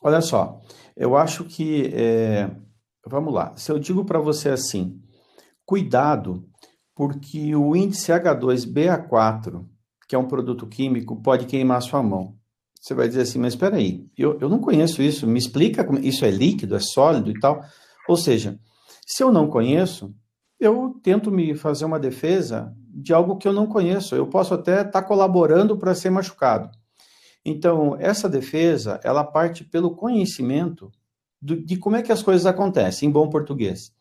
Olha 0.00 0.20
só, 0.20 0.60
eu 0.96 1.16
acho 1.16 1.44
que. 1.44 1.90
É... 1.94 2.50
Vamos 3.06 3.32
lá. 3.32 3.54
Se 3.56 3.72
eu 3.72 3.78
digo 3.78 4.04
para 4.04 4.18
você 4.18 4.50
assim, 4.50 5.00
cuidado, 5.64 6.46
porque 6.94 7.54
o 7.54 7.74
índice 7.74 8.12
H2BA4, 8.12 9.64
que 10.08 10.14
é 10.14 10.18
um 10.18 10.28
produto 10.28 10.66
químico, 10.66 11.22
pode 11.22 11.46
queimar 11.46 11.80
sua 11.80 12.02
mão. 12.02 12.34
Você 12.80 12.94
vai 12.94 13.08
dizer 13.08 13.22
assim, 13.22 13.38
mas 13.38 13.54
espera 13.54 13.76
aí, 13.76 14.06
eu, 14.16 14.38
eu 14.40 14.48
não 14.48 14.60
conheço 14.60 15.02
isso, 15.02 15.26
me 15.26 15.38
explica 15.38 15.84
como 15.84 15.98
isso 15.98 16.24
é 16.24 16.30
líquido, 16.30 16.76
é 16.76 16.80
sólido 16.80 17.30
e 17.30 17.38
tal. 17.38 17.62
Ou 18.08 18.16
seja, 18.16 18.58
se 19.06 19.22
eu 19.22 19.32
não 19.32 19.48
conheço, 19.48 20.14
eu 20.60 20.98
tento 21.02 21.30
me 21.30 21.54
fazer 21.54 21.84
uma 21.84 21.98
defesa 21.98 22.74
de 22.88 23.12
algo 23.12 23.36
que 23.36 23.46
eu 23.46 23.52
não 23.52 23.66
conheço. 23.66 24.14
Eu 24.14 24.26
posso 24.26 24.54
até 24.54 24.78
estar 24.78 24.90
tá 24.90 25.02
colaborando 25.02 25.76
para 25.76 25.94
ser 25.94 26.10
machucado. 26.10 26.70
Então, 27.44 27.96
essa 27.98 28.28
defesa, 28.28 29.00
ela 29.02 29.24
parte 29.24 29.64
pelo 29.64 29.94
conhecimento 29.94 30.90
do, 31.40 31.56
de 31.56 31.76
como 31.76 31.96
é 31.96 32.02
que 32.02 32.12
as 32.12 32.22
coisas 32.22 32.46
acontecem, 32.46 33.08
em 33.08 33.12
bom 33.12 33.28
português. 33.28 33.92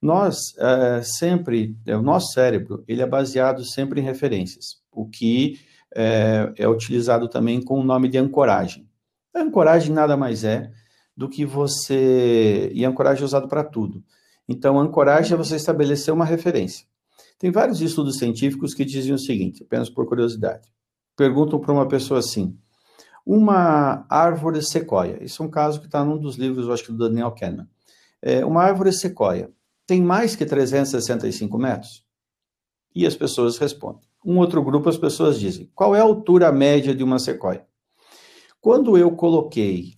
Nós 0.00 0.36
é, 0.58 1.02
sempre, 1.02 1.76
é, 1.86 1.96
o 1.96 2.02
nosso 2.02 2.32
cérebro, 2.32 2.84
ele 2.88 3.02
é 3.02 3.06
baseado 3.06 3.64
sempre 3.64 4.00
em 4.00 4.04
referências, 4.04 4.80
o 4.90 5.06
que 5.06 5.60
é, 5.94 6.52
é 6.56 6.68
utilizado 6.68 7.28
também 7.28 7.62
com 7.62 7.78
o 7.78 7.84
nome 7.84 8.08
de 8.08 8.18
ancoragem. 8.18 8.88
A 9.34 9.40
ancoragem 9.40 9.92
nada 9.92 10.16
mais 10.16 10.44
é 10.44 10.70
do 11.16 11.28
que 11.28 11.44
você. 11.44 12.70
E 12.74 12.84
ancoragem 12.84 13.22
é 13.22 13.24
usado 13.24 13.46
para 13.46 13.62
tudo. 13.62 14.02
Então, 14.48 14.80
ancoragem 14.80 15.34
é 15.34 15.36
você 15.36 15.56
estabelecer 15.56 16.12
uma 16.12 16.24
referência. 16.24 16.86
Tem 17.38 17.50
vários 17.50 17.80
estudos 17.80 18.18
científicos 18.18 18.74
que 18.74 18.84
dizem 18.84 19.14
o 19.14 19.18
seguinte, 19.18 19.62
apenas 19.62 19.88
por 19.88 20.06
curiosidade. 20.06 20.68
Perguntam 21.16 21.60
para 21.60 21.72
uma 21.72 21.86
pessoa 21.86 22.20
assim: 22.20 22.58
uma 23.32 24.04
árvore 24.10 24.60
sequoia, 24.60 25.22
isso 25.22 25.40
é 25.40 25.46
um 25.46 25.48
caso 25.48 25.78
que 25.78 25.86
está 25.86 26.04
num 26.04 26.18
dos 26.18 26.34
livros, 26.34 26.66
eu 26.66 26.72
acho 26.72 26.82
que 26.82 26.90
do 26.90 26.98
Daniel 26.98 27.30
Kahneman. 27.30 27.68
É, 28.20 28.44
uma 28.44 28.60
árvore 28.60 28.92
sequoia 28.92 29.52
tem 29.86 30.02
mais 30.02 30.34
que 30.34 30.44
365 30.44 31.56
metros? 31.56 32.04
E 32.92 33.06
as 33.06 33.14
pessoas 33.14 33.56
respondem. 33.56 34.02
Um 34.26 34.36
outro 34.38 34.60
grupo, 34.64 34.88
as 34.88 34.98
pessoas 34.98 35.38
dizem: 35.38 35.70
qual 35.76 35.94
é 35.94 36.00
a 36.00 36.02
altura 36.02 36.50
média 36.50 36.92
de 36.92 37.04
uma 37.04 37.20
sequoia? 37.20 37.64
Quando 38.60 38.98
eu 38.98 39.12
coloquei 39.12 39.94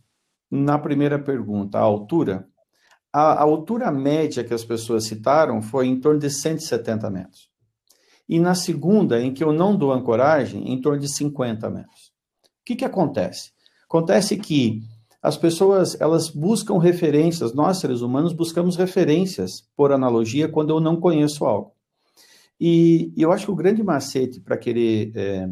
na 0.50 0.78
primeira 0.78 1.18
pergunta 1.18 1.78
a 1.78 1.82
altura, 1.82 2.46
a, 3.10 3.32
a 3.32 3.40
altura 3.40 3.90
média 3.90 4.44
que 4.44 4.52
as 4.52 4.62
pessoas 4.62 5.06
citaram 5.06 5.62
foi 5.62 5.86
em 5.86 5.98
torno 5.98 6.20
de 6.20 6.28
170 6.28 7.08
metros. 7.08 7.48
E 8.28 8.38
na 8.38 8.54
segunda, 8.54 9.22
em 9.22 9.32
que 9.32 9.42
eu 9.42 9.54
não 9.54 9.74
dou 9.74 9.90
ancoragem, 9.90 10.70
em 10.70 10.78
torno 10.82 11.00
de 11.00 11.08
50 11.08 11.70
metros. 11.70 12.11
O 12.62 12.64
que, 12.64 12.76
que 12.76 12.84
acontece? 12.84 13.50
Acontece 13.84 14.36
que 14.36 14.82
as 15.20 15.36
pessoas 15.36 16.00
elas 16.00 16.30
buscam 16.30 16.78
referências, 16.78 17.52
nós 17.52 17.78
seres 17.78 18.00
humanos 18.00 18.32
buscamos 18.32 18.76
referências 18.76 19.68
por 19.76 19.92
analogia 19.92 20.48
quando 20.48 20.70
eu 20.70 20.80
não 20.80 20.96
conheço 20.96 21.44
algo. 21.44 21.72
E, 22.60 23.12
e 23.16 23.22
eu 23.22 23.32
acho 23.32 23.46
que 23.46 23.50
o 23.50 23.56
grande 23.56 23.82
macete 23.82 24.40
para 24.40 24.56
querer 24.56 25.12
é, 25.16 25.48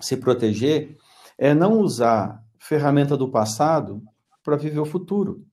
se 0.00 0.16
proteger 0.16 0.96
é 1.36 1.52
não 1.52 1.80
usar 1.80 2.40
ferramenta 2.58 3.16
do 3.16 3.28
passado 3.28 4.00
para 4.42 4.56
viver 4.56 4.78
o 4.78 4.86
futuro. 4.86 5.44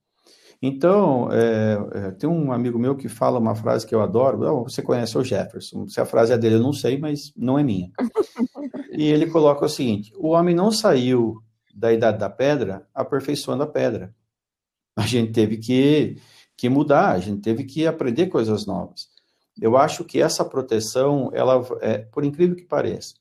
Então, 0.62 1.28
é, 1.32 1.78
é, 1.94 2.12
tem 2.12 2.30
um 2.30 2.52
amigo 2.52 2.78
meu 2.78 2.96
que 2.96 3.10
fala 3.10 3.40
uma 3.40 3.56
frase 3.56 3.88
que 3.88 3.96
eu 3.96 4.02
adoro. 4.02 4.42
Oh, 4.44 4.64
você 4.64 4.82
conhece 4.82 5.18
o 5.18 5.24
Jefferson. 5.24 5.88
Se 5.88 6.00
a 6.00 6.06
frase 6.06 6.34
é 6.34 6.38
dele, 6.38 6.56
eu 6.56 6.62
não 6.62 6.72
sei, 6.72 7.00
mas 7.00 7.34
não 7.36 7.58
é 7.58 7.64
minha. 7.64 7.90
e 8.92 9.06
ele 9.06 9.26
coloca 9.26 9.66
o 9.66 9.70
seguinte: 9.70 10.14
o 10.18 10.30
homem 10.30 10.54
não 10.54 10.72
saiu 10.72 11.42
da 11.74 11.92
idade 11.92 12.20
da 12.20 12.30
pedra 12.30 12.88
aperfeiçoando 12.94 13.64
a 13.64 13.68
pedra. 13.68 14.14
A 14.96 15.08
gente 15.08 15.32
teve 15.32 15.58
que, 15.58 16.18
que 16.56 16.70
mudar, 16.70 17.14
a 17.14 17.20
gente 17.20 17.42
teve 17.42 17.64
que 17.64 17.88
aprender 17.88 18.28
coisas 18.28 18.68
novas. 18.68 19.10
Eu 19.60 19.76
acho 19.76 20.04
que 20.04 20.22
essa 20.22 20.46
proteção, 20.46 21.32
ela, 21.34 21.66
é, 21.82 22.00
por 22.00 22.24
incrível 22.24 22.56
que 22.56 22.66
pareça, 22.66 23.16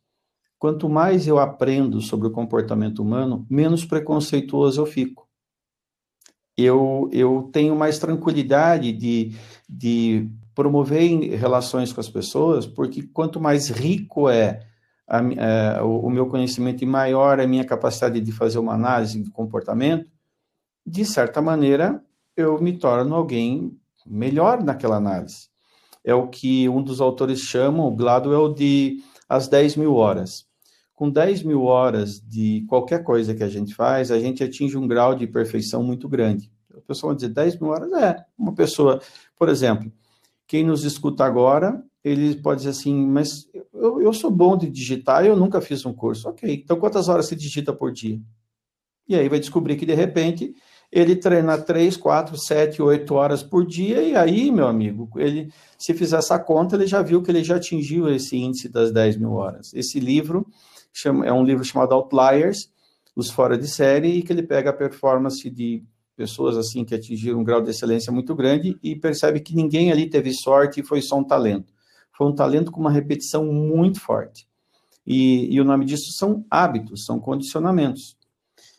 quanto 0.59 0.91
mais 0.91 1.27
eu 1.27 1.39
aprendo 1.39 2.03
sobre 2.03 2.29
o 2.29 2.33
comportamento 2.33 3.01
humano, 3.01 3.47
menos 3.49 3.85
preconceituoso 3.85 4.83
eu 4.83 4.87
fico 4.87 5.30
eu, 6.57 7.09
eu 7.13 7.49
tenho 7.53 7.75
mais 7.77 7.99
tranquilidade 7.99 8.93
de, 8.93 9.33
de 9.69 10.29
promover 10.55 11.37
relações 11.39 11.93
com 11.93 12.01
as 12.01 12.09
pessoas, 12.09 12.67
porque 12.67 13.03
quanto 13.03 13.41
mais 13.41 13.69
rico 13.69 14.29
é 14.29 14.61
a, 15.09 15.19
a, 15.19 15.79
é, 15.79 15.83
o, 15.83 16.07
o 16.07 16.11
meu 16.11 16.27
conhecimento 16.27 16.83
e 16.83 16.87
maior 16.87 17.41
a 17.41 17.47
minha 17.47 17.65
capacidade 17.65 18.21
de 18.21 18.33
fazer 18.33 18.59
uma 18.59 18.75
análise 18.75 19.23
de 19.23 19.31
comportamento, 19.31 20.11
de 20.87 21.05
certa 21.05 21.41
maneira 21.41 22.03
eu 22.37 22.61
me 22.61 22.77
torno 22.77 23.15
alguém 23.15 23.77
melhor 24.07 24.63
naquela 24.63 24.97
análise. 24.97 25.49
É 26.05 26.15
o 26.15 26.29
que 26.29 26.69
um 26.69 26.83
dos 26.83 27.01
autores 27.01 27.41
chama, 27.41 27.85
o 27.85 27.95
Gladwell, 27.95 28.53
de 28.55 29.03
as 29.29 29.47
10 29.49 29.77
mil 29.77 29.95
horas 29.95 30.50
com 31.01 31.09
10 31.09 31.45
mil 31.45 31.63
horas 31.63 32.21
de 32.21 32.63
qualquer 32.69 33.03
coisa 33.03 33.35
que 33.35 33.43
a 33.43 33.49
gente 33.49 33.75
faz, 33.75 34.11
a 34.11 34.21
gente 34.21 34.45
atinge 34.45 34.77
um 34.77 34.87
grau 34.87 35.15
de 35.15 35.27
perfeição 35.27 35.83
muito 35.83 36.07
grande. 36.07 36.53
A 36.77 36.81
pessoa 36.83 37.13
vai 37.13 37.17
dizer 37.17 37.31
10 37.31 37.59
mil 37.59 37.71
horas 37.71 37.91
é 37.95 38.23
uma 38.37 38.55
pessoa, 38.55 39.01
por 39.35 39.49
exemplo, 39.49 39.91
quem 40.47 40.63
nos 40.63 40.85
escuta 40.85 41.25
agora, 41.25 41.83
ele 42.05 42.37
pode 42.43 42.59
dizer 42.59 42.73
assim, 42.73 42.95
mas 43.07 43.49
eu, 43.73 44.03
eu 44.03 44.13
sou 44.13 44.31
bom 44.31 44.59
de 44.59 44.69
digitar, 44.69 45.25
eu 45.25 45.35
nunca 45.35 45.59
fiz 45.63 45.87
um 45.87 45.93
curso. 45.95 46.29
Ok, 46.29 46.53
então 46.53 46.79
quantas 46.79 47.09
horas 47.09 47.25
você 47.25 47.35
digita 47.35 47.73
por 47.73 47.91
dia? 47.91 48.21
E 49.09 49.17
aí 49.17 49.27
vai 49.27 49.41
descobrir 49.41 49.77
que 49.77 49.87
de 49.87 49.95
repente 49.95 50.55
ele 50.93 51.17
treina 51.17 51.57
3, 51.57 51.97
4, 51.97 52.37
7, 52.37 52.83
8 52.83 53.15
horas 53.15 53.43
por 53.43 53.67
dia, 53.67 54.03
e 54.03 54.15
aí, 54.15 54.51
meu 54.51 54.67
amigo, 54.67 55.09
ele, 55.17 55.51
se 55.79 55.95
fizer 55.95 56.19
essa 56.19 56.39
conta, 56.39 56.77
ele 56.77 56.87
já 56.87 57.01
viu 57.01 57.23
que 57.23 57.31
ele 57.31 57.43
já 57.43 57.57
atingiu 57.57 58.07
esse 58.15 58.37
índice 58.37 58.69
das 58.69 58.93
10 58.93 59.17
mil 59.17 59.33
horas. 59.33 59.73
Esse 59.73 59.99
livro 59.99 60.47
chama, 60.93 61.27
é 61.27 61.33
um 61.33 61.45
livro 61.45 61.65
chamado 61.65 61.95
Outliers, 61.95 62.71
os 63.15 63.31
fora 63.31 63.57
de 63.57 63.69
série, 63.69 64.09
e 64.19 64.23
que 64.23 64.33
ele 64.33 64.43
pega 64.43 64.71
a 64.71 64.73
performance 64.73 65.49
de 65.51 65.85
pessoas 66.17 66.57
assim 66.57 66.85
que 66.85 66.95
atingiram 66.95 67.41
um 67.41 67.45
grau 67.45 67.63
de 67.63 67.71
excelência 67.71 68.13
muito 68.13 68.35
grande 68.35 68.79
e 68.83 68.95
percebe 68.95 69.41
que 69.41 69.55
ninguém 69.55 69.91
ali 69.91 70.09
teve 70.09 70.33
sorte 70.35 70.81
e 70.81 70.85
foi 70.85 71.01
só 71.01 71.19
um 71.19 71.25
talento. 71.25 71.73
Foi 72.15 72.27
um 72.27 72.35
talento 72.35 72.71
com 72.71 72.81
uma 72.81 72.91
repetição 72.91 73.47
muito 73.47 74.01
forte. 74.01 74.47
E, 75.07 75.53
e 75.55 75.61
o 75.61 75.65
nome 75.65 75.87
disso 75.87 76.13
são 76.13 76.45
hábitos, 76.51 77.05
são 77.07 77.19
condicionamentos. 77.19 78.17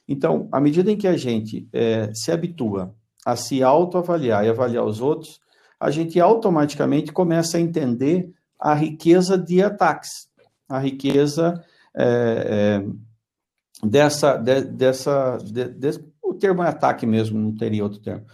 Então, 0.08 0.48
à 0.52 0.60
medida 0.60 0.92
em 0.92 0.98
que 0.98 1.08
a 1.08 1.18
gente 1.18 1.68
é, 1.74 2.12
se 2.14 2.32
habitua 2.32 2.94
a 3.26 3.36
se 3.36 3.64
autoavaliar 3.64 4.46
e 4.46 4.50
avaliar 4.50 4.86
os 4.86 5.02
outros, 5.02 5.40
a 5.80 5.90
gente 5.90 6.20
automaticamente 6.20 7.12
começa 7.12 7.58
a 7.58 7.62
entender 7.62 8.32
a 8.60 8.76
riqueza 8.76 9.36
de 9.36 9.64
ataques, 9.64 10.30
a 10.70 10.78
riqueza 10.78 11.64
é, 11.96 12.84
é, 12.84 13.88
dessa, 13.88 14.38
de, 14.38 14.62
dessa, 14.62 15.38
de, 15.38 15.70
de, 15.70 16.04
o 16.22 16.34
termo 16.34 16.64
é 16.64 16.68
ataque 16.68 17.06
mesmo, 17.06 17.40
não 17.40 17.56
teria 17.56 17.84
outro 17.84 18.00
termo, 18.00 18.26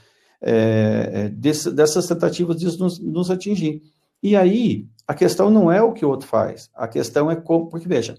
é, 0.41 1.11
é, 1.13 1.29
desse, 1.29 1.71
dessas 1.71 2.07
tentativas 2.07 2.57
de 2.57 2.65
nos, 2.77 2.99
nos, 2.99 3.31
atingir. 3.31 3.81
E 4.21 4.35
aí, 4.35 4.87
a 5.07 5.13
questão 5.13 5.49
não 5.49 5.71
é 5.71 5.81
o 5.81 5.93
que 5.93 6.05
o 6.05 6.09
outro 6.09 6.27
faz, 6.27 6.69
a 6.75 6.87
questão 6.87 7.31
é 7.31 7.35
como, 7.35 7.69
porque 7.69 7.87
veja, 7.87 8.17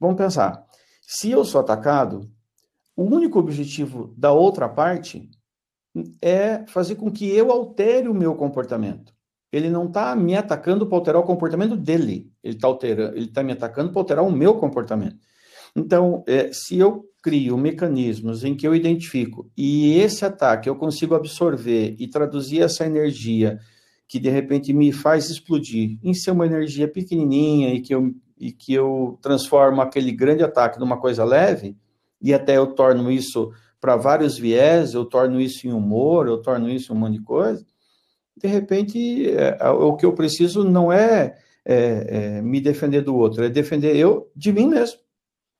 vamos 0.00 0.16
pensar, 0.16 0.66
se 1.00 1.30
eu 1.30 1.44
sou 1.44 1.60
atacado, 1.60 2.30
o 2.96 3.04
único 3.04 3.38
objetivo 3.38 4.14
da 4.16 4.32
outra 4.32 4.68
parte 4.68 5.30
é 6.20 6.64
fazer 6.66 6.96
com 6.96 7.10
que 7.10 7.28
eu 7.28 7.52
altere 7.52 8.08
o 8.08 8.14
meu 8.14 8.34
comportamento 8.34 9.13
ele 9.54 9.70
não 9.70 9.86
está 9.86 10.16
me 10.16 10.36
atacando 10.36 10.84
para 10.84 10.98
alterar 10.98 11.22
o 11.22 11.24
comportamento 11.24 11.76
dele, 11.76 12.28
ele 12.42 12.56
está 12.56 12.66
alterando, 12.66 13.16
ele 13.16 13.26
está 13.26 13.40
me 13.40 13.52
atacando 13.52 13.92
para 13.92 14.00
alterar 14.00 14.24
o 14.24 14.32
meu 14.32 14.54
comportamento. 14.54 15.16
Então, 15.76 16.24
é, 16.26 16.50
se 16.52 16.76
eu 16.76 17.04
crio 17.22 17.56
mecanismos 17.56 18.42
em 18.42 18.56
que 18.56 18.66
eu 18.66 18.74
identifico 18.74 19.48
e 19.56 19.96
esse 19.98 20.24
ataque 20.24 20.68
eu 20.68 20.74
consigo 20.74 21.14
absorver 21.14 21.94
e 21.98 22.08
traduzir 22.08 22.62
essa 22.62 22.84
energia 22.84 23.58
que 24.08 24.18
de 24.18 24.28
repente 24.28 24.72
me 24.72 24.92
faz 24.92 25.30
explodir 25.30 25.98
em 26.02 26.12
ser 26.12 26.32
uma 26.32 26.46
energia 26.46 26.88
pequenininha 26.88 27.72
e 27.72 27.80
que 27.80 27.94
eu, 27.94 28.12
e 28.36 28.52
que 28.52 28.74
eu 28.74 29.18
transformo 29.22 29.80
aquele 29.80 30.10
grande 30.10 30.42
ataque 30.42 30.80
numa 30.80 31.00
coisa 31.00 31.24
leve, 31.24 31.76
e 32.20 32.34
até 32.34 32.56
eu 32.56 32.74
torno 32.74 33.10
isso 33.10 33.52
para 33.80 33.96
vários 33.96 34.36
viés, 34.36 34.94
eu 34.94 35.04
torno 35.04 35.40
isso 35.40 35.66
em 35.66 35.72
humor, 35.72 36.26
eu 36.26 36.42
torno 36.42 36.68
isso 36.68 36.92
em 36.92 36.96
um 36.96 36.98
monte 36.98 37.18
de 37.18 37.22
coisa, 37.22 37.64
de 38.44 38.48
repente, 38.48 39.30
é, 39.30 39.70
o 39.70 39.96
que 39.96 40.04
eu 40.04 40.12
preciso 40.12 40.64
não 40.64 40.92
é, 40.92 41.34
é, 41.64 41.76
é, 42.36 42.42
me 42.42 42.60
defender 42.60 43.00
do 43.00 43.16
outro, 43.16 43.42
é 43.42 43.48
defender 43.48 43.96
eu 43.96 44.30
de 44.36 44.52
mim 44.52 44.68
mesmo. 44.68 45.00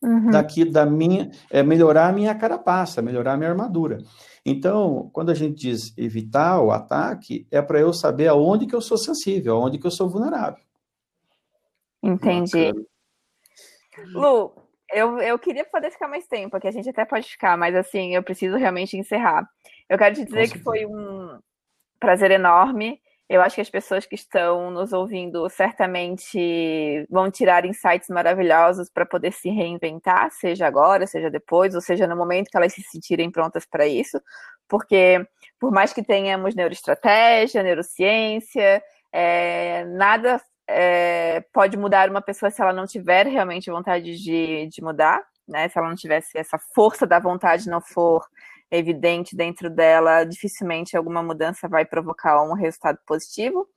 Uhum. 0.02 0.30
Daqui 0.30 0.66
da 0.66 0.84
minha, 0.84 1.30
é 1.50 1.62
melhorar 1.62 2.08
a 2.08 2.12
minha 2.12 2.34
carapaça, 2.34 3.00
melhorar 3.00 3.32
a 3.32 3.36
minha 3.38 3.48
armadura. 3.48 4.02
Então, 4.44 5.08
quando 5.14 5.30
a 5.30 5.34
gente 5.34 5.54
diz 5.54 5.96
evitar 5.96 6.60
o 6.60 6.72
ataque, 6.72 7.46
é 7.50 7.62
para 7.62 7.80
eu 7.80 7.90
saber 7.94 8.28
aonde 8.28 8.66
que 8.66 8.74
eu 8.74 8.82
sou 8.82 8.98
sensível, 8.98 9.56
aonde 9.56 9.78
que 9.78 9.86
eu 9.86 9.90
sou 9.90 10.06
vulnerável. 10.06 10.62
Entendi. 12.02 12.70
Lu, 14.12 14.52
eu, 14.92 15.18
eu 15.20 15.38
queria 15.38 15.64
poder 15.64 15.90
ficar 15.90 16.06
mais 16.06 16.26
tempo, 16.26 16.54
aqui 16.54 16.68
a 16.68 16.70
gente 16.70 16.90
até 16.90 17.06
pode 17.06 17.26
ficar, 17.30 17.56
mas 17.56 17.74
assim, 17.74 18.14
eu 18.14 18.22
preciso 18.22 18.58
realmente 18.58 18.94
encerrar. 18.94 19.48
Eu 19.88 19.96
quero 19.96 20.14
te 20.16 20.24
dizer 20.26 20.50
que 20.50 20.58
foi 20.58 20.84
um, 20.84 21.38
prazer 21.98 22.30
enorme. 22.30 23.00
Eu 23.28 23.40
acho 23.40 23.54
que 23.54 23.60
as 23.60 23.70
pessoas 23.70 24.04
que 24.04 24.14
estão 24.14 24.70
nos 24.70 24.92
ouvindo 24.92 25.48
certamente 25.48 27.06
vão 27.08 27.30
tirar 27.30 27.64
insights 27.64 28.08
maravilhosos 28.10 28.90
para 28.90 29.06
poder 29.06 29.32
se 29.32 29.48
reinventar, 29.48 30.30
seja 30.30 30.66
agora, 30.66 31.06
seja 31.06 31.30
depois, 31.30 31.74
ou 31.74 31.80
seja 31.80 32.06
no 32.06 32.16
momento 32.16 32.50
que 32.50 32.56
elas 32.56 32.74
se 32.74 32.82
sentirem 32.82 33.30
prontas 33.30 33.64
para 33.64 33.86
isso, 33.86 34.20
porque 34.68 35.26
por 35.58 35.72
mais 35.72 35.92
que 35.92 36.02
tenhamos 36.02 36.54
neuroestratégia, 36.54 37.62
neurociência, 37.62 38.82
é, 39.10 39.84
nada 39.86 40.40
é, 40.68 41.42
pode 41.52 41.76
mudar 41.76 42.10
uma 42.10 42.20
pessoa 42.20 42.50
se 42.50 42.60
ela 42.60 42.72
não 42.72 42.86
tiver 42.86 43.26
realmente 43.26 43.70
vontade 43.70 44.16
de, 44.18 44.66
de 44.66 44.82
mudar, 44.82 45.22
né? 45.46 45.68
Se 45.68 45.78
ela 45.78 45.88
não 45.88 45.96
tivesse 45.96 46.36
essa 46.36 46.58
força 46.58 47.06
da 47.06 47.18
vontade, 47.18 47.68
não 47.68 47.80
for 47.80 48.26
evidente 48.76 49.36
dentro 49.36 49.70
dela, 49.70 50.24
dificilmente 50.24 50.96
alguma 50.96 51.22
mudança 51.22 51.68
vai 51.68 51.84
provocar 51.84 52.42
um 52.42 52.54
resultado 52.54 52.98
positivo. 53.06 53.68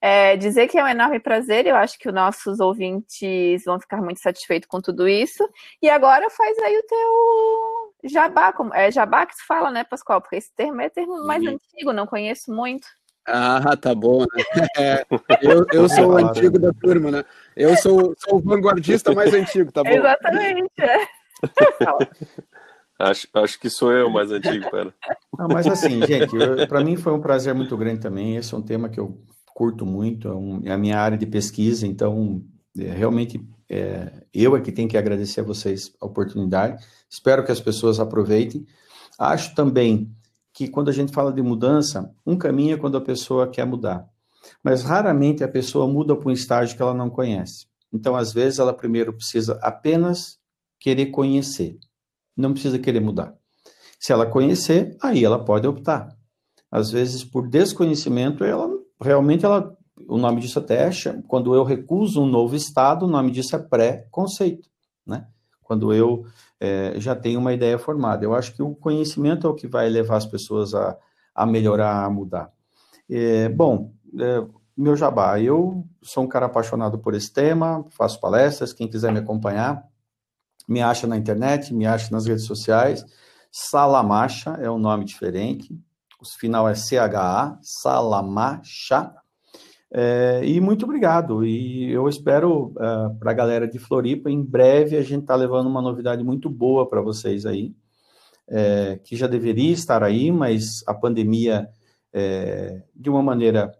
É, 0.00 0.36
dizer 0.36 0.68
que 0.68 0.78
é 0.78 0.84
um 0.84 0.88
enorme 0.88 1.18
prazer, 1.18 1.66
eu 1.66 1.76
acho 1.76 1.98
que 1.98 2.08
os 2.08 2.14
nossos 2.14 2.60
ouvintes 2.60 3.64
vão 3.64 3.80
ficar 3.80 4.02
muito 4.02 4.20
satisfeitos 4.20 4.68
com 4.68 4.80
tudo 4.80 5.08
isso. 5.08 5.48
E 5.80 5.88
agora 5.88 6.28
faz 6.28 6.58
aí 6.58 6.76
o 6.76 6.86
teu 6.86 8.10
jabá, 8.10 8.52
como, 8.52 8.74
é 8.74 8.90
jabá 8.90 9.24
que 9.24 9.34
tu 9.34 9.46
fala, 9.46 9.70
né, 9.70 9.82
Pascoal? 9.82 10.20
Porque 10.20 10.36
esse 10.36 10.54
termo 10.54 10.80
é 10.82 10.90
termo 10.90 11.26
mais 11.26 11.42
antigo, 11.42 11.92
não 11.92 12.06
conheço 12.06 12.52
muito. 12.52 12.86
Ah, 13.26 13.74
tá 13.80 13.94
bom, 13.94 14.20
né? 14.20 14.26
É, 14.76 15.06
eu, 15.40 15.66
eu 15.72 15.88
sou 15.88 16.12
o 16.12 16.16
antigo 16.18 16.58
da 16.58 16.72
turma, 16.72 17.10
né? 17.10 17.24
Eu 17.56 17.74
sou, 17.76 18.14
sou 18.18 18.38
o 18.38 18.42
vanguardista 18.42 19.14
mais 19.14 19.32
antigo, 19.32 19.72
tá 19.72 19.82
bom? 19.82 19.90
Exatamente. 19.90 20.70
É. 20.80 21.06
Acho, 22.98 23.26
acho 23.34 23.58
que 23.58 23.68
sou 23.68 23.92
eu 23.92 24.08
mais 24.08 24.30
antigo, 24.30 24.70
pera. 24.70 24.94
Não, 25.36 25.48
mas 25.48 25.66
assim, 25.66 26.00
gente, 26.06 26.32
para 26.68 26.84
mim 26.84 26.96
foi 26.96 27.12
um 27.12 27.20
prazer 27.20 27.54
muito 27.54 27.76
grande 27.76 28.00
também. 28.00 28.36
Esse 28.36 28.54
é 28.54 28.56
um 28.56 28.62
tema 28.62 28.88
que 28.88 29.00
eu 29.00 29.20
curto 29.46 29.84
muito, 29.84 30.28
é, 30.28 30.34
um, 30.34 30.60
é 30.64 30.72
a 30.72 30.78
minha 30.78 30.98
área 30.98 31.18
de 31.18 31.26
pesquisa, 31.26 31.86
então 31.86 32.42
é, 32.78 32.90
realmente 32.90 33.40
é, 33.68 34.24
eu 34.32 34.56
é 34.56 34.60
que 34.60 34.72
tenho 34.72 34.88
que 34.88 34.96
agradecer 34.96 35.40
a 35.40 35.44
vocês 35.44 35.92
a 36.00 36.06
oportunidade. 36.06 36.84
Espero 37.08 37.44
que 37.44 37.52
as 37.52 37.60
pessoas 37.60 37.98
aproveitem. 37.98 38.66
Acho 39.18 39.54
também 39.54 40.10
que 40.52 40.68
quando 40.68 40.88
a 40.88 40.92
gente 40.92 41.12
fala 41.12 41.32
de 41.32 41.42
mudança, 41.42 42.14
um 42.24 42.36
caminho 42.36 42.74
é 42.74 42.78
quando 42.78 42.96
a 42.96 43.00
pessoa 43.00 43.48
quer 43.48 43.66
mudar. 43.66 44.08
Mas 44.62 44.82
raramente 44.82 45.42
a 45.42 45.48
pessoa 45.48 45.86
muda 45.86 46.14
para 46.14 46.28
um 46.28 46.32
estágio 46.32 46.76
que 46.76 46.82
ela 46.82 46.94
não 46.94 47.10
conhece. 47.10 47.66
Então, 47.92 48.14
às 48.14 48.32
vezes, 48.32 48.58
ela 48.58 48.72
primeiro 48.72 49.12
precisa 49.12 49.58
apenas 49.62 50.38
querer 50.78 51.06
conhecer 51.06 51.78
não 52.36 52.52
precisa 52.52 52.78
querer 52.78 53.00
mudar. 53.00 53.34
Se 53.98 54.12
ela 54.12 54.26
conhecer, 54.26 54.96
aí 55.02 55.24
ela 55.24 55.44
pode 55.44 55.66
optar. 55.66 56.08
Às 56.70 56.90
vezes, 56.90 57.24
por 57.24 57.48
desconhecimento, 57.48 58.44
ela 58.44 58.68
realmente 59.00 59.44
ela, 59.44 59.76
o 60.08 60.18
nome 60.18 60.40
disso 60.40 60.58
até 60.58 60.88
é, 60.88 60.90
quando 61.28 61.54
eu 61.54 61.64
recuso 61.64 62.22
um 62.22 62.26
novo 62.26 62.56
estado, 62.56 63.06
o 63.06 63.08
nome 63.08 63.30
disso 63.30 63.54
é 63.54 63.58
pré-conceito, 63.58 64.68
né? 65.06 65.26
Quando 65.62 65.94
eu 65.94 66.26
é, 66.60 66.94
já 66.98 67.14
tenho 67.14 67.40
uma 67.40 67.52
ideia 67.52 67.78
formada. 67.78 68.24
Eu 68.24 68.34
acho 68.34 68.54
que 68.54 68.62
o 68.62 68.74
conhecimento 68.74 69.46
é 69.46 69.50
o 69.50 69.54
que 69.54 69.66
vai 69.66 69.88
levar 69.88 70.16
as 70.16 70.26
pessoas 70.26 70.74
a, 70.74 70.96
a 71.34 71.46
melhorar, 71.46 72.04
a 72.04 72.10
mudar. 72.10 72.50
É, 73.08 73.48
bom, 73.48 73.92
é, 74.18 74.44
meu 74.76 74.96
jabá, 74.96 75.40
eu 75.40 75.86
sou 76.02 76.24
um 76.24 76.28
cara 76.28 76.46
apaixonado 76.46 76.98
por 76.98 77.14
esse 77.14 77.32
tema, 77.32 77.84
faço 77.90 78.20
palestras, 78.20 78.72
quem 78.72 78.88
quiser 78.88 79.12
me 79.12 79.20
acompanhar, 79.20 79.84
me 80.68 80.80
acha 80.80 81.06
na 81.06 81.16
internet, 81.16 81.72
me 81.74 81.86
acha 81.86 82.10
nas 82.10 82.26
redes 82.26 82.44
sociais. 82.44 83.04
Salamacha 83.50 84.58
é 84.60 84.70
um 84.70 84.78
nome 84.78 85.04
diferente. 85.04 85.72
O 86.20 86.38
final 86.38 86.68
é 86.68 86.74
CHA, 86.74 87.58
Salamacha. 87.62 89.14
É, 89.92 90.40
e 90.44 90.60
muito 90.60 90.84
obrigado. 90.84 91.44
E 91.44 91.92
eu 91.92 92.08
espero 92.08 92.72
uh, 92.76 92.82
é, 92.82 93.14
para 93.18 93.30
a 93.30 93.34
galera 93.34 93.68
de 93.68 93.78
Floripa, 93.78 94.28
em 94.28 94.42
breve 94.42 94.96
a 94.96 95.02
gente 95.02 95.22
está 95.22 95.36
levando 95.36 95.68
uma 95.68 95.80
novidade 95.80 96.24
muito 96.24 96.50
boa 96.50 96.88
para 96.88 97.00
vocês 97.00 97.46
aí, 97.46 97.72
é, 98.48 98.98
que 99.04 99.14
já 99.14 99.28
deveria 99.28 99.72
estar 99.72 100.02
aí, 100.02 100.32
mas 100.32 100.82
a 100.86 100.92
pandemia, 100.92 101.68
é, 102.12 102.82
de 102.92 103.08
uma 103.08 103.22
maneira, 103.22 103.72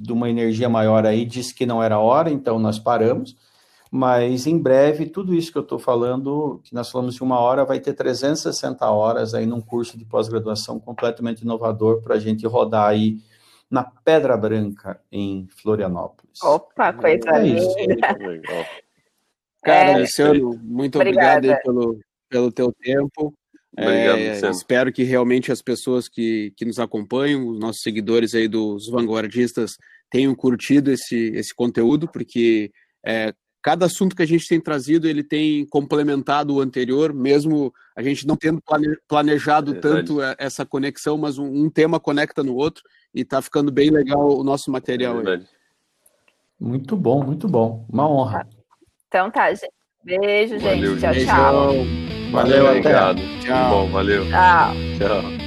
de 0.00 0.12
uma 0.12 0.28
energia 0.28 0.68
maior 0.68 1.06
aí, 1.06 1.24
disse 1.24 1.54
que 1.54 1.64
não 1.64 1.80
era 1.80 2.00
hora, 2.00 2.30
então 2.30 2.58
nós 2.58 2.78
paramos. 2.78 3.36
Mas 3.90 4.46
em 4.46 4.58
breve, 4.58 5.06
tudo 5.06 5.34
isso 5.34 5.50
que 5.50 5.58
eu 5.58 5.62
estou 5.62 5.78
falando, 5.78 6.60
que 6.64 6.74
nós 6.74 6.90
falamos 6.90 7.14
de 7.14 7.22
uma 7.22 7.38
hora, 7.38 7.64
vai 7.64 7.80
ter 7.80 7.94
360 7.94 8.88
horas 8.90 9.34
aí 9.34 9.46
num 9.46 9.60
curso 9.60 9.96
de 9.96 10.04
pós-graduação 10.04 10.78
completamente 10.78 11.40
inovador 11.40 12.02
para 12.02 12.16
a 12.16 12.18
gente 12.18 12.46
rodar 12.46 12.88
aí 12.88 13.18
na 13.70 13.84
Pedra 13.84 14.36
Branca, 14.36 15.00
em 15.10 15.46
Florianópolis. 15.62 16.42
Opa, 16.42 16.92
coisa 16.92 17.30
é 17.30 17.46
isso. 17.46 17.74
Cara, 19.62 19.90
é, 19.90 19.98
Luciano, 19.98 20.58
muito 20.62 20.96
obrigado 20.96 21.44
aí 21.44 21.56
pelo, 21.62 21.98
pelo 22.28 22.52
teu 22.52 22.72
tempo. 22.72 23.34
Obrigado, 23.72 24.18
é, 24.18 24.50
espero 24.50 24.92
que 24.92 25.04
realmente 25.04 25.52
as 25.52 25.62
pessoas 25.62 26.08
que, 26.08 26.52
que 26.56 26.64
nos 26.64 26.78
acompanham, 26.78 27.48
os 27.48 27.60
nossos 27.60 27.82
seguidores 27.82 28.34
aí 28.34 28.48
dos 28.48 28.88
vanguardistas, 28.88 29.76
tenham 30.10 30.34
curtido 30.34 30.90
esse, 30.90 31.32
esse 31.34 31.54
conteúdo, 31.54 32.08
porque 32.08 32.72
é, 33.04 33.32
cada 33.68 33.84
assunto 33.84 34.16
que 34.16 34.22
a 34.22 34.26
gente 34.26 34.48
tem 34.48 34.58
trazido, 34.58 35.06
ele 35.06 35.22
tem 35.22 35.66
complementado 35.66 36.54
o 36.54 36.60
anterior, 36.62 37.12
mesmo 37.12 37.70
a 37.94 38.02
gente 38.02 38.26
não 38.26 38.34
tendo 38.34 38.62
planejado 39.06 39.76
é 39.76 39.78
tanto 39.78 40.20
essa 40.38 40.64
conexão, 40.64 41.18
mas 41.18 41.36
um, 41.36 41.44
um, 41.44 41.68
tema 41.68 42.00
conecta 42.00 42.42
no 42.42 42.56
outro 42.56 42.82
e 43.14 43.20
está 43.20 43.42
ficando 43.42 43.70
bem 43.70 43.90
legal 43.90 44.38
o 44.38 44.42
nosso 44.42 44.70
material 44.70 45.20
é 45.20 45.34
aí. 45.34 45.44
Muito 46.58 46.96
bom, 46.96 47.22
muito 47.22 47.46
bom. 47.46 47.84
Uma 47.92 48.08
honra. 48.08 48.48
Então 49.06 49.30
tá, 49.30 49.52
gente. 49.52 49.70
Beijo, 50.02 50.58
gente. 50.58 50.62
Valeu, 50.62 50.98
tchau, 50.98 51.12
tchau. 51.12 51.66
Valeu, 51.66 52.32
valeu 52.32 52.66
até. 52.68 52.78
Obrigado. 52.78 53.22
Tchau. 53.42 53.70
Bom, 53.70 53.90
valeu. 53.90 54.24
Tchau. 54.30 54.72
Tchau. 54.98 55.37